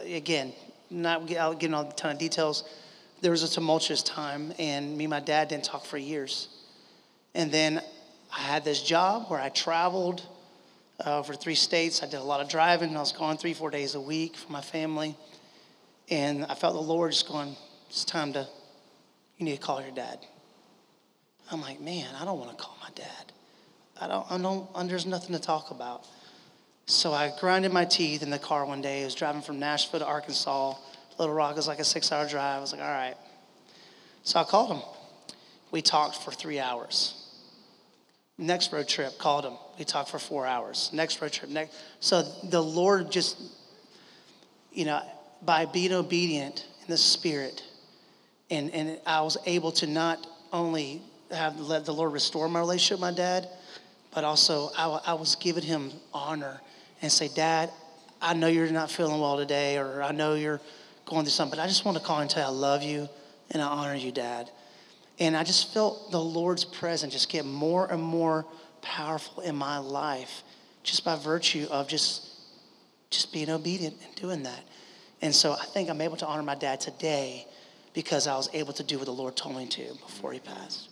again, 0.06 0.54
not 0.90 1.26
get, 1.26 1.60
getting 1.60 1.74
all 1.74 1.90
a 1.90 1.94
ton 1.94 2.12
of 2.12 2.20
details. 2.20 2.64
There 3.22 3.32
was 3.32 3.44
a 3.44 3.50
tumultuous 3.50 4.04
time, 4.04 4.54
and 4.60 4.98
me 4.98 5.06
and 5.06 5.10
my 5.12 5.20
dad 5.20 5.48
didn't 5.48 5.64
talk 5.64 5.86
for 5.86 5.98
years. 5.98 6.50
And 7.34 7.52
then 7.52 7.82
I 8.36 8.40
had 8.40 8.64
this 8.64 8.82
job 8.82 9.30
where 9.30 9.40
I 9.40 9.50
traveled 9.50 10.24
uh, 11.06 11.20
over 11.20 11.34
three 11.34 11.56
states. 11.56 12.04
I 12.04 12.06
did 12.06 12.20
a 12.20 12.24
lot 12.24 12.42
of 12.42 12.50
driving. 12.50 12.96
I 12.96 13.00
was 13.00 13.12
gone 13.12 13.38
three, 13.38 13.54
four 13.54 13.70
days 13.70 13.96
a 13.96 14.02
week 14.02 14.36
for 14.36 14.52
my 14.52 14.62
family. 14.62 15.16
And 16.10 16.46
I 16.46 16.56
felt 16.56 16.74
the 16.74 16.82
Lord 16.82 17.12
just 17.12 17.28
going, 17.28 17.56
it's 17.90 18.06
time 18.06 18.34
to, 18.34 18.48
you 19.38 19.46
need 19.46 19.56
to 19.56 19.62
call 19.62 19.82
your 19.82 19.92
dad. 19.92 20.20
I'm 21.52 21.62
like, 21.62 21.82
man, 21.82 22.08
I 22.20 22.26
don't 22.26 22.40
want 22.40 22.50
to 22.50 22.56
call 22.56 22.78
my 22.82 22.90
dad. 22.96 23.32
I 24.00 24.08
don't, 24.08 24.32
I 24.32 24.38
don't, 24.38 24.70
and 24.74 24.90
there's 24.90 25.06
nothing 25.06 25.36
to 25.36 25.42
talk 25.42 25.70
about. 25.72 26.06
So 26.86 27.14
I 27.14 27.32
grinded 27.40 27.72
my 27.72 27.86
teeth 27.86 28.24
in 28.24 28.30
the 28.30 28.40
car 28.40 28.66
one 28.66 28.82
day. 28.82 29.02
I 29.02 29.06
was 29.06 29.16
driving 29.16 29.42
from 29.42 29.60
Nashville 29.60 30.00
to 30.00 30.06
Arkansas. 30.06 30.76
Little 31.20 31.36
Rock 31.36 31.58
is 31.58 31.68
like 31.68 31.80
a 31.80 31.84
six 31.84 32.12
hour 32.12 32.28
drive. 32.28 32.58
I 32.58 32.62
was 32.62 32.72
like, 32.72 32.82
all 32.82 32.88
right. 32.88 33.16
So 34.24 34.40
I 34.40 34.44
called 34.44 34.72
him. 34.72 34.82
We 35.72 35.82
talked 35.82 36.18
for 36.24 36.32
three 36.32 36.60
hours. 36.60 37.18
Next 38.38 38.74
road 38.74 38.88
trip, 38.88 39.18
called 39.18 39.46
him. 39.46 39.54
We 39.78 39.86
talked 39.86 40.10
for 40.10 40.20
four 40.20 40.48
hours. 40.48 40.90
Next 40.94 41.22
road 41.22 41.32
trip, 41.32 41.50
next. 41.52 41.76
So 42.00 42.24
the 42.44 42.62
Lord 42.62 43.12
just, 43.12 43.40
you 44.72 44.86
know, 44.86 45.02
by 45.44 45.66
being 45.66 45.94
obedient 45.94 46.66
in 46.82 46.88
the 46.88 46.98
Spirit, 46.98 47.64
and, 48.50 48.72
and 48.72 49.00
I 49.06 49.22
was 49.22 49.38
able 49.46 49.72
to 49.74 49.88
not 49.88 50.26
only 50.52 51.02
have 51.32 51.60
let 51.60 51.86
the 51.86 51.94
Lord 51.94 52.14
restore 52.14 52.48
my 52.50 52.60
relationship 52.60 52.98
with 52.98 53.02
my 53.02 53.16
dad, 53.16 53.48
but 54.14 54.24
also 54.24 54.72
I, 54.78 55.00
I 55.08 55.14
was 55.14 55.36
giving 55.36 55.64
him 55.64 55.92
honor 56.14 56.62
and 57.02 57.12
say, 57.12 57.30
Dad, 57.30 57.72
I 58.22 58.34
know 58.34 58.48
you're 58.48 58.70
not 58.72 58.92
feeling 58.92 59.20
well 59.20 59.38
today, 59.38 59.78
or 59.78 60.04
I 60.04 60.12
know 60.12 60.36
you're 60.36 60.62
going 61.06 61.24
through 61.24 61.32
something, 61.32 61.58
but 61.58 61.64
I 61.64 61.68
just 61.68 61.86
want 61.86 61.98
to 61.98 62.04
call 62.04 62.20
and 62.20 62.30
tell 62.30 62.44
you 62.44 62.56
I 62.56 62.60
love 62.60 62.84
you 62.84 63.10
and 63.50 63.62
I 63.62 63.68
honor 63.68 63.96
you, 63.96 64.12
Dad. 64.12 64.50
And 65.20 65.36
I 65.36 65.44
just 65.44 65.74
felt 65.74 66.12
the 66.12 66.22
Lord's 66.22 66.66
presence 66.66 67.14
just 67.14 67.30
get 67.30 67.46
more 67.46 67.92
and 67.92 68.02
more 68.02 68.46
powerful 68.82 69.44
in 69.44 69.56
my 69.56 69.78
life 69.78 70.44
just 70.84 71.06
by 71.06 71.16
virtue 71.16 71.68
of 71.70 71.88
just 71.88 72.28
just 73.12 73.34
being 73.34 73.50
obedient 73.50 73.96
and 74.06 74.16
doing 74.16 74.44
that. 74.44 74.64
And 75.22 75.36
so 75.36 75.52
I 75.52 75.66
think 75.66 75.90
I'm 75.90 76.02
able 76.02 76.18
to 76.18 76.26
honor 76.26 76.44
my 76.44 76.56
dad 76.56 76.80
today 76.80 77.46
because 77.94 78.26
I 78.26 78.36
was 78.36 78.50
able 78.54 78.74
to 78.74 78.84
do 78.84 78.98
what 78.98 79.06
the 79.06 79.12
Lord 79.12 79.36
told 79.36 79.58
me 79.58 79.68
to 79.68 79.94
before 79.96 80.32
he 80.32 80.40
passed. 80.40 80.91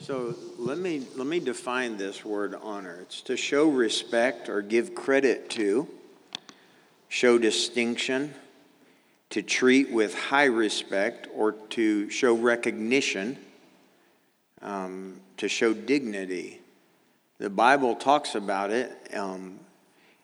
So 0.00 0.34
let 0.58 0.78
me 0.78 1.02
let 1.16 1.26
me 1.26 1.40
define 1.40 1.96
this 1.96 2.24
word 2.24 2.54
honor. 2.62 3.00
It's 3.02 3.20
to 3.22 3.36
show 3.36 3.68
respect 3.68 4.48
or 4.48 4.62
give 4.62 4.94
credit 4.94 5.50
to, 5.50 5.88
show 7.08 7.36
distinction, 7.36 8.32
to 9.30 9.42
treat 9.42 9.90
with 9.90 10.14
high 10.14 10.44
respect 10.44 11.26
or 11.34 11.52
to 11.70 12.08
show 12.10 12.34
recognition, 12.34 13.38
um, 14.62 15.20
to 15.36 15.48
show 15.48 15.74
dignity. 15.74 16.60
The 17.38 17.50
Bible 17.50 17.96
talks 17.96 18.34
about 18.34 18.70
it, 18.70 18.92
um, 19.14 19.58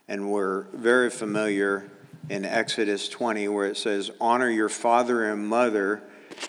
and 0.09 0.31
we're 0.31 0.63
very 0.73 1.11
familiar 1.11 1.91
in 2.31 2.45
Exodus 2.45 3.09
20 3.09 3.49
where 3.49 3.67
it 3.67 3.77
says, 3.77 4.11
Honor 4.21 4.49
your 4.49 4.69
father 4.69 5.31
and 5.31 5.47
mother 5.47 6.03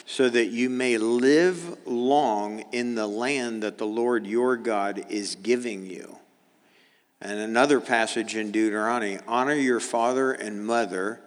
so 0.05 0.29
that 0.29 0.47
you 0.47 0.69
may 0.69 0.97
live 0.97 1.87
long 1.87 2.61
in 2.71 2.95
the 2.95 3.07
land 3.07 3.63
that 3.63 3.77
the 3.77 3.87
Lord 3.87 4.25
your 4.25 4.57
God 4.57 5.05
is 5.09 5.35
giving 5.35 5.85
you. 5.85 6.17
And 7.21 7.39
another 7.39 7.79
passage 7.79 8.35
in 8.35 8.51
Deuteronomy 8.51 9.19
honor 9.27 9.55
your 9.55 9.79
father 9.79 10.31
and 10.31 10.65
mother 10.65 11.19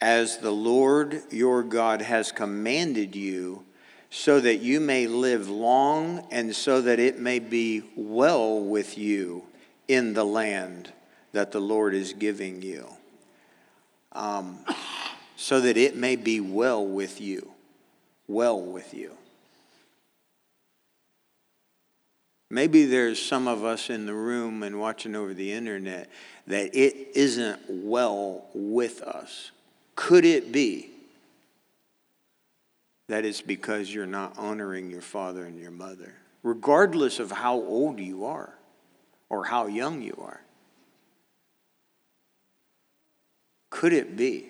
as 0.00 0.38
the 0.38 0.50
Lord 0.50 1.22
your 1.30 1.62
God 1.62 2.00
has 2.00 2.32
commanded 2.32 3.14
you, 3.14 3.64
so 4.08 4.40
that 4.40 4.56
you 4.56 4.80
may 4.80 5.06
live 5.06 5.48
long 5.48 6.26
and 6.30 6.56
so 6.56 6.80
that 6.80 6.98
it 6.98 7.18
may 7.18 7.38
be 7.38 7.82
well 7.94 8.60
with 8.60 8.98
you 8.98 9.44
in 9.86 10.14
the 10.14 10.24
land 10.24 10.92
that 11.32 11.52
the 11.52 11.60
Lord 11.60 11.94
is 11.94 12.12
giving 12.12 12.62
you. 12.62 12.88
Um, 14.12 14.58
so 15.36 15.60
that 15.60 15.76
it 15.76 15.96
may 15.96 16.16
be 16.16 16.40
well 16.40 16.84
with 16.84 17.20
you. 17.20 17.52
Well 18.30 18.60
with 18.60 18.94
you. 18.94 19.10
Maybe 22.48 22.84
there's 22.84 23.20
some 23.20 23.48
of 23.48 23.64
us 23.64 23.90
in 23.90 24.06
the 24.06 24.14
room 24.14 24.62
and 24.62 24.78
watching 24.78 25.16
over 25.16 25.34
the 25.34 25.52
internet 25.52 26.08
that 26.46 26.76
it 26.76 27.16
isn't 27.16 27.60
well 27.68 28.46
with 28.54 29.02
us. 29.02 29.50
Could 29.96 30.24
it 30.24 30.52
be 30.52 30.90
that 33.08 33.24
it's 33.24 33.40
because 33.40 33.92
you're 33.92 34.06
not 34.06 34.38
honoring 34.38 34.90
your 34.90 35.00
father 35.00 35.44
and 35.44 35.58
your 35.58 35.72
mother, 35.72 36.14
regardless 36.44 37.18
of 37.18 37.32
how 37.32 37.56
old 37.56 37.98
you 37.98 38.26
are 38.26 38.54
or 39.28 39.44
how 39.44 39.66
young 39.66 40.02
you 40.02 40.16
are? 40.22 40.40
Could 43.70 43.92
it 43.92 44.16
be 44.16 44.46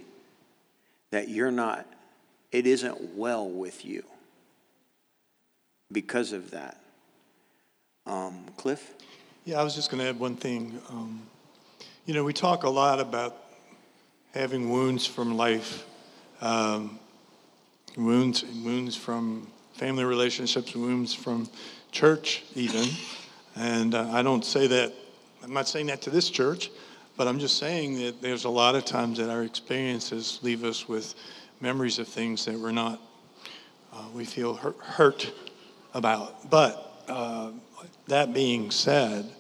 that 1.12 1.31
you're 1.31 1.51
not, 1.51 1.87
it 2.53 2.66
isn't 2.66 3.16
well 3.16 3.48
with 3.48 3.84
you 3.84 4.05
because 5.92 6.32
of 6.32 6.51
that? 6.51 6.80
Um, 8.07 8.46
Cliff? 8.57 8.94
Yeah, 9.44 9.61
I 9.61 9.64
was 9.64 9.74
just 9.74 9.90
going 9.90 10.03
to 10.03 10.09
add 10.09 10.18
one 10.18 10.36
thing. 10.36 10.80
Um, 10.88 11.22
you 12.07 12.14
know, 12.14 12.24
we 12.24 12.32
talk 12.32 12.64
a 12.64 12.70
lot 12.70 13.01
about 13.01 13.36
having 14.34 14.70
wounds 14.70 15.07
from 15.07 15.36
life, 15.36 15.84
um, 16.40 16.98
wounds, 17.96 18.44
wounds 18.64 18.96
from 18.96 19.46
family 19.74 20.05
relationships, 20.05 20.74
wounds 20.74 21.14
from 21.14 21.48
church, 21.90 22.44
even. 22.55 22.88
And 23.57 23.94
uh, 23.94 24.11
I 24.11 24.22
don't 24.22 24.44
say 24.44 24.66
that, 24.66 24.92
I'm 25.42 25.53
not 25.53 25.68
saying 25.68 25.86
that 25.86 26.03
to 26.03 26.11
this 26.11 26.30
church, 26.30 26.70
but 27.16 27.26
I'm 27.28 27.38
just 27.38 27.59
saying 27.59 27.96
that 27.98 28.22
there's 28.22 28.44
a 28.44 28.51
lot 28.51 28.74
of 28.74 28.84
times 28.84 29.18
that 29.18 29.30
our 29.30 29.42
experiences 29.42 30.38
leave 30.42 30.64
us 30.64 30.88
with 30.88 31.14
memories 31.61 31.98
of 31.98 32.08
things 32.08 32.44
that 32.46 32.58
we're 32.58 32.72
not, 32.72 33.00
uh, 33.92 34.04
we 34.14 34.24
feel 34.24 34.54
hurt, 34.54 34.78
hurt 34.78 35.32
about. 35.94 36.50
But 36.50 37.04
uh, 37.08 37.52
that 38.08 38.32
being 38.32 38.70
said, 38.70 39.30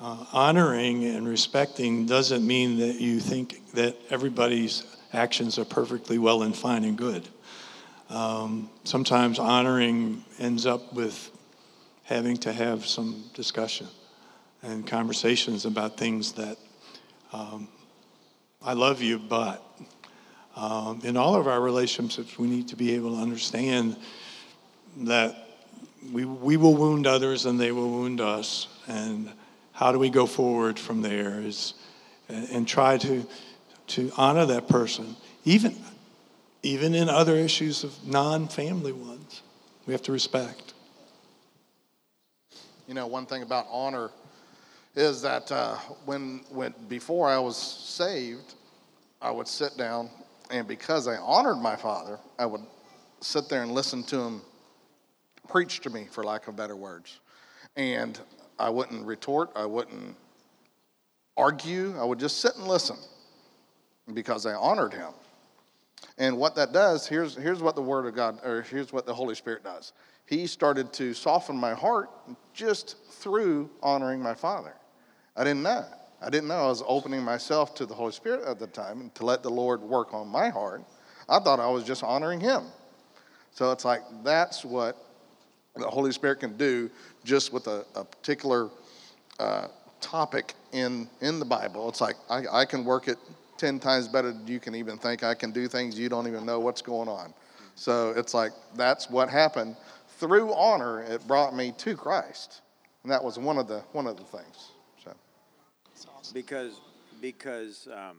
uh, 0.00 0.26
honoring 0.32 1.04
and 1.04 1.26
respecting 1.26 2.06
doesn't 2.06 2.46
mean 2.46 2.78
that 2.78 3.00
you 3.00 3.20
think 3.20 3.72
that 3.72 3.96
everybody's 4.10 4.84
actions 5.12 5.58
are 5.58 5.64
perfectly 5.64 6.18
well 6.18 6.42
and 6.42 6.54
fine 6.54 6.84
and 6.84 6.98
good. 6.98 7.26
Um, 8.10 8.68
sometimes 8.84 9.38
honoring 9.38 10.22
ends 10.38 10.66
up 10.66 10.92
with 10.92 11.30
having 12.02 12.36
to 12.38 12.52
have 12.52 12.84
some 12.84 13.24
discussion 13.32 13.86
and 14.62 14.86
conversations 14.86 15.64
about 15.64 15.96
things 15.96 16.32
that 16.32 16.58
um, 17.32 17.68
I 18.62 18.74
love 18.74 19.00
you, 19.00 19.18
but 19.18 19.62
um, 20.56 21.00
in 21.02 21.16
all 21.16 21.34
of 21.34 21.48
our 21.48 21.60
relationships, 21.60 22.38
we 22.38 22.46
need 22.46 22.68
to 22.68 22.76
be 22.76 22.94
able 22.94 23.16
to 23.16 23.22
understand 23.22 23.96
that 24.98 25.36
we, 26.12 26.24
we 26.24 26.56
will 26.56 26.74
wound 26.74 27.06
others 27.06 27.46
and 27.46 27.58
they 27.58 27.72
will 27.72 27.90
wound 27.90 28.20
us. 28.20 28.68
And 28.86 29.30
how 29.72 29.90
do 29.92 29.98
we 29.98 30.10
go 30.10 30.26
forward 30.26 30.78
from 30.78 31.02
there 31.02 31.40
is, 31.40 31.74
and 32.28 32.66
try 32.66 32.98
to, 32.98 33.26
to 33.88 34.12
honor 34.16 34.46
that 34.46 34.68
person, 34.68 35.16
even, 35.44 35.76
even 36.62 36.94
in 36.94 37.08
other 37.08 37.34
issues 37.34 37.84
of 37.84 38.06
non 38.06 38.48
family 38.48 38.92
ones. 38.92 39.42
We 39.86 39.92
have 39.92 40.02
to 40.02 40.12
respect. 40.12 40.72
You 42.86 42.94
know, 42.94 43.06
one 43.06 43.26
thing 43.26 43.42
about 43.42 43.66
honor 43.70 44.10
is 44.94 45.22
that 45.22 45.50
uh, 45.50 45.76
when, 46.04 46.44
when 46.50 46.74
before 46.88 47.28
I 47.28 47.38
was 47.38 47.56
saved, 47.56 48.54
I 49.20 49.30
would 49.30 49.48
sit 49.48 49.76
down, 49.76 50.10
and 50.54 50.68
because 50.68 51.08
I 51.08 51.16
honored 51.16 51.58
my 51.58 51.74
father, 51.74 52.20
I 52.38 52.46
would 52.46 52.60
sit 53.20 53.48
there 53.48 53.64
and 53.64 53.72
listen 53.72 54.04
to 54.04 54.20
him 54.20 54.42
preach 55.48 55.80
to 55.80 55.90
me, 55.90 56.06
for 56.08 56.22
lack 56.22 56.46
of 56.46 56.54
better 56.54 56.76
words. 56.76 57.18
And 57.74 58.18
I 58.56 58.70
wouldn't 58.70 59.04
retort, 59.04 59.50
I 59.56 59.66
wouldn't 59.66 60.14
argue, 61.36 61.98
I 61.98 62.04
would 62.04 62.20
just 62.20 62.38
sit 62.38 62.54
and 62.54 62.68
listen 62.68 62.96
because 64.14 64.46
I 64.46 64.54
honored 64.54 64.94
him. 64.94 65.10
And 66.18 66.38
what 66.38 66.54
that 66.54 66.72
does, 66.72 67.08
here's, 67.08 67.34
here's 67.34 67.60
what 67.60 67.74
the 67.74 67.82
Word 67.82 68.06
of 68.06 68.14
God, 68.14 68.38
or 68.44 68.62
here's 68.62 68.92
what 68.92 69.06
the 69.06 69.14
Holy 69.14 69.34
Spirit 69.34 69.64
does. 69.64 69.92
He 70.24 70.46
started 70.46 70.92
to 70.92 71.14
soften 71.14 71.56
my 71.56 71.74
heart 71.74 72.10
just 72.52 72.96
through 73.10 73.70
honoring 73.82 74.20
my 74.22 74.34
Father. 74.34 74.74
I 75.34 75.42
didn't 75.42 75.64
know. 75.64 75.84
I 76.22 76.30
didn't 76.30 76.48
know 76.48 76.54
I 76.54 76.66
was 76.66 76.82
opening 76.86 77.22
myself 77.22 77.74
to 77.76 77.86
the 77.86 77.94
Holy 77.94 78.12
Spirit 78.12 78.44
at 78.46 78.58
the 78.58 78.66
time 78.66 79.10
to 79.14 79.26
let 79.26 79.42
the 79.42 79.50
Lord 79.50 79.80
work 79.82 80.14
on 80.14 80.28
my 80.28 80.48
heart. 80.48 80.82
I 81.28 81.38
thought 81.38 81.60
I 81.60 81.68
was 81.68 81.84
just 81.84 82.02
honoring 82.02 82.40
Him. 82.40 82.64
So 83.52 83.70
it's 83.72 83.84
like 83.84 84.02
that's 84.22 84.64
what 84.64 84.96
the 85.76 85.88
Holy 85.88 86.12
Spirit 86.12 86.40
can 86.40 86.56
do 86.56 86.90
just 87.24 87.52
with 87.52 87.66
a, 87.66 87.84
a 87.94 88.04
particular 88.04 88.70
uh, 89.38 89.68
topic 90.00 90.54
in, 90.72 91.08
in 91.20 91.38
the 91.38 91.44
Bible. 91.44 91.88
It's 91.88 92.00
like 92.00 92.16
I, 92.28 92.42
I 92.52 92.64
can 92.64 92.84
work 92.84 93.08
it 93.08 93.18
10 93.58 93.78
times 93.78 94.08
better 94.08 94.32
than 94.32 94.46
you 94.46 94.60
can 94.60 94.74
even 94.74 94.98
think. 94.98 95.22
I 95.22 95.34
can 95.34 95.50
do 95.50 95.68
things 95.68 95.98
you 95.98 96.08
don't 96.08 96.26
even 96.26 96.44
know 96.44 96.60
what's 96.60 96.82
going 96.82 97.08
on. 97.08 97.32
So 97.74 98.10
it's 98.16 98.34
like 98.34 98.52
that's 98.76 99.10
what 99.10 99.28
happened. 99.28 99.76
Through 100.18 100.52
honor, 100.54 101.02
it 101.02 101.26
brought 101.26 101.54
me 101.54 101.72
to 101.78 101.96
Christ. 101.96 102.60
And 103.02 103.12
that 103.12 103.22
was 103.22 103.38
one 103.38 103.58
of 103.58 103.68
the, 103.68 103.80
one 103.92 104.06
of 104.06 104.16
the 104.16 104.24
things. 104.24 104.70
Because, 106.34 106.72
because 107.22 107.88
um, 107.90 108.16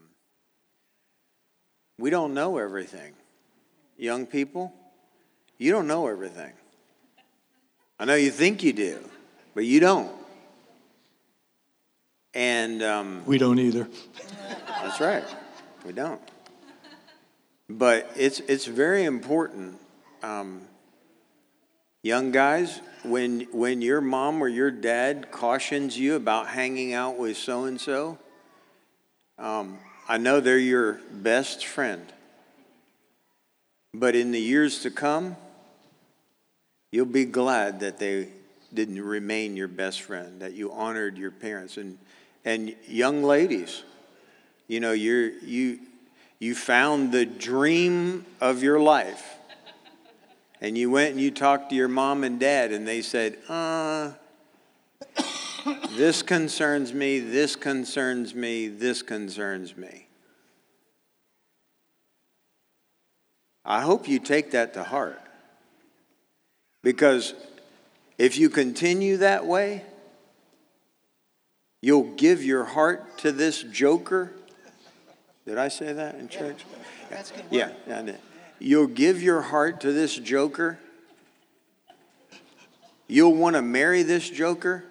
we 1.98 2.08
don't 2.10 2.32
know 2.34 2.56
everything. 2.56 3.12
Young 3.98 4.26
people, 4.26 4.72
you 5.58 5.70
don't 5.70 5.86
know 5.86 6.08
everything. 6.08 6.52
I 7.98 8.06
know 8.06 8.14
you 8.14 8.30
think 8.30 8.62
you 8.62 8.72
do, 8.72 8.98
but 9.54 9.64
you 9.64 9.80
don't. 9.80 10.10
And 12.34 12.82
um, 12.82 13.22
We 13.26 13.38
don't 13.38 13.58
either. 13.58 13.86
that's 14.82 15.00
right, 15.00 15.24
we 15.84 15.92
don't. 15.92 16.20
But 17.68 18.10
it's 18.16 18.40
it's 18.40 18.66
very 18.66 19.04
important, 19.04 19.78
um, 20.22 20.62
young 22.06 22.30
guys. 22.30 22.80
When 23.04 23.42
when 23.52 23.82
your 23.82 24.00
mom 24.00 24.42
or 24.42 24.48
your 24.48 24.70
dad 24.70 25.30
cautions 25.30 25.98
you 25.98 26.14
about 26.14 26.48
hanging 26.48 26.92
out 26.92 27.18
with 27.18 27.36
so 27.36 27.64
and 27.64 27.80
so, 27.80 28.18
I 30.08 30.18
know 30.18 30.40
they're 30.40 30.58
your 30.58 31.00
best 31.10 31.66
friend. 31.66 32.04
But 33.92 34.14
in 34.14 34.30
the 34.30 34.40
years 34.40 34.82
to 34.82 34.90
come, 34.90 35.36
you'll 36.92 37.06
be 37.06 37.24
glad 37.24 37.80
that 37.80 37.98
they 37.98 38.28
didn't 38.72 39.02
remain 39.02 39.56
your 39.56 39.68
best 39.68 40.02
friend, 40.02 40.40
that 40.42 40.52
you 40.52 40.70
honored 40.72 41.18
your 41.18 41.30
parents. 41.30 41.76
And, 41.76 41.98
and 42.44 42.74
young 42.86 43.22
ladies, 43.22 43.82
you 44.68 44.80
know, 44.80 44.92
you're, 44.92 45.30
you, 45.30 45.80
you 46.38 46.54
found 46.54 47.10
the 47.10 47.24
dream 47.24 48.26
of 48.40 48.62
your 48.62 48.78
life. 48.78 49.35
And 50.60 50.76
you 50.76 50.90
went 50.90 51.12
and 51.12 51.20
you 51.20 51.30
talked 51.30 51.70
to 51.70 51.76
your 51.76 51.88
mom 51.88 52.24
and 52.24 52.40
dad, 52.40 52.72
and 52.72 52.86
they 52.86 53.02
said, 53.02 53.38
uh, 53.48 54.12
this 55.96 56.22
concerns 56.22 56.94
me, 56.94 57.18
this 57.18 57.56
concerns 57.56 58.34
me, 58.34 58.68
this 58.68 59.02
concerns 59.02 59.76
me. 59.76 60.08
I 63.64 63.80
hope 63.80 64.08
you 64.08 64.18
take 64.18 64.52
that 64.52 64.74
to 64.74 64.84
heart. 64.84 65.20
Because 66.82 67.34
if 68.16 68.38
you 68.38 68.48
continue 68.48 69.16
that 69.18 69.44
way, 69.44 69.82
you'll 71.82 72.14
give 72.14 72.44
your 72.44 72.64
heart 72.64 73.18
to 73.18 73.32
this 73.32 73.62
joker. 73.64 74.32
Did 75.44 75.58
I 75.58 75.68
say 75.68 75.92
that 75.92 76.14
in 76.14 76.28
church? 76.28 76.64
That's 77.10 77.32
good. 77.32 77.44
Yeah, 77.50 77.70
yeah, 77.88 77.98
I 77.98 78.02
did. 78.02 78.18
You'll 78.58 78.86
give 78.86 79.22
your 79.22 79.42
heart 79.42 79.80
to 79.82 79.92
this 79.92 80.16
joker. 80.16 80.78
You'll 83.06 83.34
want 83.34 83.56
to 83.56 83.62
marry 83.62 84.02
this 84.02 84.28
joker. 84.28 84.84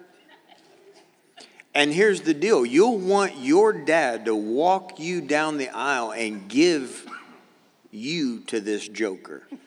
And 1.74 1.92
here's 1.92 2.22
the 2.22 2.32
deal 2.32 2.64
you'll 2.64 2.96
want 2.98 3.36
your 3.36 3.72
dad 3.72 4.24
to 4.26 4.34
walk 4.34 4.98
you 4.98 5.20
down 5.20 5.58
the 5.58 5.68
aisle 5.68 6.12
and 6.12 6.48
give 6.48 7.06
you 7.90 8.40
to 8.46 8.60
this 8.60 8.88
joker. 8.88 9.42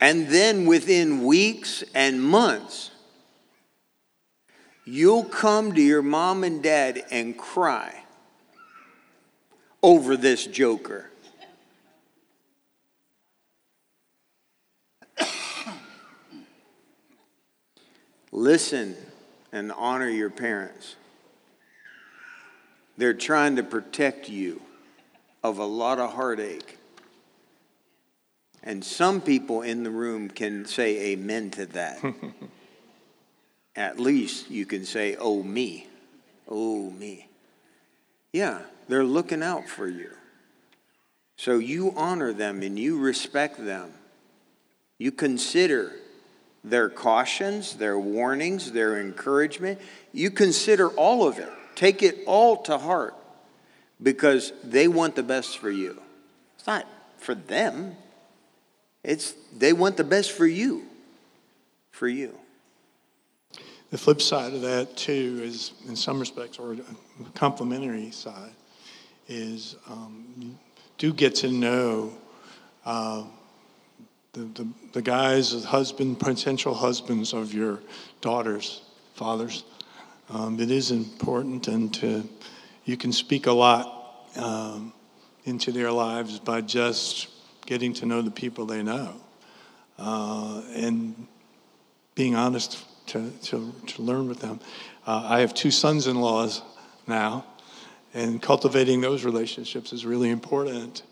and 0.00 0.28
then 0.28 0.66
within 0.66 1.24
weeks 1.24 1.82
and 1.94 2.22
months, 2.22 2.92
you'll 4.84 5.24
come 5.24 5.74
to 5.74 5.82
your 5.82 6.02
mom 6.02 6.44
and 6.44 6.62
dad 6.62 7.02
and 7.10 7.36
cry 7.36 8.04
over 9.82 10.16
this 10.16 10.46
joker. 10.46 11.10
Listen 18.30 18.96
and 19.52 19.72
honor 19.72 20.08
your 20.08 20.30
parents. 20.30 20.96
They're 22.96 23.14
trying 23.14 23.56
to 23.56 23.62
protect 23.62 24.28
you 24.28 24.60
of 25.42 25.58
a 25.58 25.64
lot 25.64 25.98
of 25.98 26.12
heartache. 26.12 26.78
And 28.62 28.84
some 28.84 29.20
people 29.20 29.62
in 29.62 29.82
the 29.84 29.90
room 29.90 30.28
can 30.28 30.66
say 30.66 31.12
amen 31.12 31.52
to 31.52 31.66
that. 31.66 31.98
At 33.76 33.98
least 33.98 34.50
you 34.50 34.66
can 34.66 34.84
say, 34.84 35.16
oh, 35.16 35.42
me. 35.42 35.86
Oh, 36.48 36.90
me. 36.90 37.28
Yeah, 38.32 38.60
they're 38.88 39.04
looking 39.04 39.42
out 39.42 39.68
for 39.68 39.86
you. 39.86 40.10
So 41.36 41.58
you 41.58 41.92
honor 41.96 42.32
them 42.32 42.62
and 42.62 42.78
you 42.78 42.98
respect 42.98 43.64
them. 43.64 43.92
You 44.98 45.12
consider 45.12 45.92
their 46.64 46.90
cautions, 46.90 47.76
their 47.76 47.98
warnings, 47.98 48.72
their 48.72 49.00
encouragement. 49.00 49.80
You 50.12 50.30
consider 50.30 50.88
all 50.88 51.26
of 51.26 51.38
it. 51.38 51.48
Take 51.76 52.02
it 52.02 52.18
all 52.26 52.56
to 52.64 52.78
heart 52.78 53.14
because 54.02 54.52
they 54.64 54.88
want 54.88 55.14
the 55.14 55.22
best 55.22 55.58
for 55.58 55.70
you. 55.70 56.00
It's 56.56 56.66
not 56.66 56.86
for 57.18 57.34
them. 57.34 57.94
It's 59.04 59.34
they 59.56 59.72
want 59.72 59.96
the 59.96 60.04
best 60.04 60.32
for 60.32 60.46
you. 60.46 60.84
For 61.92 62.08
you. 62.08 62.36
The 63.90 63.98
flip 63.98 64.20
side 64.20 64.52
of 64.52 64.62
that, 64.62 64.96
too, 64.96 65.40
is 65.42 65.72
in 65.88 65.96
some 65.96 66.20
respects, 66.20 66.58
or 66.58 66.74
a 66.74 67.30
complementary 67.34 68.10
side, 68.10 68.50
is 69.28 69.76
um, 69.88 70.58
do 70.96 71.12
get 71.12 71.34
to 71.36 71.52
know 71.52 72.12
uh, 72.84 73.24
the, 74.32 74.40
the, 74.40 74.68
the 74.92 75.02
guys, 75.02 75.60
the 75.60 75.68
husband, 75.68 76.18
potential 76.18 76.74
husbands 76.74 77.32
of 77.32 77.52
your 77.54 77.80
daughters, 78.20 78.82
fathers. 79.14 79.64
Um, 80.30 80.60
it 80.60 80.70
is 80.70 80.90
important, 80.90 81.68
and 81.68 81.92
to, 81.94 82.28
you 82.84 82.96
can 82.96 83.12
speak 83.12 83.46
a 83.46 83.52
lot 83.52 84.28
um, 84.36 84.92
into 85.44 85.72
their 85.72 85.90
lives 85.90 86.38
by 86.38 86.60
just 86.60 87.28
getting 87.66 87.92
to 87.94 88.06
know 88.06 88.22
the 88.22 88.30
people 88.30 88.66
they 88.66 88.82
know 88.82 89.14
uh, 89.98 90.62
and 90.74 91.26
being 92.14 92.34
honest 92.34 92.84
to, 93.06 93.30
to, 93.42 93.72
to 93.86 94.02
learn 94.02 94.28
with 94.28 94.40
them. 94.40 94.60
Uh, 95.06 95.26
I 95.28 95.40
have 95.40 95.54
two 95.54 95.70
sons 95.70 96.06
in 96.06 96.20
laws 96.20 96.62
now, 97.06 97.44
and 98.14 98.40
cultivating 98.40 99.00
those 99.00 99.24
relationships 99.24 99.92
is 99.92 100.04
really 100.06 100.30
important. 100.30 101.02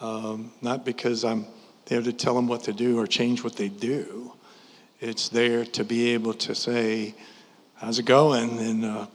Um, 0.00 0.52
not 0.60 0.84
because 0.84 1.24
I'm 1.24 1.46
there 1.86 2.02
to 2.02 2.12
tell 2.12 2.34
them 2.34 2.48
what 2.48 2.64
to 2.64 2.72
do 2.72 2.98
or 2.98 3.06
change 3.06 3.44
what 3.44 3.56
they 3.56 3.68
do, 3.68 4.32
it's 5.00 5.28
there 5.28 5.64
to 5.64 5.84
be 5.84 6.10
able 6.10 6.34
to 6.34 6.54
say, 6.54 7.14
How's 7.74 7.98
it 7.98 8.06
going? 8.06 8.58
And 8.58 8.84
uh, 8.86 9.06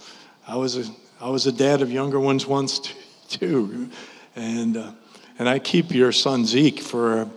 I, 0.48 0.56
was 0.56 0.78
a, 0.78 0.92
I 1.20 1.30
was 1.30 1.48
a 1.48 1.52
dad 1.52 1.82
of 1.82 1.92
younger 1.92 2.20
ones 2.20 2.46
once 2.46 2.94
too. 3.28 3.90
And, 4.36 4.78
uh, 4.78 4.92
and 5.40 5.50
I 5.50 5.58
keep 5.58 5.92
your 5.92 6.12
son 6.12 6.46
Zeke 6.46 6.80
for 6.80 7.28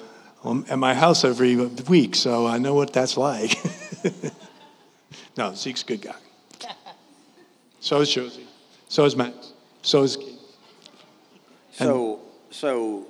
um, 0.44 0.66
at 0.68 0.78
my 0.78 0.92
house 0.92 1.24
every 1.24 1.57
week, 1.57 2.14
so 2.14 2.46
I 2.46 2.59
know 2.59 2.74
what 2.74 2.92
that's 2.92 3.16
like. 3.16 3.57
no, 5.38 5.55
Zeke's 5.55 5.82
a 5.82 5.86
good 5.86 6.02
guy. 6.02 6.14
So 7.80 8.00
is 8.00 8.11
Josie. 8.11 8.46
So 8.88 9.07
is 9.07 9.16
Max. 9.16 9.53
So. 9.85 10.07
So 11.72 12.20
so 12.51 13.07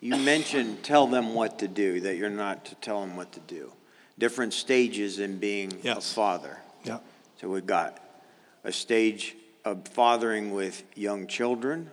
you 0.00 0.16
mentioned 0.16 0.82
tell 0.82 1.06
them 1.06 1.34
what 1.34 1.58
to 1.60 1.68
do, 1.68 2.00
that 2.00 2.16
you're 2.16 2.30
not 2.30 2.64
to 2.66 2.74
tell 2.76 3.00
them 3.00 3.16
what 3.16 3.32
to 3.32 3.40
do. 3.40 3.72
Different 4.18 4.52
stages 4.52 5.18
in 5.18 5.38
being 5.38 5.72
a 5.72 5.76
Yes. 5.82 6.12
father. 6.12 6.58
Yeah. 6.84 6.98
So 7.40 7.48
we've 7.48 7.66
got 7.66 8.02
a 8.64 8.72
stage 8.72 9.36
of 9.64 9.86
fathering 9.88 10.52
with 10.52 10.82
young 10.94 11.26
children, 11.26 11.90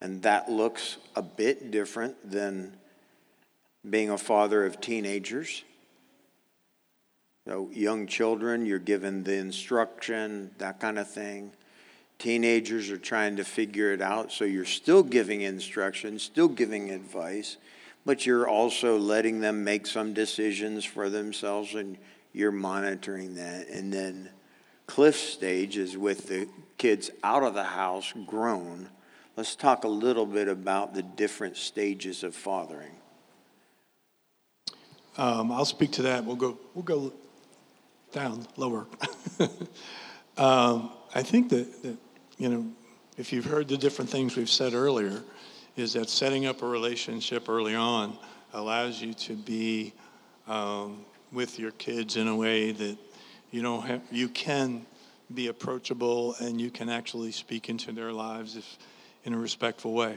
and 0.00 0.22
that 0.22 0.50
looks 0.50 0.98
a 1.16 1.22
bit 1.22 1.70
different 1.70 2.30
than 2.30 2.76
being 3.88 4.10
a 4.10 4.18
father 4.18 4.64
of 4.64 4.80
teenagers. 4.80 5.64
So, 7.46 7.70
young 7.72 8.06
children, 8.06 8.66
you're 8.66 8.78
given 8.78 9.24
the 9.24 9.34
instruction, 9.34 10.52
that 10.58 10.78
kind 10.78 10.98
of 10.98 11.10
thing. 11.10 11.52
Teenagers 12.22 12.88
are 12.92 12.98
trying 12.98 13.34
to 13.34 13.44
figure 13.44 13.92
it 13.92 14.00
out, 14.00 14.30
so 14.30 14.44
you're 14.44 14.64
still 14.64 15.02
giving 15.02 15.40
instruction, 15.40 16.20
still 16.20 16.46
giving 16.46 16.92
advice, 16.92 17.56
but 18.06 18.24
you're 18.24 18.46
also 18.46 18.96
letting 18.96 19.40
them 19.40 19.64
make 19.64 19.88
some 19.88 20.14
decisions 20.14 20.84
for 20.84 21.10
themselves 21.10 21.74
and 21.74 21.98
you're 22.32 22.52
monitoring 22.52 23.34
that. 23.34 23.66
And 23.66 23.92
then 23.92 24.28
cliff 24.86 25.16
stage 25.16 25.76
is 25.76 25.96
with 25.96 26.28
the 26.28 26.46
kids 26.78 27.10
out 27.24 27.42
of 27.42 27.54
the 27.54 27.64
house, 27.64 28.14
grown. 28.24 28.88
Let's 29.36 29.56
talk 29.56 29.82
a 29.82 29.88
little 29.88 30.24
bit 30.24 30.46
about 30.46 30.94
the 30.94 31.02
different 31.02 31.56
stages 31.56 32.22
of 32.22 32.36
fathering. 32.36 32.94
Um, 35.18 35.50
I'll 35.50 35.64
speak 35.64 35.90
to 35.94 36.02
that. 36.02 36.24
We'll 36.24 36.36
go. 36.36 36.56
We'll 36.74 36.84
go 36.84 37.12
down 38.12 38.46
lower. 38.56 38.86
um, 40.36 40.92
I 41.16 41.24
think 41.24 41.48
that, 41.48 41.82
that 41.82 41.96
you 42.42 42.48
know, 42.48 42.66
if 43.16 43.32
you've 43.32 43.44
heard 43.44 43.68
the 43.68 43.76
different 43.76 44.10
things 44.10 44.34
we've 44.34 44.50
said 44.50 44.74
earlier, 44.74 45.22
is 45.76 45.92
that 45.92 46.10
setting 46.10 46.44
up 46.44 46.62
a 46.62 46.66
relationship 46.66 47.48
early 47.48 47.76
on 47.76 48.18
allows 48.52 49.00
you 49.00 49.14
to 49.14 49.36
be 49.36 49.92
um, 50.48 51.04
with 51.30 51.60
your 51.60 51.70
kids 51.70 52.16
in 52.16 52.26
a 52.26 52.34
way 52.34 52.72
that 52.72 52.98
you 53.52 53.62
don't 53.62 53.82
have. 53.82 54.02
You 54.10 54.28
can 54.28 54.84
be 55.32 55.46
approachable 55.46 56.34
and 56.40 56.60
you 56.60 56.68
can 56.68 56.88
actually 56.88 57.30
speak 57.30 57.68
into 57.68 57.92
their 57.92 58.12
lives 58.12 58.56
if, 58.56 58.76
in 59.22 59.34
a 59.34 59.38
respectful 59.38 59.92
way. 59.92 60.16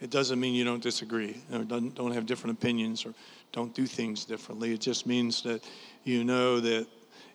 It 0.00 0.10
doesn't 0.10 0.40
mean 0.40 0.54
you 0.54 0.64
don't 0.64 0.82
disagree 0.82 1.36
or 1.52 1.60
don't, 1.60 1.94
don't 1.94 2.10
have 2.10 2.26
different 2.26 2.58
opinions 2.58 3.06
or 3.06 3.14
don't 3.52 3.72
do 3.72 3.86
things 3.86 4.24
differently. 4.24 4.72
It 4.72 4.80
just 4.80 5.06
means 5.06 5.44
that 5.44 5.62
you 6.02 6.24
know 6.24 6.58
that 6.58 6.88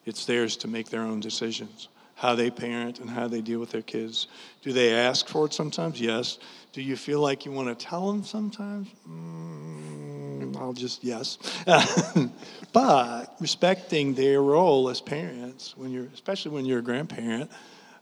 It's 0.07 0.23
theirs 0.23 0.55
to 0.57 0.69
make 0.69 0.89
their 0.89 1.01
own 1.01 1.19
decisions, 1.19 1.89
how 2.17 2.33
they 2.33 2.49
parent 2.49 2.99
and 2.99 3.07
how 3.07 3.27
they 3.27 3.41
deal 3.41 3.59
with 3.59 3.69
their 3.69 3.83
kids. 3.83 4.27
Do 4.63 4.73
they 4.73 4.91
ask 4.91 5.27
for 5.27 5.45
it 5.45 5.53
sometimes? 5.53 6.01
Yes. 6.01 6.39
Do 6.73 6.81
you 6.81 6.95
feel 6.95 7.21
like 7.21 7.45
you 7.45 7.51
want 7.51 7.67
to 7.67 7.85
tell 7.85 8.11
them 8.11 8.23
sometimes? 8.23 8.89
Mm, 9.07 10.57
I'll 10.57 10.73
just 10.73 11.03
yes. 11.03 11.37
but 12.73 13.35
respecting 13.39 14.15
their 14.15 14.41
role 14.41 14.89
as 14.89 14.99
parents, 14.99 15.77
when 15.77 15.91
you're, 15.91 16.07
especially 16.11 16.51
when 16.51 16.65
you're 16.65 16.79
a 16.79 16.83
grandparent, 16.83 17.51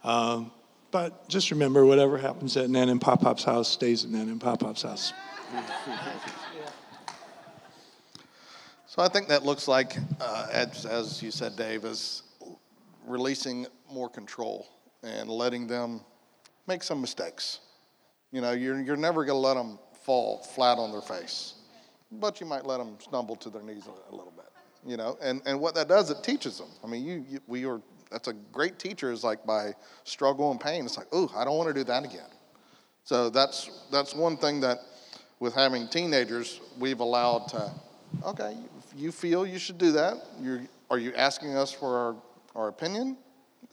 um, 0.06 0.50
but 0.92 1.28
just 1.28 1.52
remember, 1.52 1.86
whatever 1.86 2.18
happens 2.18 2.56
at 2.56 2.70
Nan 2.70 2.88
and 2.88 3.02
Pop 3.02 3.22
Pop's 3.22 3.44
house 3.44 3.68
stays 3.68 4.06
at 4.06 4.12
Nan 4.12 4.30
and 4.30 4.40
Pop 4.40 4.62
Pop's 4.62 4.84
house. 4.84 5.12
So 8.88 9.02
I 9.02 9.10
think 9.10 9.28
that 9.28 9.44
looks 9.44 9.68
like, 9.68 9.98
uh, 10.22 10.48
as, 10.54 10.86
as 10.86 11.22
you 11.22 11.32
said, 11.32 11.58
Dave, 11.58 11.84
is 11.84 12.24
releasing 13.06 13.68
more 13.92 14.10
control 14.10 14.68
and 15.04 15.30
letting 15.30 15.68
them 15.68 16.02
make 16.68 16.84
some 16.84 17.02
mistakes. 17.02 17.60
You 18.32 18.42
know, 18.42 18.52
you're, 18.52 18.82
you're 18.82 18.98
never 18.98 19.24
going 19.26 19.36
to 19.36 19.48
let 19.48 19.54
them 19.56 19.80
fall 20.04 20.40
flat 20.40 20.78
on 20.78 20.92
their 20.92 21.02
face, 21.02 21.56
but 22.12 22.40
you 22.40 22.46
might 22.46 22.66
let 22.66 22.78
them 22.78 22.98
stumble 23.00 23.36
to 23.38 23.50
their 23.50 23.64
knees 23.64 23.84
a, 23.88 24.14
a 24.14 24.16
little 24.16 24.34
bit. 24.36 24.46
You 24.86 24.98
know, 24.98 25.18
and, 25.22 25.42
and 25.46 25.60
what 25.60 25.74
that 25.76 25.88
does, 25.88 26.12
it 26.12 26.24
teaches 26.24 26.60
them. 26.60 26.68
I 26.84 26.88
mean, 26.88 27.04
you, 27.04 27.26
you 27.28 27.40
we 27.48 27.66
are 27.66 27.82
that's 28.12 28.28
a 28.28 28.34
great 28.34 28.78
teacher 28.78 29.12
is 29.12 29.24
like 29.24 29.46
by 29.46 29.74
struggle 30.04 30.52
and 30.52 30.60
pain. 30.60 30.86
It's 30.86 30.98
like, 30.98 31.08
oh, 31.12 31.32
I 31.36 31.44
don't 31.44 31.58
want 31.58 31.70
to 31.70 31.74
do 31.74 31.84
that 31.86 32.06
again. 32.06 32.30
So 33.04 33.30
that's 33.30 33.70
that's 33.92 34.14
one 34.14 34.38
thing 34.38 34.62
that 34.62 34.78
with 35.40 35.54
having 35.56 35.88
teenagers 35.88 36.62
we've 36.80 37.00
allowed 37.00 37.48
to. 37.50 37.72
Okay, 38.24 38.56
you 38.96 39.12
feel 39.12 39.46
you 39.46 39.60
should 39.60 39.78
do 39.78 39.92
that. 39.94 40.18
You're, 40.42 40.62
are 40.90 41.00
you 41.00 41.14
asking 41.16 41.56
us 41.56 41.72
for 41.72 41.98
our, 41.98 42.16
our 42.56 42.68
opinion? 42.68 43.18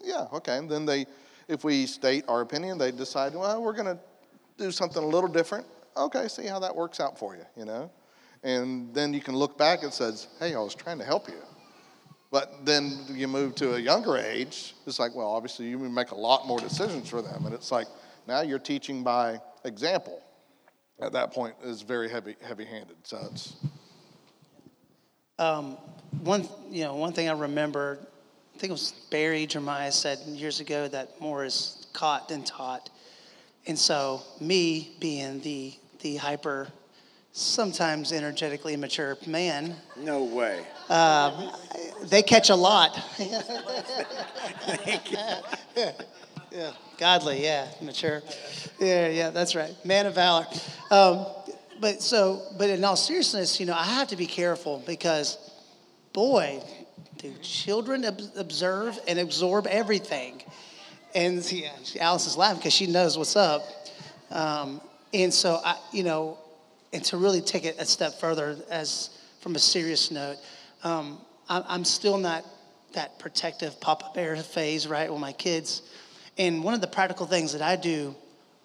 Yeah, 0.02 0.26
okay. 0.32 0.56
And 0.58 0.70
then 0.70 0.84
they, 0.84 1.06
if 1.48 1.64
we 1.64 1.86
state 1.86 2.24
our 2.28 2.40
opinion, 2.40 2.78
they 2.78 2.90
decide, 2.90 3.34
well, 3.34 3.62
we're 3.62 3.72
going 3.72 3.96
to 3.96 3.98
do 4.58 4.70
something 4.70 5.02
a 5.02 5.06
little 5.06 5.30
different. 5.30 5.66
Okay, 5.96 6.28
see 6.28 6.46
how 6.46 6.58
that 6.60 6.74
works 6.74 7.00
out 7.00 7.18
for 7.18 7.36
you, 7.36 7.44
you 7.56 7.64
know? 7.64 7.90
And 8.42 8.92
then 8.94 9.14
you 9.14 9.20
can 9.20 9.36
look 9.36 9.56
back 9.56 9.82
and 9.82 9.92
says, 9.92 10.28
hey, 10.40 10.54
I 10.54 10.58
was 10.58 10.74
trying 10.74 10.98
to 10.98 11.04
help 11.04 11.28
you. 11.28 11.38
But 12.30 12.64
then 12.64 12.98
you 13.10 13.28
move 13.28 13.54
to 13.56 13.74
a 13.74 13.78
younger 13.78 14.16
age, 14.16 14.74
it's 14.86 14.98
like, 14.98 15.14
well, 15.14 15.28
obviously 15.28 15.66
you 15.66 15.78
make 15.78 16.12
a 16.12 16.16
lot 16.16 16.46
more 16.46 16.58
decisions 16.58 17.10
for 17.10 17.20
them. 17.20 17.44
And 17.44 17.54
it's 17.54 17.70
like, 17.70 17.86
now 18.26 18.40
you're 18.40 18.58
teaching 18.58 19.02
by 19.02 19.38
example. 19.64 20.22
At 21.00 21.12
that 21.12 21.32
point 21.32 21.54
is 21.62 21.82
very 21.82 22.08
heavy, 22.08 22.36
heavy-handed. 22.40 22.96
So 23.02 23.28
it's 23.30 23.54
um, 25.38 25.76
one, 26.22 26.48
you 26.70 26.84
know, 26.84 26.94
one 26.94 27.12
thing 27.12 27.28
I 27.28 27.32
remember, 27.32 27.98
think 28.62 28.70
it 28.70 28.74
was 28.74 28.92
Barry 29.10 29.44
Jeremiah 29.44 29.90
said 29.90 30.20
years 30.28 30.60
ago 30.60 30.86
that 30.86 31.20
more 31.20 31.44
is 31.44 31.84
caught 31.92 32.28
than 32.28 32.44
taught. 32.44 32.90
And 33.66 33.76
so, 33.76 34.22
me 34.40 34.94
being 35.00 35.40
the 35.40 35.74
the 35.98 36.14
hyper, 36.14 36.68
sometimes 37.32 38.12
energetically 38.12 38.74
immature 38.74 39.18
man. 39.26 39.74
No 39.96 40.22
way. 40.22 40.64
Um, 40.88 41.50
they 42.04 42.22
catch 42.22 42.50
a 42.50 42.54
lot. 42.54 42.96
yeah, 46.52 46.70
godly, 46.98 47.42
yeah, 47.42 47.66
mature. 47.80 48.22
Yeah, 48.78 49.08
yeah, 49.08 49.30
that's 49.30 49.56
right. 49.56 49.74
Man 49.84 50.06
of 50.06 50.14
valor. 50.14 50.46
Um, 50.92 51.26
but 51.80 52.00
so, 52.00 52.42
but 52.56 52.70
in 52.70 52.84
all 52.84 52.94
seriousness, 52.94 53.58
you 53.58 53.66
know, 53.66 53.74
I 53.74 53.82
have 53.82 54.06
to 54.08 54.16
be 54.16 54.26
careful 54.26 54.80
because, 54.86 55.36
boy, 56.12 56.62
do 57.18 57.32
children 57.42 58.04
observe 58.36 58.98
and 59.06 59.18
absorb 59.18 59.66
everything. 59.66 60.42
And 61.14 61.50
yeah, 61.52 61.70
Alice 62.00 62.26
is 62.26 62.36
laughing 62.36 62.58
because 62.58 62.72
she 62.72 62.86
knows 62.86 63.18
what's 63.18 63.36
up. 63.36 63.62
Um, 64.30 64.80
and 65.12 65.32
so, 65.32 65.60
I, 65.64 65.76
you 65.92 66.04
know, 66.04 66.38
and 66.92 67.04
to 67.06 67.16
really 67.16 67.40
take 67.40 67.64
it 67.64 67.76
a 67.78 67.84
step 67.84 68.18
further, 68.18 68.56
as 68.70 69.10
from 69.40 69.54
a 69.56 69.58
serious 69.58 70.10
note, 70.10 70.36
um, 70.84 71.18
I, 71.48 71.62
I'm 71.68 71.84
still 71.84 72.18
not 72.18 72.44
that 72.94 73.18
protective 73.18 73.80
papa 73.80 74.10
bear 74.14 74.36
phase, 74.36 74.86
right, 74.86 75.10
with 75.10 75.20
my 75.20 75.32
kids. 75.32 75.82
And 76.38 76.64
one 76.64 76.74
of 76.74 76.80
the 76.80 76.86
practical 76.86 77.26
things 77.26 77.52
that 77.52 77.62
I 77.62 77.76
do 77.76 78.14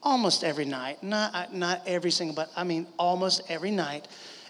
almost 0.03 0.43
every 0.43 0.65
night, 0.65 1.03
not, 1.03 1.53
not 1.53 1.81
every 1.85 2.11
single, 2.11 2.35
but 2.35 2.49
I 2.55 2.63
mean 2.63 2.87
almost 2.97 3.41
every 3.49 3.71
night, 3.71 4.07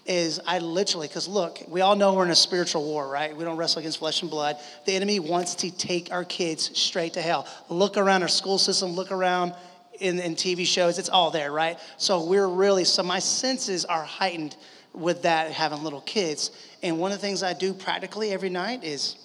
is 0.08 0.40
I 0.46 0.58
literally, 0.58 1.06
because 1.06 1.28
look, 1.28 1.60
we 1.68 1.82
all 1.82 1.94
know 1.94 2.14
we're 2.14 2.24
in 2.24 2.30
a 2.30 2.34
spiritual 2.34 2.82
war, 2.82 3.06
right? 3.06 3.36
We 3.36 3.44
don't 3.44 3.58
wrestle 3.58 3.80
against 3.80 3.98
flesh 3.98 4.22
and 4.22 4.30
blood. 4.30 4.56
The 4.86 4.94
enemy 4.94 5.20
wants 5.20 5.54
to 5.56 5.70
take 5.70 6.10
our 6.10 6.24
kids 6.24 6.76
straight 6.76 7.12
to 7.12 7.22
hell. 7.22 7.46
Look 7.68 7.98
around 7.98 8.22
our 8.22 8.28
school 8.28 8.58
system, 8.58 8.92
look 8.92 9.12
around 9.12 9.54
in, 10.00 10.18
in 10.18 10.34
TV 10.34 10.66
shows, 10.66 10.98
it's 10.98 11.10
all 11.10 11.30
there, 11.30 11.52
right? 11.52 11.78
So 11.98 12.24
we're 12.24 12.48
really, 12.48 12.84
so 12.84 13.02
my 13.02 13.18
senses 13.18 13.84
are 13.84 14.02
heightened 14.02 14.56
with 14.94 15.22
that, 15.22 15.50
having 15.52 15.82
little 15.82 16.00
kids. 16.00 16.50
And 16.82 16.98
one 16.98 17.12
of 17.12 17.18
the 17.18 17.26
things 17.26 17.42
I 17.42 17.52
do 17.52 17.74
practically 17.74 18.32
every 18.32 18.48
night 18.48 18.84
is 18.84 19.16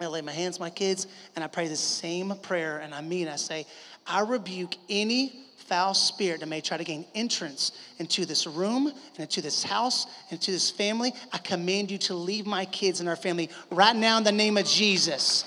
I 0.00 0.06
lay 0.06 0.20
my 0.20 0.32
hands 0.32 0.58
on 0.58 0.60
my 0.60 0.70
kids 0.70 1.06
and 1.34 1.44
I 1.44 1.48
pray 1.48 1.68
the 1.68 1.76
same 1.76 2.34
prayer 2.42 2.78
and 2.78 2.94
I 2.94 3.00
mean, 3.00 3.28
I 3.28 3.36
say, 3.36 3.66
I 4.06 4.20
rebuke 4.20 4.76
any 4.88 5.46
foul 5.56 5.94
spirit 5.94 6.40
that 6.40 6.46
may 6.46 6.60
try 6.60 6.76
to 6.76 6.84
gain 6.84 7.04
entrance 7.14 7.72
into 7.98 8.24
this 8.24 8.46
room 8.46 8.86
and 8.86 9.18
into 9.18 9.42
this 9.42 9.64
house 9.64 10.06
and 10.30 10.38
into 10.38 10.52
this 10.52 10.70
family, 10.70 11.12
I 11.32 11.38
command 11.38 11.90
you 11.90 11.98
to 11.98 12.14
leave 12.14 12.46
my 12.46 12.64
kids 12.66 13.00
and 13.00 13.08
our 13.08 13.16
family 13.16 13.50
right 13.70 13.96
now 13.96 14.18
in 14.18 14.24
the 14.24 14.32
name 14.32 14.56
of 14.56 14.66
Jesus. 14.66 15.44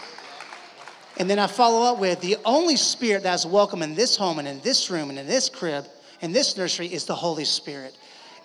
And 1.18 1.30
then 1.30 1.39
I 1.39 1.47
follow 1.47 1.91
up 1.91 1.99
with 1.99 2.20
the 2.22 2.38
only 2.45 2.76
spirit 2.76 3.24
that's 3.24 3.45
welcome 3.45 3.82
in 3.82 3.95
this 3.95 4.16
home 4.16 4.39
and 4.39 4.47
in 4.47 4.60
this 4.62 4.89
room 4.89 5.10
and 5.10 5.20
in 5.20 5.28
this 5.28 5.49
crib 5.49 5.86
and 6.22 6.36
this 6.36 6.57
nursery 6.57 6.88
is 6.88 7.05
the 7.05 7.16
Holy 7.16 7.45
Spirit. 7.45 7.95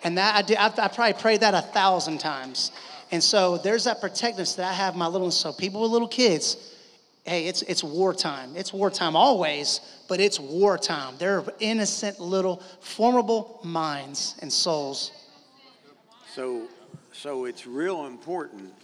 And 0.05 0.19
that 0.19 0.37
I, 0.37 0.43
did, 0.43 0.57
I, 0.59 0.67
I 0.67 0.89
probably 0.89 1.15
prayed 1.15 1.41
that 1.41 1.55
a 1.55 1.63
thousand 1.63 2.19
times. 2.19 2.71
And 3.11 3.23
so 3.23 3.59
there's 3.59 3.85
that 3.85 4.01
protectiveness 4.01 4.55
that 4.55 4.69
I 4.69 4.73
have 4.73 4.97
my 4.97 5.07
little. 5.07 5.31
So 5.31 5.53
people 5.53 5.83
with 5.83 5.91
little 5.91 6.09
kids, 6.09 6.74
hey, 7.25 7.47
it's, 7.47 7.63
it's 7.63 7.83
wartime. 7.83 8.57
It's 8.57 8.73
wartime 8.73 9.17
always, 9.17 9.81
but 10.09 10.21
it's 10.21 10.39
wartime. 10.39 11.15
They're 11.19 11.43
innocent 11.59 12.21
little 12.21 12.63
formable 12.81 13.61
minds 13.65 14.37
and 14.41 14.53
souls. 14.53 15.11
So, 16.35 16.69
so 17.13 17.47
it's 17.47 17.67
real 17.67 18.07
important 18.07 18.75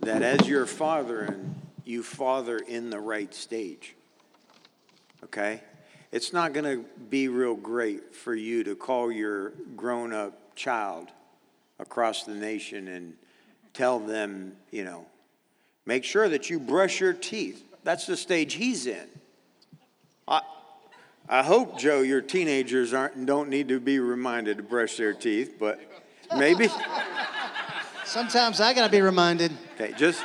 that 0.00 0.22
as 0.22 0.48
your 0.48 0.66
father 0.66 1.20
and 1.22 1.54
you 1.84 2.02
father 2.02 2.58
in 2.58 2.90
the 2.90 3.00
right 3.00 3.34
stage. 3.34 3.96
Okay? 5.24 5.62
It's 6.12 6.32
not 6.32 6.52
going 6.52 6.64
to 6.64 6.84
be 7.10 7.28
real 7.28 7.54
great 7.54 8.14
for 8.14 8.34
you 8.34 8.62
to 8.64 8.76
call 8.76 9.10
your 9.10 9.50
grown 9.74 10.12
up 10.12 10.54
child 10.54 11.08
across 11.78 12.24
the 12.24 12.34
nation 12.34 12.88
and 12.88 13.14
tell 13.72 13.98
them, 13.98 14.56
you 14.70 14.84
know, 14.84 15.06
Make 15.88 16.04
sure 16.04 16.28
that 16.28 16.50
you 16.50 16.60
brush 16.60 17.00
your 17.00 17.14
teeth. 17.14 17.64
That's 17.82 18.04
the 18.04 18.14
stage 18.14 18.52
he's 18.52 18.86
in. 18.86 19.06
I, 20.28 20.42
I 21.26 21.42
hope, 21.42 21.78
Joe, 21.78 22.02
your 22.02 22.20
teenagers 22.20 22.92
aren't 22.92 23.24
don't 23.24 23.48
need 23.48 23.68
to 23.68 23.80
be 23.80 23.98
reminded 23.98 24.58
to 24.58 24.62
brush 24.62 24.98
their 24.98 25.14
teeth, 25.14 25.54
but 25.58 25.80
maybe. 26.36 26.68
Sometimes 28.04 28.60
I 28.60 28.74
gotta 28.74 28.92
be 28.92 29.00
reminded. 29.00 29.50
Okay, 29.76 29.94
just 29.96 30.22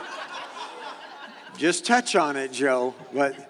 just 1.58 1.86
touch 1.86 2.18
on 2.18 2.36
it, 2.36 2.52
Joe. 2.52 2.94
But 3.14 3.50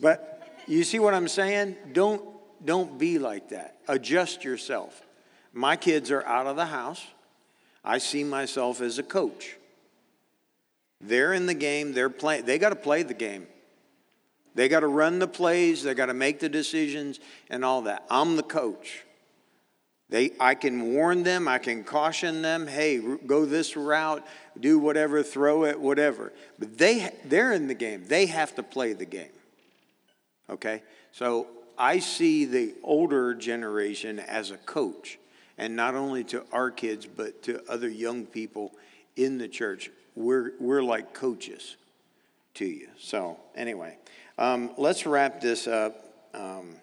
but 0.00 0.62
you 0.68 0.84
see 0.84 1.00
what 1.00 1.14
I'm 1.14 1.26
saying? 1.26 1.74
Don't 1.92 2.22
don't 2.64 2.96
be 2.96 3.18
like 3.18 3.48
that. 3.48 3.78
Adjust 3.88 4.44
yourself. 4.44 5.02
My 5.52 5.74
kids 5.74 6.12
are 6.12 6.24
out 6.26 6.46
of 6.46 6.54
the 6.54 6.66
house. 6.66 7.04
I 7.84 7.98
see 7.98 8.22
myself 8.22 8.80
as 8.80 9.00
a 9.00 9.02
coach. 9.02 9.56
They're 11.00 11.32
in 11.32 11.46
the 11.46 11.54
game, 11.54 11.92
they're 11.92 12.10
playing, 12.10 12.44
they 12.44 12.58
got 12.58 12.70
to 12.70 12.76
play 12.76 13.02
the 13.02 13.14
game. 13.14 13.46
They 14.54 14.68
got 14.68 14.80
to 14.80 14.86
run 14.86 15.18
the 15.18 15.26
plays, 15.26 15.82
they 15.82 15.94
got 15.94 16.06
to 16.06 16.14
make 16.14 16.38
the 16.38 16.48
decisions 16.48 17.18
and 17.50 17.64
all 17.64 17.82
that. 17.82 18.04
I'm 18.08 18.36
the 18.36 18.42
coach. 18.42 19.04
They, 20.10 20.30
I 20.38 20.54
can 20.54 20.92
warn 20.94 21.22
them, 21.24 21.48
I 21.48 21.58
can 21.58 21.82
caution 21.82 22.42
them, 22.42 22.66
hey, 22.66 23.00
go 23.26 23.46
this 23.46 23.76
route, 23.76 24.24
do 24.58 24.78
whatever, 24.78 25.22
throw 25.22 25.64
it, 25.64 25.80
whatever. 25.80 26.32
But 26.58 26.78
they, 26.78 27.10
they're 27.24 27.52
in 27.52 27.66
the 27.66 27.74
game. 27.74 28.04
They 28.06 28.26
have 28.26 28.54
to 28.56 28.62
play 28.62 28.92
the 28.92 29.06
game. 29.06 29.32
Okay? 30.48 30.82
So 31.10 31.48
I 31.76 31.98
see 31.98 32.44
the 32.44 32.74
older 32.84 33.34
generation 33.34 34.20
as 34.20 34.50
a 34.50 34.56
coach, 34.58 35.18
and 35.58 35.74
not 35.74 35.94
only 35.94 36.22
to 36.24 36.44
our 36.52 36.70
kids, 36.70 37.06
but 37.06 37.42
to 37.44 37.62
other 37.68 37.88
young 37.88 38.26
people 38.26 38.72
in 39.16 39.38
the 39.38 39.48
church 39.48 39.90
we're, 40.14 40.52
we're 40.60 40.82
like 40.82 41.14
coaches 41.14 41.76
to 42.54 42.64
you. 42.64 42.88
So, 42.98 43.38
anyway, 43.54 43.96
um, 44.38 44.70
let's 44.76 45.06
wrap 45.06 45.40
this 45.40 45.66
up. 45.66 46.04
Um, 46.32 46.76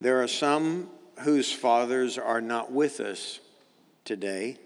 there 0.00 0.22
are 0.22 0.28
some 0.28 0.88
whose 1.20 1.52
fathers 1.52 2.18
are 2.18 2.40
not 2.40 2.72
with 2.72 3.00
us 3.00 3.40
today. 4.04 4.56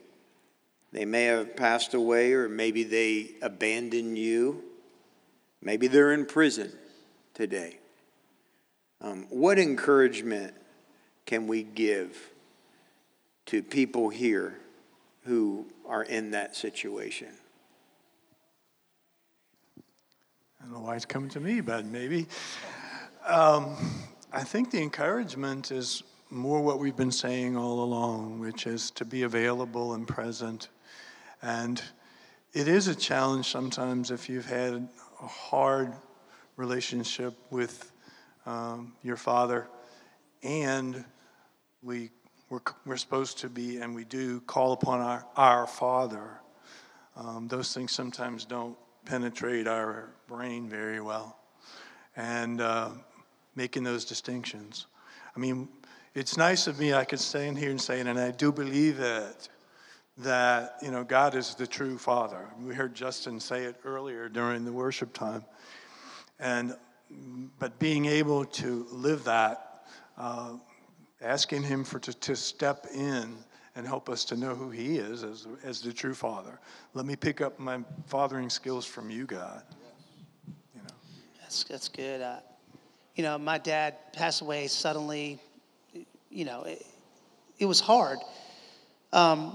They 0.93 1.05
may 1.05 1.25
have 1.25 1.57
passed 1.57 1.95
away, 1.95 2.33
or 2.33 2.49
maybe 2.49 2.85
they 2.85 3.33
abandoned 3.43 4.17
you. 4.17 4.63
Maybe 5.61 5.89
they're 5.89 6.13
in 6.13 6.25
prison 6.27 6.71
today. 7.35 7.79
Um, 9.01 9.27
what 9.29 9.59
encouragement 9.59 10.55
can 11.27 11.47
we 11.47 11.63
give 11.63 12.17
to 13.47 13.63
people 13.63 14.09
here 14.09 14.59
who 15.25 15.67
are 15.87 16.03
in 16.03 16.33
that 16.33 16.55
situation? 16.55 17.29
I 20.61 20.65
don't 20.65 20.75
know 20.75 20.81
why 20.81 20.97
it's 20.97 21.05
coming 21.05 21.31
to 21.31 21.41
me, 21.41 21.61
but 21.61 21.85
maybe. 21.85 22.27
Um, 23.27 23.77
I 24.33 24.43
think 24.45 24.71
the 24.71 24.83
encouragement 24.83 25.71
is 25.71 26.03
more 26.31 26.61
what 26.61 26.79
we've 26.79 26.97
been 26.97 27.13
saying 27.13 27.57
all 27.57 27.85
along, 27.85 28.41
which 28.41 28.67
is 28.67 28.91
to 28.93 29.05
be 29.05 29.23
available 29.23 29.95
and 29.95 30.07
present. 30.09 30.69
And 31.43 31.83
it 32.53 32.69
is 32.69 32.89
a 32.89 32.95
challenge 32.95 33.47
sometimes 33.47 34.11
if 34.11 34.29
you've 34.29 34.47
had 34.47 34.89
a 35.23 35.27
hard 35.27 35.93
relationship 36.57 37.35
with 37.51 37.93
um, 38.47 38.95
your 39.03 39.17
father, 39.17 39.69
and 40.43 41.05
we 41.83 42.11
we're, 42.51 42.61
we're 42.85 42.97
supposed 42.97 43.39
to 43.39 43.49
be, 43.49 43.79
and 43.79 43.95
we 43.95 44.05
do 44.05 44.41
call 44.41 44.73
upon 44.73 45.01
our 45.01 45.27
our 45.37 45.67
Father. 45.67 46.41
Um, 47.17 47.49
those 47.49 47.73
things 47.73 47.93
sometimes 47.93 48.45
don't 48.45 48.77
penetrate 49.05 49.67
our 49.67 50.11
brain 50.27 50.69
very 50.69 51.01
well, 51.01 51.37
and 52.17 52.61
uh, 52.61 52.91
making 53.55 53.85
those 53.85 54.05
distinctions. 54.05 54.87
I 55.37 55.41
mean, 55.41 55.69
it's 56.15 56.37
nice 56.37 56.67
of 56.67 56.79
me. 56.79 56.95
I 56.95 57.05
could 57.05 57.21
stand 57.21 57.59
here 57.59 57.71
and 57.71 57.81
say 57.81 58.01
it, 58.01 58.07
and 58.07 58.19
I 58.19 58.31
do 58.31 58.53
believe 58.53 59.01
it. 59.01 59.49
That 60.19 60.77
you 60.81 60.93
know, 60.93 61.03
God 61.03 61.35
is 61.35 61.57
the 61.57 61.67
true 61.67 61.99
Father. 61.99 62.49
We 62.63 62.73
heard 62.73 62.95
Justin 62.95 63.41
say 63.41 63.65
it 63.65 63.81
earlier 63.85 64.29
during 64.29 64.65
the 64.65 64.73
worship 64.73 65.13
time, 65.13 65.45
and 66.39 66.77
but 67.59 67.79
being 67.79 68.07
able 68.07 68.45
to 68.45 68.87
live 68.93 69.25
that, 69.25 69.85
uh, 70.17 70.53
asking 71.25 71.63
Him 71.63 71.85
for 71.85 71.99
to, 72.01 72.13
to 72.13 72.37
step 72.37 72.87
in 72.95 73.37
and 73.77 73.87
help 73.87 74.09
us 74.09 74.25
to 74.27 74.37
know 74.37 74.55
who 74.55 74.71
He 74.71 74.99
is 74.99 75.25
as, 75.25 75.47
as 75.65 75.81
the 75.81 75.93
true 75.93 76.15
Father. 76.15 76.61
Let 76.93 77.07
me 77.07 77.17
pick 77.17 77.41
up 77.41 77.59
my 77.59 77.81
fathering 78.07 78.51
skills 78.51 78.87
from 78.87 79.11
you, 79.11 79.25
God. 79.25 79.63
You 80.75 80.83
know. 80.83 80.95
That's, 81.41 81.65
that's 81.65 81.89
good. 81.89 82.21
Uh, 82.21 82.37
you 83.17 83.23
know, 83.23 83.39
my 83.39 83.59
dad 83.59 83.95
passed 84.13 84.43
away 84.43 84.67
suddenly. 84.67 85.41
You 86.31 86.45
know, 86.45 86.63
it, 86.63 86.85
it 87.59 87.67
was 87.67 87.81
hard. 87.81 88.19
Um, 89.13 89.55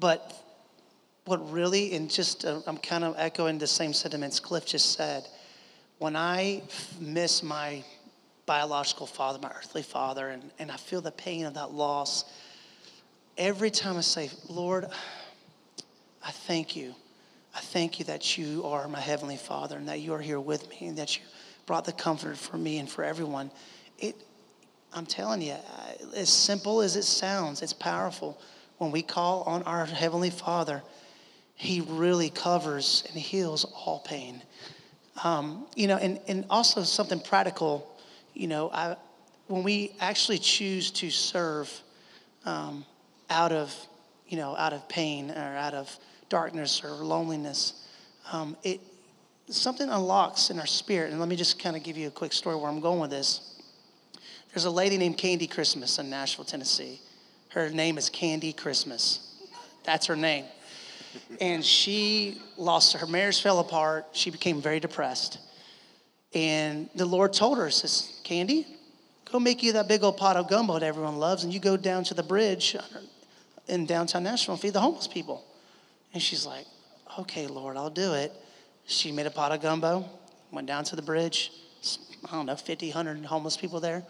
but 0.00 0.34
what 1.26 1.50
really, 1.52 1.94
and 1.94 2.10
just 2.10 2.44
uh, 2.44 2.60
I'm 2.66 2.78
kind 2.78 3.04
of 3.04 3.14
echoing 3.18 3.58
the 3.58 3.66
same 3.66 3.92
sentiments 3.92 4.40
Cliff 4.40 4.64
just 4.64 4.92
said 4.92 5.28
when 5.98 6.16
I 6.16 6.62
miss 7.00 7.42
my 7.42 7.84
biological 8.48 9.06
father, 9.06 9.38
my 9.40 9.50
earthly 9.50 9.82
father, 9.82 10.30
and, 10.30 10.50
and 10.58 10.72
I 10.72 10.78
feel 10.78 11.02
the 11.02 11.12
pain 11.12 11.44
of 11.44 11.52
that 11.54 11.70
loss, 11.70 12.24
every 13.36 13.70
time 13.70 13.98
I 13.98 14.00
say, 14.00 14.30
Lord, 14.48 14.86
I 16.24 16.30
thank 16.30 16.74
you. 16.74 16.94
I 17.54 17.60
thank 17.60 17.98
you 17.98 18.06
that 18.06 18.38
you 18.38 18.64
are 18.64 18.88
my 18.88 19.00
heavenly 19.00 19.36
father 19.36 19.76
and 19.76 19.86
that 19.88 20.00
you 20.00 20.14
are 20.14 20.20
here 20.20 20.40
with 20.40 20.66
me 20.70 20.86
and 20.86 20.96
that 20.96 21.18
you 21.18 21.22
brought 21.66 21.84
the 21.84 21.92
comfort 21.92 22.38
for 22.38 22.56
me 22.56 22.78
and 22.78 22.88
for 22.88 23.04
everyone. 23.04 23.50
It, 23.98 24.16
I'm 24.94 25.04
telling 25.04 25.42
you, 25.42 25.56
as 26.16 26.30
simple 26.30 26.80
as 26.80 26.96
it 26.96 27.04
sounds, 27.04 27.60
it's 27.60 27.74
powerful. 27.74 28.40
When 28.78 28.90
we 28.90 29.02
call 29.02 29.42
on 29.42 29.62
our 29.64 29.84
heavenly 29.84 30.30
father, 30.30 30.82
he 31.54 31.82
really 31.82 32.30
covers 32.30 33.04
and 33.08 33.18
heals 33.20 33.66
all 33.66 34.00
pain. 34.00 34.42
Um, 35.22 35.66
you 35.76 35.86
know, 35.86 35.98
and, 35.98 36.18
and 36.28 36.46
also 36.48 36.82
something 36.84 37.20
practical, 37.20 37.94
you 38.34 38.46
know, 38.46 38.70
I, 38.70 38.96
when 39.46 39.62
we 39.62 39.92
actually 40.00 40.38
choose 40.38 40.90
to 40.92 41.10
serve 41.10 41.70
um, 42.44 42.84
out 43.30 43.52
of, 43.52 43.74
you 44.28 44.36
know, 44.36 44.54
out 44.56 44.72
of 44.72 44.88
pain 44.88 45.30
or 45.30 45.56
out 45.56 45.74
of 45.74 45.96
darkness 46.28 46.82
or 46.84 46.90
loneliness, 46.90 47.86
um, 48.32 48.56
it 48.62 48.80
something 49.48 49.88
unlocks 49.88 50.50
in 50.50 50.58
our 50.60 50.66
spirit. 50.66 51.10
And 51.10 51.20
let 51.20 51.28
me 51.28 51.36
just 51.36 51.58
kind 51.58 51.76
of 51.76 51.82
give 51.82 51.96
you 51.96 52.08
a 52.08 52.10
quick 52.10 52.32
story 52.32 52.56
where 52.56 52.68
I'm 52.68 52.80
going 52.80 53.00
with 53.00 53.10
this. 53.10 53.60
There's 54.52 54.66
a 54.66 54.70
lady 54.70 54.98
named 54.98 55.16
Candy 55.16 55.46
Christmas 55.46 55.98
in 55.98 56.10
Nashville, 56.10 56.44
Tennessee. 56.44 57.00
Her 57.50 57.70
name 57.70 57.96
is 57.96 58.10
Candy 58.10 58.52
Christmas. 58.52 59.34
That's 59.84 60.06
her 60.06 60.16
name 60.16 60.44
and 61.40 61.64
she 61.64 62.40
lost 62.56 62.94
her 62.94 63.06
marriage 63.06 63.40
fell 63.40 63.58
apart 63.58 64.06
she 64.12 64.30
became 64.30 64.60
very 64.60 64.80
depressed 64.80 65.38
and 66.34 66.88
the 66.94 67.06
lord 67.06 67.32
told 67.32 67.58
her 67.58 67.70
says 67.70 68.20
candy 68.24 68.66
go 69.30 69.38
make 69.38 69.62
you 69.62 69.72
that 69.72 69.88
big 69.88 70.02
old 70.02 70.16
pot 70.16 70.36
of 70.36 70.48
gumbo 70.48 70.74
that 70.74 70.82
everyone 70.82 71.18
loves 71.18 71.44
and 71.44 71.52
you 71.52 71.60
go 71.60 71.76
down 71.76 72.04
to 72.04 72.14
the 72.14 72.22
bridge 72.22 72.76
in 73.66 73.86
downtown 73.86 74.22
nashville 74.22 74.54
and 74.54 74.60
feed 74.62 74.72
the 74.72 74.80
homeless 74.80 75.06
people. 75.06 75.44
And 76.12 76.22
she's 76.22 76.46
like 76.46 76.66
okay 77.18 77.46
lord 77.46 77.76
i'll 77.76 77.90
do 77.90 78.14
it. 78.14 78.32
She 78.86 79.12
made 79.12 79.26
a 79.26 79.30
pot 79.30 79.52
of 79.52 79.60
gumbo 79.60 80.08
went 80.50 80.66
down 80.66 80.84
to 80.84 80.96
the 80.96 81.02
bridge. 81.02 81.52
I 82.26 82.32
don't 82.32 82.46
know 82.46 82.56
50 82.56 82.88
100 82.88 83.24
homeless 83.24 83.56
people 83.56 83.80
there. 83.80 84.04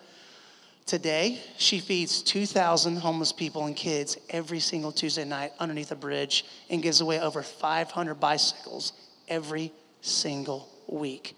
Today, 0.87 1.39
she 1.59 1.81
feeds 1.81 2.23
2,000 2.23 2.97
homeless 2.97 3.31
people 3.31 3.67
and 3.67 3.77
kids 3.77 4.17
every 4.31 4.59
single 4.59 4.91
Tuesday 4.91 5.25
night 5.25 5.53
underneath 5.61 5.93
a 5.93 5.97
bridge 5.97 6.47
and 6.71 6.83
gives 6.83 7.03
away 7.03 7.21
over 7.21 7.43
500 7.43 8.15
bicycles 8.15 8.95
every 9.29 9.71
single 10.01 10.67
week. 10.87 11.37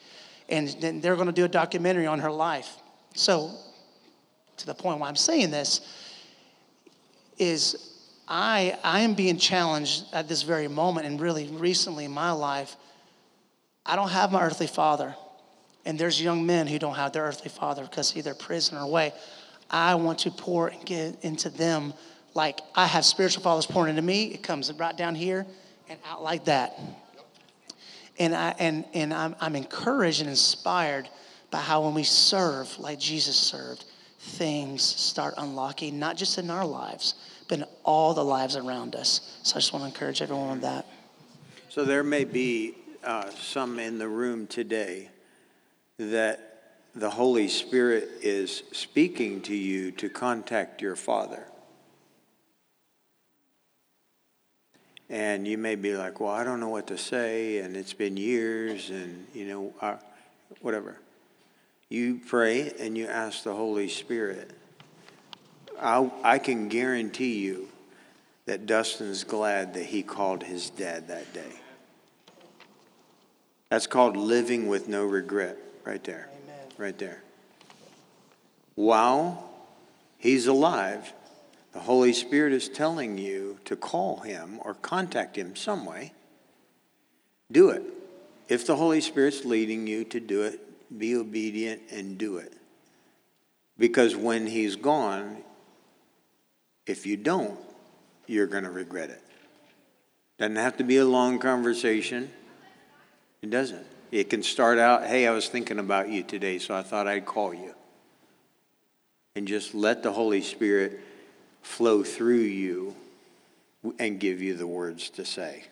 And 0.50 0.68
then 0.80 1.00
they're 1.00 1.14
going 1.14 1.28
to 1.28 1.32
do 1.32 1.44
a 1.44 1.48
documentary 1.48 2.06
on 2.06 2.18
her 2.20 2.30
life. 2.30 2.76
So, 3.14 3.52
to 4.58 4.66
the 4.66 4.74
point 4.74 5.00
why 5.00 5.08
I'm 5.08 5.16
saying 5.16 5.50
this 5.50 5.80
is 7.38 7.90
I, 8.28 8.78
I 8.84 9.00
am 9.00 9.14
being 9.14 9.38
challenged 9.38 10.04
at 10.12 10.28
this 10.28 10.42
very 10.42 10.68
moment 10.68 11.06
and 11.06 11.20
really 11.20 11.48
recently 11.48 12.04
in 12.04 12.12
my 12.12 12.30
life. 12.30 12.76
I 13.84 13.96
don't 13.96 14.10
have 14.10 14.30
my 14.30 14.42
earthly 14.42 14.68
father. 14.68 15.16
And 15.84 15.98
there's 15.98 16.20
young 16.20 16.46
men 16.46 16.66
who 16.66 16.78
don't 16.78 16.94
have 16.94 17.12
their 17.12 17.24
earthly 17.24 17.48
father 17.48 17.82
because 17.82 18.16
either 18.16 18.34
prison 18.34 18.76
or 18.76 18.82
away. 18.82 19.12
I 19.70 19.94
want 19.94 20.20
to 20.20 20.30
pour 20.30 20.68
and 20.68 20.84
get 20.84 21.24
into 21.24 21.48
them 21.48 21.94
like 22.34 22.60
I 22.74 22.86
have 22.86 23.04
spiritual 23.04 23.42
fathers 23.42 23.66
pouring 23.66 23.90
into 23.90 24.02
me. 24.02 24.24
It 24.26 24.42
comes 24.42 24.72
right 24.72 24.96
down 24.96 25.14
here 25.14 25.46
and 25.88 25.98
out 26.06 26.22
like 26.22 26.44
that. 26.44 26.78
And, 28.20 28.36
I, 28.36 28.54
and, 28.58 28.84
and 28.92 29.14
I'm, 29.14 29.34
I'm 29.40 29.56
encouraged 29.56 30.20
and 30.20 30.28
inspired 30.28 31.08
by 31.50 31.58
how 31.58 31.82
when 31.84 31.94
we 31.94 32.04
serve 32.04 32.78
like 32.78 32.98
Jesus 33.00 33.34
served, 33.34 33.86
things 34.18 34.82
start 34.82 35.34
unlocking, 35.38 35.98
not 35.98 36.16
just 36.16 36.36
in 36.36 36.50
our 36.50 36.66
lives, 36.66 37.14
but 37.48 37.60
in 37.60 37.64
all 37.82 38.12
the 38.12 38.22
lives 38.22 38.56
around 38.56 38.94
us. 38.94 39.38
So 39.42 39.56
I 39.56 39.58
just 39.58 39.72
want 39.72 39.84
to 39.84 39.86
encourage 39.86 40.20
everyone 40.20 40.50
with 40.50 40.60
that. 40.60 40.86
So 41.70 41.84
there 41.84 42.04
may 42.04 42.24
be 42.24 42.74
uh, 43.02 43.30
some 43.30 43.78
in 43.78 43.98
the 43.98 44.08
room 44.08 44.46
today 44.46 45.08
that 45.98 46.50
the 46.94 47.08
Holy 47.08 47.48
Spirit 47.48 48.08
is 48.20 48.64
speaking 48.72 49.40
to 49.42 49.54
you 49.54 49.92
to 49.92 50.10
contact 50.10 50.82
your 50.82 50.96
Father. 50.96 51.44
And 55.10 55.46
you 55.46 55.58
may 55.58 55.74
be 55.74 55.94
like, 55.94 56.20
well, 56.20 56.30
I 56.30 56.44
don't 56.44 56.60
know 56.60 56.68
what 56.68 56.86
to 56.86 56.96
say, 56.96 57.58
and 57.58 57.76
it's 57.76 57.92
been 57.92 58.16
years, 58.16 58.90
and, 58.90 59.26
you 59.34 59.44
know, 59.46 59.74
uh, 59.80 59.96
whatever. 60.60 60.96
You 61.88 62.20
pray 62.24 62.72
and 62.78 62.96
you 62.96 63.06
ask 63.06 63.42
the 63.42 63.52
Holy 63.52 63.88
Spirit. 63.88 64.52
I, 65.78 66.08
I 66.22 66.38
can 66.38 66.68
guarantee 66.68 67.40
you 67.40 67.68
that 68.46 68.66
Dustin's 68.66 69.24
glad 69.24 69.74
that 69.74 69.86
he 69.86 70.02
called 70.02 70.44
his 70.44 70.70
dad 70.70 71.08
that 71.08 71.34
day. 71.34 71.60
That's 73.68 73.88
called 73.88 74.16
living 74.16 74.68
with 74.68 74.88
no 74.88 75.04
regret, 75.04 75.58
right 75.84 76.02
there 76.04 76.30
right 76.80 76.98
there. 76.98 77.22
While 78.74 79.48
he's 80.18 80.46
alive, 80.46 81.12
the 81.72 81.80
Holy 81.80 82.12
Spirit 82.12 82.52
is 82.52 82.68
telling 82.68 83.18
you 83.18 83.58
to 83.64 83.76
call 83.76 84.20
him 84.20 84.58
or 84.62 84.74
contact 84.74 85.36
him 85.36 85.54
some 85.54 85.86
way. 85.86 86.12
Do 87.50 87.70
it. 87.70 87.82
If 88.48 88.66
the 88.66 88.76
Holy 88.76 89.00
Spirit's 89.00 89.44
leading 89.44 89.86
you 89.86 90.04
to 90.06 90.20
do 90.20 90.42
it, 90.42 90.60
be 90.98 91.14
obedient 91.14 91.82
and 91.90 92.18
do 92.18 92.38
it. 92.38 92.52
Because 93.78 94.16
when 94.16 94.46
he's 94.46 94.76
gone, 94.76 95.38
if 96.86 97.06
you 97.06 97.16
don't, 97.16 97.58
you're 98.26 98.48
going 98.48 98.64
to 98.64 98.70
regret 98.70 99.10
it. 99.10 99.22
Doesn't 100.38 100.56
have 100.56 100.76
to 100.78 100.84
be 100.84 100.96
a 100.96 101.04
long 101.04 101.38
conversation. 101.38 102.30
It 103.42 103.50
doesn't. 103.50 103.86
It 104.10 104.28
can 104.28 104.42
start 104.42 104.78
out, 104.78 105.06
hey, 105.06 105.26
I 105.26 105.30
was 105.30 105.48
thinking 105.48 105.78
about 105.78 106.08
you 106.08 106.24
today, 106.24 106.58
so 106.58 106.74
I 106.74 106.82
thought 106.82 107.06
I'd 107.06 107.26
call 107.26 107.54
you. 107.54 107.74
And 109.36 109.46
just 109.46 109.74
let 109.74 110.02
the 110.02 110.12
Holy 110.12 110.42
Spirit 110.42 111.00
flow 111.62 112.02
through 112.02 112.36
you 112.36 112.94
and 113.98 114.20
give 114.20 114.42
you 114.42 114.54
the 114.54 114.66
words 114.66 115.10
to 115.10 115.24
say. 115.24 115.64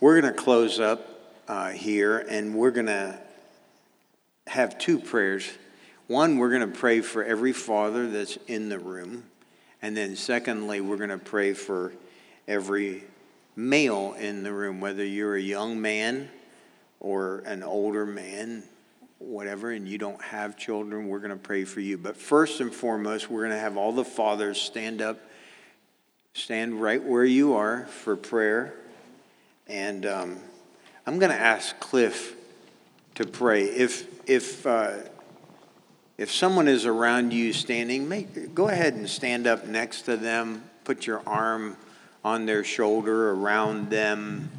We're 0.00 0.20
going 0.20 0.32
to 0.32 0.38
close 0.38 0.80
up 0.80 1.08
uh, 1.48 1.70
here 1.70 2.18
and 2.18 2.54
we're 2.54 2.70
going 2.70 2.86
to 2.86 3.18
have 4.46 4.78
two 4.78 4.98
prayers. 4.98 5.48
One, 6.06 6.38
we're 6.38 6.50
going 6.50 6.70
to 6.72 6.78
pray 6.78 7.00
for 7.00 7.24
every 7.24 7.52
father 7.52 8.08
that's 8.08 8.38
in 8.46 8.68
the 8.68 8.78
room. 8.78 9.24
And 9.82 9.96
then, 9.96 10.16
secondly, 10.16 10.80
we're 10.80 10.96
going 10.96 11.10
to 11.10 11.18
pray 11.18 11.52
for 11.52 11.92
every 12.48 13.04
male 13.54 14.14
in 14.18 14.42
the 14.42 14.52
room, 14.52 14.80
whether 14.80 15.04
you're 15.04 15.36
a 15.36 15.40
young 15.40 15.80
man 15.80 16.28
or 17.00 17.38
an 17.40 17.62
older 17.62 18.06
man, 18.06 18.62
whatever, 19.18 19.70
and 19.70 19.88
you 19.88 19.98
don't 19.98 20.20
have 20.20 20.56
children, 20.56 21.08
we're 21.08 21.18
going 21.18 21.30
to 21.30 21.36
pray 21.36 21.64
for 21.64 21.80
you. 21.80 21.96
But 21.96 22.16
first 22.16 22.60
and 22.60 22.72
foremost, 22.72 23.30
we're 23.30 23.42
going 23.42 23.52
to 23.52 23.58
have 23.58 23.76
all 23.76 23.92
the 23.92 24.04
fathers 24.04 24.60
stand 24.60 25.00
up, 25.00 25.18
stand 26.34 26.80
right 26.80 27.02
where 27.02 27.24
you 27.24 27.54
are 27.54 27.86
for 27.86 28.16
prayer. 28.16 28.74
And 29.66 30.06
um, 30.06 30.38
I'm 31.06 31.18
going 31.18 31.32
to 31.32 31.40
ask 31.40 31.78
Cliff 31.80 32.36
to 33.14 33.26
pray. 33.26 33.64
If, 33.64 34.28
if, 34.28 34.66
uh, 34.66 34.92
if 36.18 36.30
someone 36.30 36.68
is 36.68 36.84
around 36.84 37.32
you 37.32 37.52
standing, 37.52 38.08
make, 38.08 38.54
go 38.54 38.68
ahead 38.68 38.94
and 38.94 39.08
stand 39.08 39.46
up 39.46 39.66
next 39.66 40.02
to 40.02 40.16
them, 40.16 40.62
put 40.84 41.06
your 41.06 41.22
arm 41.26 41.76
on 42.24 42.44
their 42.44 42.64
shoulder, 42.64 43.30
around 43.32 43.88
them, 43.88 44.50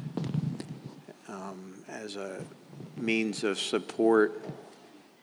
um, 1.28 1.74
as 1.88 2.16
a 2.16 2.42
means 3.00 3.44
of 3.44 3.58
support. 3.58 4.42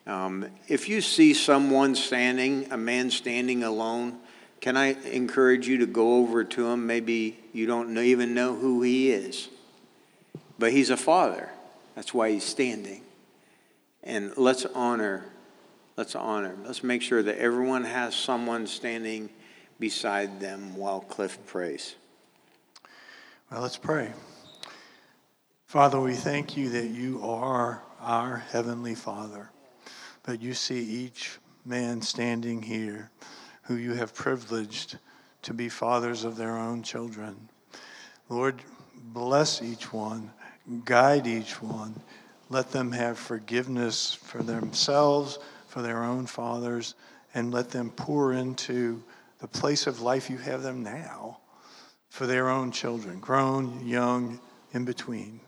Um, 0.07 0.47
if 0.67 0.87
you 0.87 1.01
see 1.01 1.33
someone 1.33 1.95
standing, 1.95 2.71
a 2.71 2.77
man 2.77 3.09
standing 3.09 3.63
alone, 3.63 4.19
can 4.61 4.77
I 4.77 4.95
encourage 5.11 5.67
you 5.67 5.77
to 5.79 5.85
go 5.85 6.17
over 6.17 6.43
to 6.43 6.67
him? 6.67 6.87
Maybe 6.87 7.39
you 7.53 7.65
don't 7.65 7.93
know, 7.93 8.01
even 8.01 8.33
know 8.33 8.55
who 8.55 8.81
he 8.81 9.11
is, 9.11 9.49
but 10.57 10.71
he's 10.71 10.89
a 10.89 10.97
father. 10.97 11.49
That's 11.95 12.13
why 12.13 12.31
he's 12.31 12.43
standing. 12.43 13.01
And 14.03 14.35
let's 14.37 14.65
honor, 14.65 15.25
let's 15.97 16.15
honor. 16.15 16.55
Let's 16.65 16.83
make 16.83 17.01
sure 17.01 17.23
that 17.23 17.37
everyone 17.37 17.83
has 17.83 18.15
someone 18.15 18.67
standing 18.67 19.29
beside 19.79 20.39
them 20.39 20.75
while 20.75 21.01
Cliff 21.01 21.37
prays. 21.45 21.95
Well, 23.51 23.61
let's 23.61 23.77
pray. 23.77 24.11
Father, 25.75 25.99
we 25.99 26.13
thank 26.13 26.55
you 26.55 26.69
that 26.69 26.87
you 26.87 27.19
are 27.21 27.83
our 27.99 28.37
Heavenly 28.37 28.95
Father, 28.95 29.49
but 30.23 30.41
you 30.41 30.53
see 30.53 30.79
each 30.79 31.37
man 31.65 32.01
standing 32.01 32.61
here 32.61 33.11
who 33.63 33.75
you 33.75 33.91
have 33.91 34.15
privileged 34.15 34.97
to 35.41 35.53
be 35.53 35.67
fathers 35.67 36.23
of 36.23 36.37
their 36.37 36.55
own 36.55 36.81
children. 36.81 37.49
Lord, 38.29 38.61
bless 38.95 39.61
each 39.61 39.91
one, 39.91 40.31
guide 40.85 41.27
each 41.27 41.61
one, 41.61 41.99
let 42.49 42.71
them 42.71 42.93
have 42.93 43.19
forgiveness 43.19 44.13
for 44.13 44.41
themselves, 44.41 45.39
for 45.67 45.81
their 45.81 46.05
own 46.05 46.25
fathers, 46.25 46.95
and 47.33 47.53
let 47.53 47.69
them 47.71 47.89
pour 47.89 48.31
into 48.31 49.03
the 49.39 49.47
place 49.49 49.87
of 49.87 49.99
life 49.99 50.29
you 50.29 50.37
have 50.37 50.63
them 50.63 50.83
now 50.83 51.39
for 52.07 52.25
their 52.25 52.47
own 52.47 52.71
children, 52.71 53.19
grown, 53.19 53.85
young, 53.85 54.39
in 54.71 54.85
between. 54.85 55.41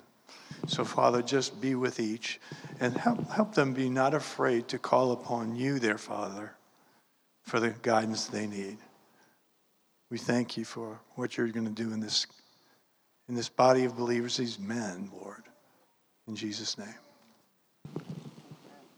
So, 0.66 0.84
Father, 0.84 1.22
just 1.22 1.62
be 1.62 1.76
with 1.76 2.00
each 2.00 2.40
and 2.80 2.98
help, 2.98 3.30
help 3.30 3.54
them 3.54 3.74
be 3.74 3.90
not 3.90 4.14
afraid 4.14 4.68
to 4.70 4.80
call 4.80 5.12
upon 5.12 5.56
you, 5.56 5.80
their 5.80 5.98
Father, 5.98 6.54
for 7.44 7.60
the 7.60 7.70
guidance 7.82 8.26
they 8.26 8.48
need. 8.48 8.78
We 10.10 10.18
thank 10.18 10.58
you 10.58 10.66
for 10.66 11.00
what 11.16 11.38
you're 11.38 11.48
going 11.50 11.68
to 11.68 11.84
do 11.84 11.94
in 11.94 12.00
this, 12.00 12.28
in 13.30 13.36
this 13.36 13.50
body 13.50 13.86
of 13.86 13.96
believers, 13.96 14.38
these 14.38 14.58
men, 14.58 15.10
Lord. 15.22 15.44
In 16.28 16.36
Jesus' 16.36 16.78
name. 16.78 16.88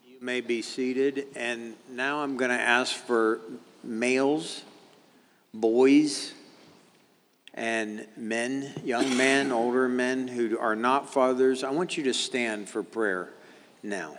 You 0.04 0.18
may 0.22 0.42
be 0.42 0.62
seated. 0.62 1.28
And 1.36 1.76
now 1.92 2.20
I'm 2.20 2.38
going 2.38 2.52
to 2.52 2.60
ask 2.60 2.96
for 2.96 3.40
males, 3.84 4.64
boys, 5.54 6.34
and 7.54 8.06
men, 8.16 8.74
young 8.84 9.18
men, 9.18 9.52
older 9.52 9.88
men 9.88 10.28
who 10.28 10.58
are 10.60 10.76
not 10.76 11.12
fathers, 11.12 11.64
I 11.64 11.72
want 11.72 11.98
you 11.98 12.04
to 12.04 12.14
stand 12.14 12.70
for 12.70 12.84
prayer 12.84 13.30
now. 13.84 14.18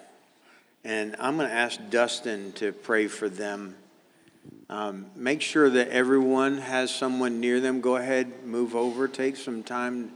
And 0.85 1.15
I'm 1.19 1.37
going 1.37 1.49
to 1.49 1.55
ask 1.55 1.79
Dustin 1.91 2.53
to 2.53 2.73
pray 2.73 3.07
for 3.07 3.29
them. 3.29 3.77
Um, 4.69 5.07
make 5.15 5.43
sure 5.43 5.69
that 5.69 5.89
everyone 5.89 6.59
has 6.59 6.95
someone 6.95 7.41
near 7.41 7.61
them. 7.61 7.81
Go 7.81 7.97
ahead, 7.97 8.45
move 8.45 8.75
over, 8.75 9.09
take 9.09 9.37
some 9.37 9.63
time, 9.63 10.13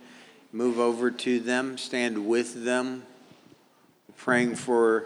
move 0.53 0.79
over 0.79 1.11
to 1.11 1.41
them, 1.41 1.77
stand 1.77 2.27
with 2.27 2.65
them, 2.65 3.03
praying 4.17 4.55
for 4.55 5.05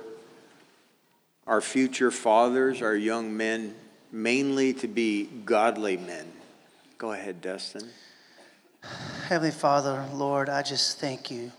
our 1.46 1.60
future 1.60 2.10
fathers, 2.10 2.82
our 2.82 2.94
young 2.94 3.36
men, 3.36 3.74
mainly 4.12 4.74
to 4.74 4.86
be 4.86 5.24
godly 5.24 5.96
men. 5.96 6.26
Go 6.98 7.12
ahead, 7.12 7.40
Dustin. 7.40 7.88
Heavenly 9.28 9.52
Father, 9.52 10.04
Lord, 10.12 10.48
I 10.48 10.62
just 10.62 10.98
thank 10.98 11.30
you. 11.30 11.52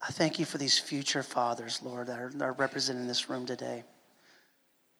I 0.00 0.06
thank 0.12 0.38
you 0.38 0.46
for 0.46 0.56
these 0.56 0.78
future 0.78 1.22
fathers, 1.22 1.82
Lord, 1.82 2.06
that 2.06 2.18
are, 2.18 2.30
that 2.30 2.42
are 2.42 2.52
represented 2.54 3.02
in 3.02 3.06
this 3.06 3.28
room 3.28 3.44
today. 3.44 3.84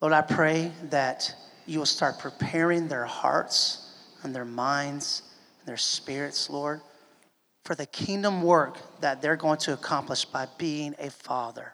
Lord, 0.02 0.12
I 0.12 0.20
pray 0.20 0.72
that 0.90 1.34
you 1.64 1.78
will 1.78 1.86
start 1.86 2.18
preparing 2.18 2.86
their 2.86 3.06
hearts 3.06 3.94
and 4.22 4.34
their 4.34 4.44
minds 4.44 5.22
and 5.60 5.68
their 5.68 5.78
spirits, 5.78 6.50
Lord, 6.50 6.82
for 7.64 7.74
the 7.74 7.86
kingdom 7.86 8.42
work 8.42 9.00
that 9.00 9.22
they're 9.22 9.36
going 9.36 9.58
to 9.60 9.72
accomplish 9.72 10.26
by 10.26 10.48
being 10.58 10.94
a 10.98 11.08
father. 11.08 11.72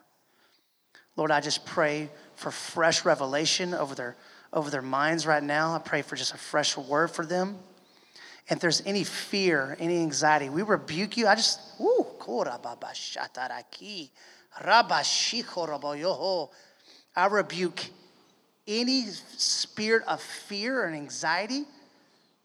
Lord, 1.17 1.31
I 1.31 1.41
just 1.41 1.65
pray 1.65 2.09
for 2.35 2.49
fresh 2.49 3.03
revelation 3.03 3.73
over 3.73 3.93
their, 3.93 4.15
over 4.53 4.69
their 4.69 4.81
minds 4.81 5.25
right 5.25 5.43
now. 5.43 5.75
I 5.75 5.79
pray 5.79 6.01
for 6.01 6.15
just 6.15 6.33
a 6.33 6.37
fresh 6.37 6.77
word 6.77 7.11
for 7.11 7.25
them. 7.25 7.57
And 8.49 8.57
if 8.57 8.61
there's 8.61 8.81
any 8.85 9.03
fear, 9.03 9.75
any 9.79 9.99
anxiety, 9.99 10.49
we 10.49 10.61
rebuke 10.61 11.17
you. 11.17 11.27
I 11.27 11.35
just, 11.35 11.59
ooh, 11.81 12.05
I 17.15 17.25
rebuke 17.27 17.81
any 18.67 19.05
spirit 19.37 20.03
of 20.07 20.21
fear 20.21 20.85
and 20.85 20.95
anxiety, 20.95 21.65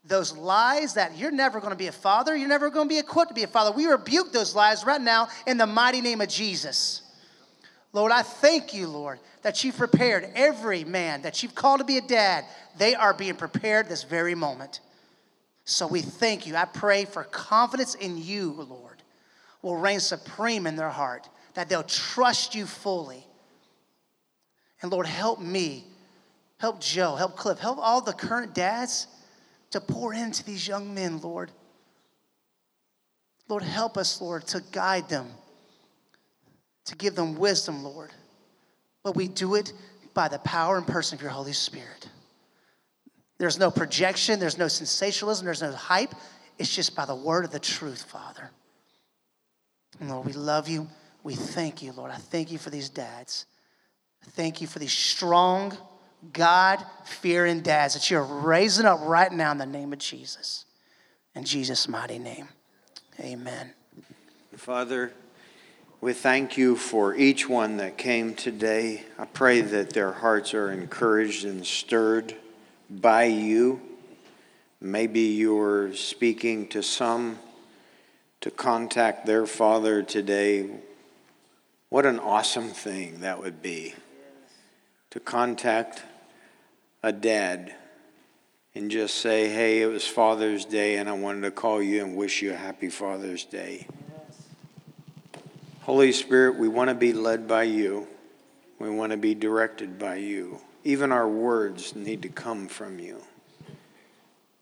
those 0.05 0.35
lies 0.35 0.95
that 0.95 1.17
you're 1.17 1.31
never 1.31 1.59
going 1.59 1.71
to 1.71 1.77
be 1.77 1.87
a 1.87 1.91
father, 1.91 2.35
you're 2.35 2.47
never 2.47 2.69
going 2.69 2.87
to 2.87 2.93
be 2.93 2.99
equipped 2.99 3.29
to 3.29 3.35
be 3.35 3.43
a 3.43 3.47
father. 3.47 3.71
We 3.71 3.85
rebuke 3.85 4.31
those 4.31 4.55
lies 4.55 4.85
right 4.85 5.01
now 5.01 5.27
in 5.45 5.57
the 5.57 5.67
mighty 5.67 6.01
name 6.01 6.21
of 6.21 6.29
Jesus. 6.29 7.03
Lord, 7.91 8.11
I 8.11 8.21
thank 8.21 8.73
you, 8.73 8.87
Lord, 8.87 9.19
that 9.41 9.63
you've 9.63 9.77
prepared 9.77 10.29
every 10.35 10.83
man 10.83 11.23
that 11.23 11.41
you've 11.41 11.55
called 11.55 11.79
to 11.79 11.85
be 11.85 11.97
a 11.97 12.01
dad. 12.01 12.45
They 12.77 12.93
are 12.93 13.13
being 13.13 13.35
prepared 13.35 13.89
this 13.89 14.03
very 14.03 14.35
moment. 14.35 14.79
So 15.65 15.87
we 15.87 16.01
thank 16.01 16.45
you. 16.45 16.55
I 16.55 16.65
pray 16.65 17.05
for 17.05 17.23
confidence 17.23 17.95
in 17.95 18.17
you, 18.17 18.51
Lord, 18.51 19.01
will 19.61 19.75
reign 19.75 19.99
supreme 19.99 20.67
in 20.67 20.75
their 20.75 20.89
heart, 20.89 21.29
that 21.55 21.69
they'll 21.69 21.83
trust 21.83 22.55
you 22.55 22.65
fully. 22.65 23.25
And 24.81 24.91
Lord, 24.91 25.07
help 25.07 25.39
me, 25.39 25.83
help 26.57 26.79
Joe, 26.79 27.15
help 27.15 27.35
Cliff, 27.35 27.59
help 27.59 27.77
all 27.79 28.01
the 28.01 28.13
current 28.13 28.53
dads 28.53 29.07
to 29.71 29.81
pour 29.81 30.13
into 30.13 30.43
these 30.43 30.67
young 30.67 30.93
men, 30.93 31.19
Lord. 31.21 31.51
Lord, 33.47 33.63
help 33.63 33.97
us, 33.97 34.21
Lord, 34.21 34.45
to 34.47 34.63
guide 34.71 35.09
them, 35.09 35.27
to 36.89 36.95
give 36.95 37.15
them 37.15 37.37
wisdom, 37.37 37.83
Lord. 37.83 38.09
But 39.03 39.15
we 39.15 39.27
do 39.27 39.55
it 39.55 39.73
by 40.15 40.27
the 40.27 40.39
power 40.39 40.75
and 40.75 40.85
person 40.85 41.17
of 41.17 41.21
your 41.21 41.31
Holy 41.31 41.53
Spirit. 41.53 42.09
There's 43.37 43.59
no 43.59 43.69
projection, 43.71 44.39
there's 44.39 44.57
no 44.57 44.67
sensationalism, 44.67 45.45
there's 45.45 45.61
no 45.61 45.71
hype. 45.71 46.13
It's 46.57 46.75
just 46.75 46.95
by 46.95 47.05
the 47.05 47.15
word 47.15 47.45
of 47.45 47.51
the 47.51 47.59
truth, 47.59 48.03
Father. 48.03 48.49
And 49.99 50.09
Lord, 50.09 50.25
we 50.25 50.33
love 50.33 50.67
you. 50.67 50.87
We 51.23 51.35
thank 51.35 51.83
you, 51.83 51.91
Lord. 51.91 52.11
I 52.11 52.15
thank 52.15 52.51
you 52.51 52.57
for 52.57 52.71
these 52.71 52.89
dads. 52.89 53.45
Thank 54.31 54.61
you 54.61 54.67
for 54.67 54.79
these 54.79 54.91
strong, 54.91 55.77
God 56.33 56.83
fearing 57.05 57.61
dads 57.61 57.93
that 57.93 58.09
you're 58.09 58.23
raising 58.23 58.85
up 58.85 58.99
right 59.03 59.31
now 59.31 59.51
in 59.51 59.59
the 59.59 59.65
name 59.65 59.93
of 59.93 59.99
Jesus. 59.99 60.65
In 61.35 61.43
Jesus' 61.45 61.87
mighty 61.87 62.19
name, 62.19 62.47
amen. 63.19 63.73
Father, 64.57 65.13
we 66.01 66.13
thank 66.13 66.57
you 66.57 66.77
for 66.77 67.13
each 67.13 67.49
one 67.49 67.77
that 67.77 67.97
came 67.97 68.33
today. 68.33 69.03
I 69.17 69.25
pray 69.25 69.59
that 69.59 69.91
their 69.91 70.13
hearts 70.13 70.53
are 70.53 70.71
encouraged 70.71 71.43
and 71.43 71.65
stirred 71.65 72.35
by 72.89 73.25
you. 73.25 73.81
Maybe 74.79 75.19
you're 75.19 75.93
speaking 75.93 76.69
to 76.69 76.81
some 76.81 77.37
to 78.39 78.49
contact 78.49 79.25
their 79.25 79.45
father 79.45 80.01
today. 80.01 80.69
What 81.89 82.05
an 82.05 82.19
awesome 82.19 82.69
thing 82.69 83.19
that 83.19 83.41
would 83.41 83.61
be 83.61 83.93
to 85.09 85.19
contact 85.19 86.03
a 87.03 87.11
dad 87.11 87.73
and 88.73 88.89
just 88.89 89.15
say, 89.15 89.49
hey, 89.49 89.81
it 89.81 89.87
was 89.87 90.07
Father's 90.07 90.63
Day, 90.63 90.97
and 90.97 91.09
I 91.09 91.13
wanted 91.13 91.41
to 91.41 91.51
call 91.51 91.81
you 91.81 92.05
and 92.05 92.15
wish 92.15 92.41
you 92.41 92.53
a 92.53 92.55
happy 92.55 92.89
Father's 92.89 93.43
Day. 93.43 93.87
Holy 95.89 96.11
Spirit, 96.11 96.55
we 96.55 96.67
want 96.67 96.89
to 96.89 96.93
be 96.93 97.13
led 97.13 97.47
by 97.47 97.63
you. 97.63 98.05
We 98.77 98.91
want 98.91 99.11
to 99.11 99.17
be 99.17 99.33
directed 99.33 99.97
by 99.97 100.17
you. 100.17 100.59
Even 100.83 101.11
our 101.11 101.27
words 101.27 101.95
need 101.95 102.21
to 102.21 102.29
come 102.29 102.67
from 102.67 102.99
you. 102.99 103.23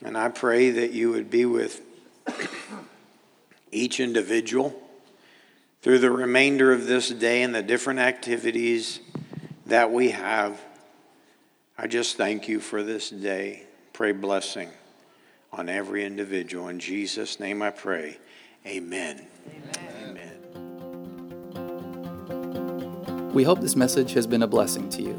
And 0.01 0.17
I 0.17 0.30
pray 0.30 0.69
that 0.69 0.93
you 0.93 1.11
would 1.11 1.30
be 1.30 1.43
with 1.43 1.82
each 3.73 3.99
individual 3.99 4.73
through 5.82 5.99
the 5.99 6.11
remainder 6.11 6.71
of 6.71 6.88
this 6.88 7.09
day 7.09 7.41
and 7.41 7.53
the 7.53 7.61
different 7.61 7.99
activities 7.99 9.01
that 9.65 9.91
we 9.91 10.11
have. 10.11 10.57
I 11.78 11.88
just 11.88 12.15
thank 12.15 12.47
you 12.47 12.61
for 12.61 12.84
this 12.84 13.09
day. 13.09 13.63
Pray 13.91 14.13
blessing 14.13 14.69
on 15.51 15.67
every 15.67 16.05
individual. 16.05 16.69
In 16.69 16.80
Jesus' 16.80 17.38
name 17.38 17.61
I 17.61 17.71
pray. 17.71 18.17
Amen. 18.65 19.28
Amen. 19.45 19.97
We 23.38 23.43
hope 23.43 23.61
this 23.61 23.75
message 23.75 24.13
has 24.13 24.25
been 24.25 24.41
a 24.41 24.47
blessing 24.47 24.89
to 24.89 25.03
you. 25.03 25.15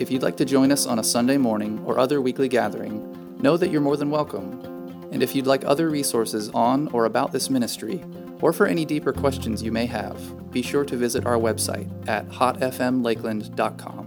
If 0.00 0.10
you'd 0.10 0.24
like 0.24 0.36
to 0.38 0.44
join 0.44 0.72
us 0.72 0.84
on 0.84 0.98
a 0.98 1.04
Sunday 1.04 1.36
morning 1.36 1.80
or 1.86 1.96
other 1.96 2.20
weekly 2.20 2.48
gathering, 2.48 3.38
know 3.40 3.56
that 3.56 3.70
you're 3.70 3.80
more 3.80 3.96
than 3.96 4.10
welcome. 4.10 4.60
And 5.12 5.22
if 5.22 5.32
you'd 5.32 5.46
like 5.46 5.64
other 5.64 5.88
resources 5.88 6.48
on 6.48 6.88
or 6.88 7.04
about 7.04 7.30
this 7.30 7.48
ministry, 7.48 8.02
or 8.40 8.52
for 8.52 8.66
any 8.66 8.84
deeper 8.84 9.12
questions 9.12 9.62
you 9.62 9.70
may 9.70 9.86
have, 9.86 10.50
be 10.50 10.60
sure 10.60 10.84
to 10.86 10.96
visit 10.96 11.24
our 11.24 11.36
website 11.36 11.88
at 12.08 12.28
hotfmlakeland.com. 12.30 14.05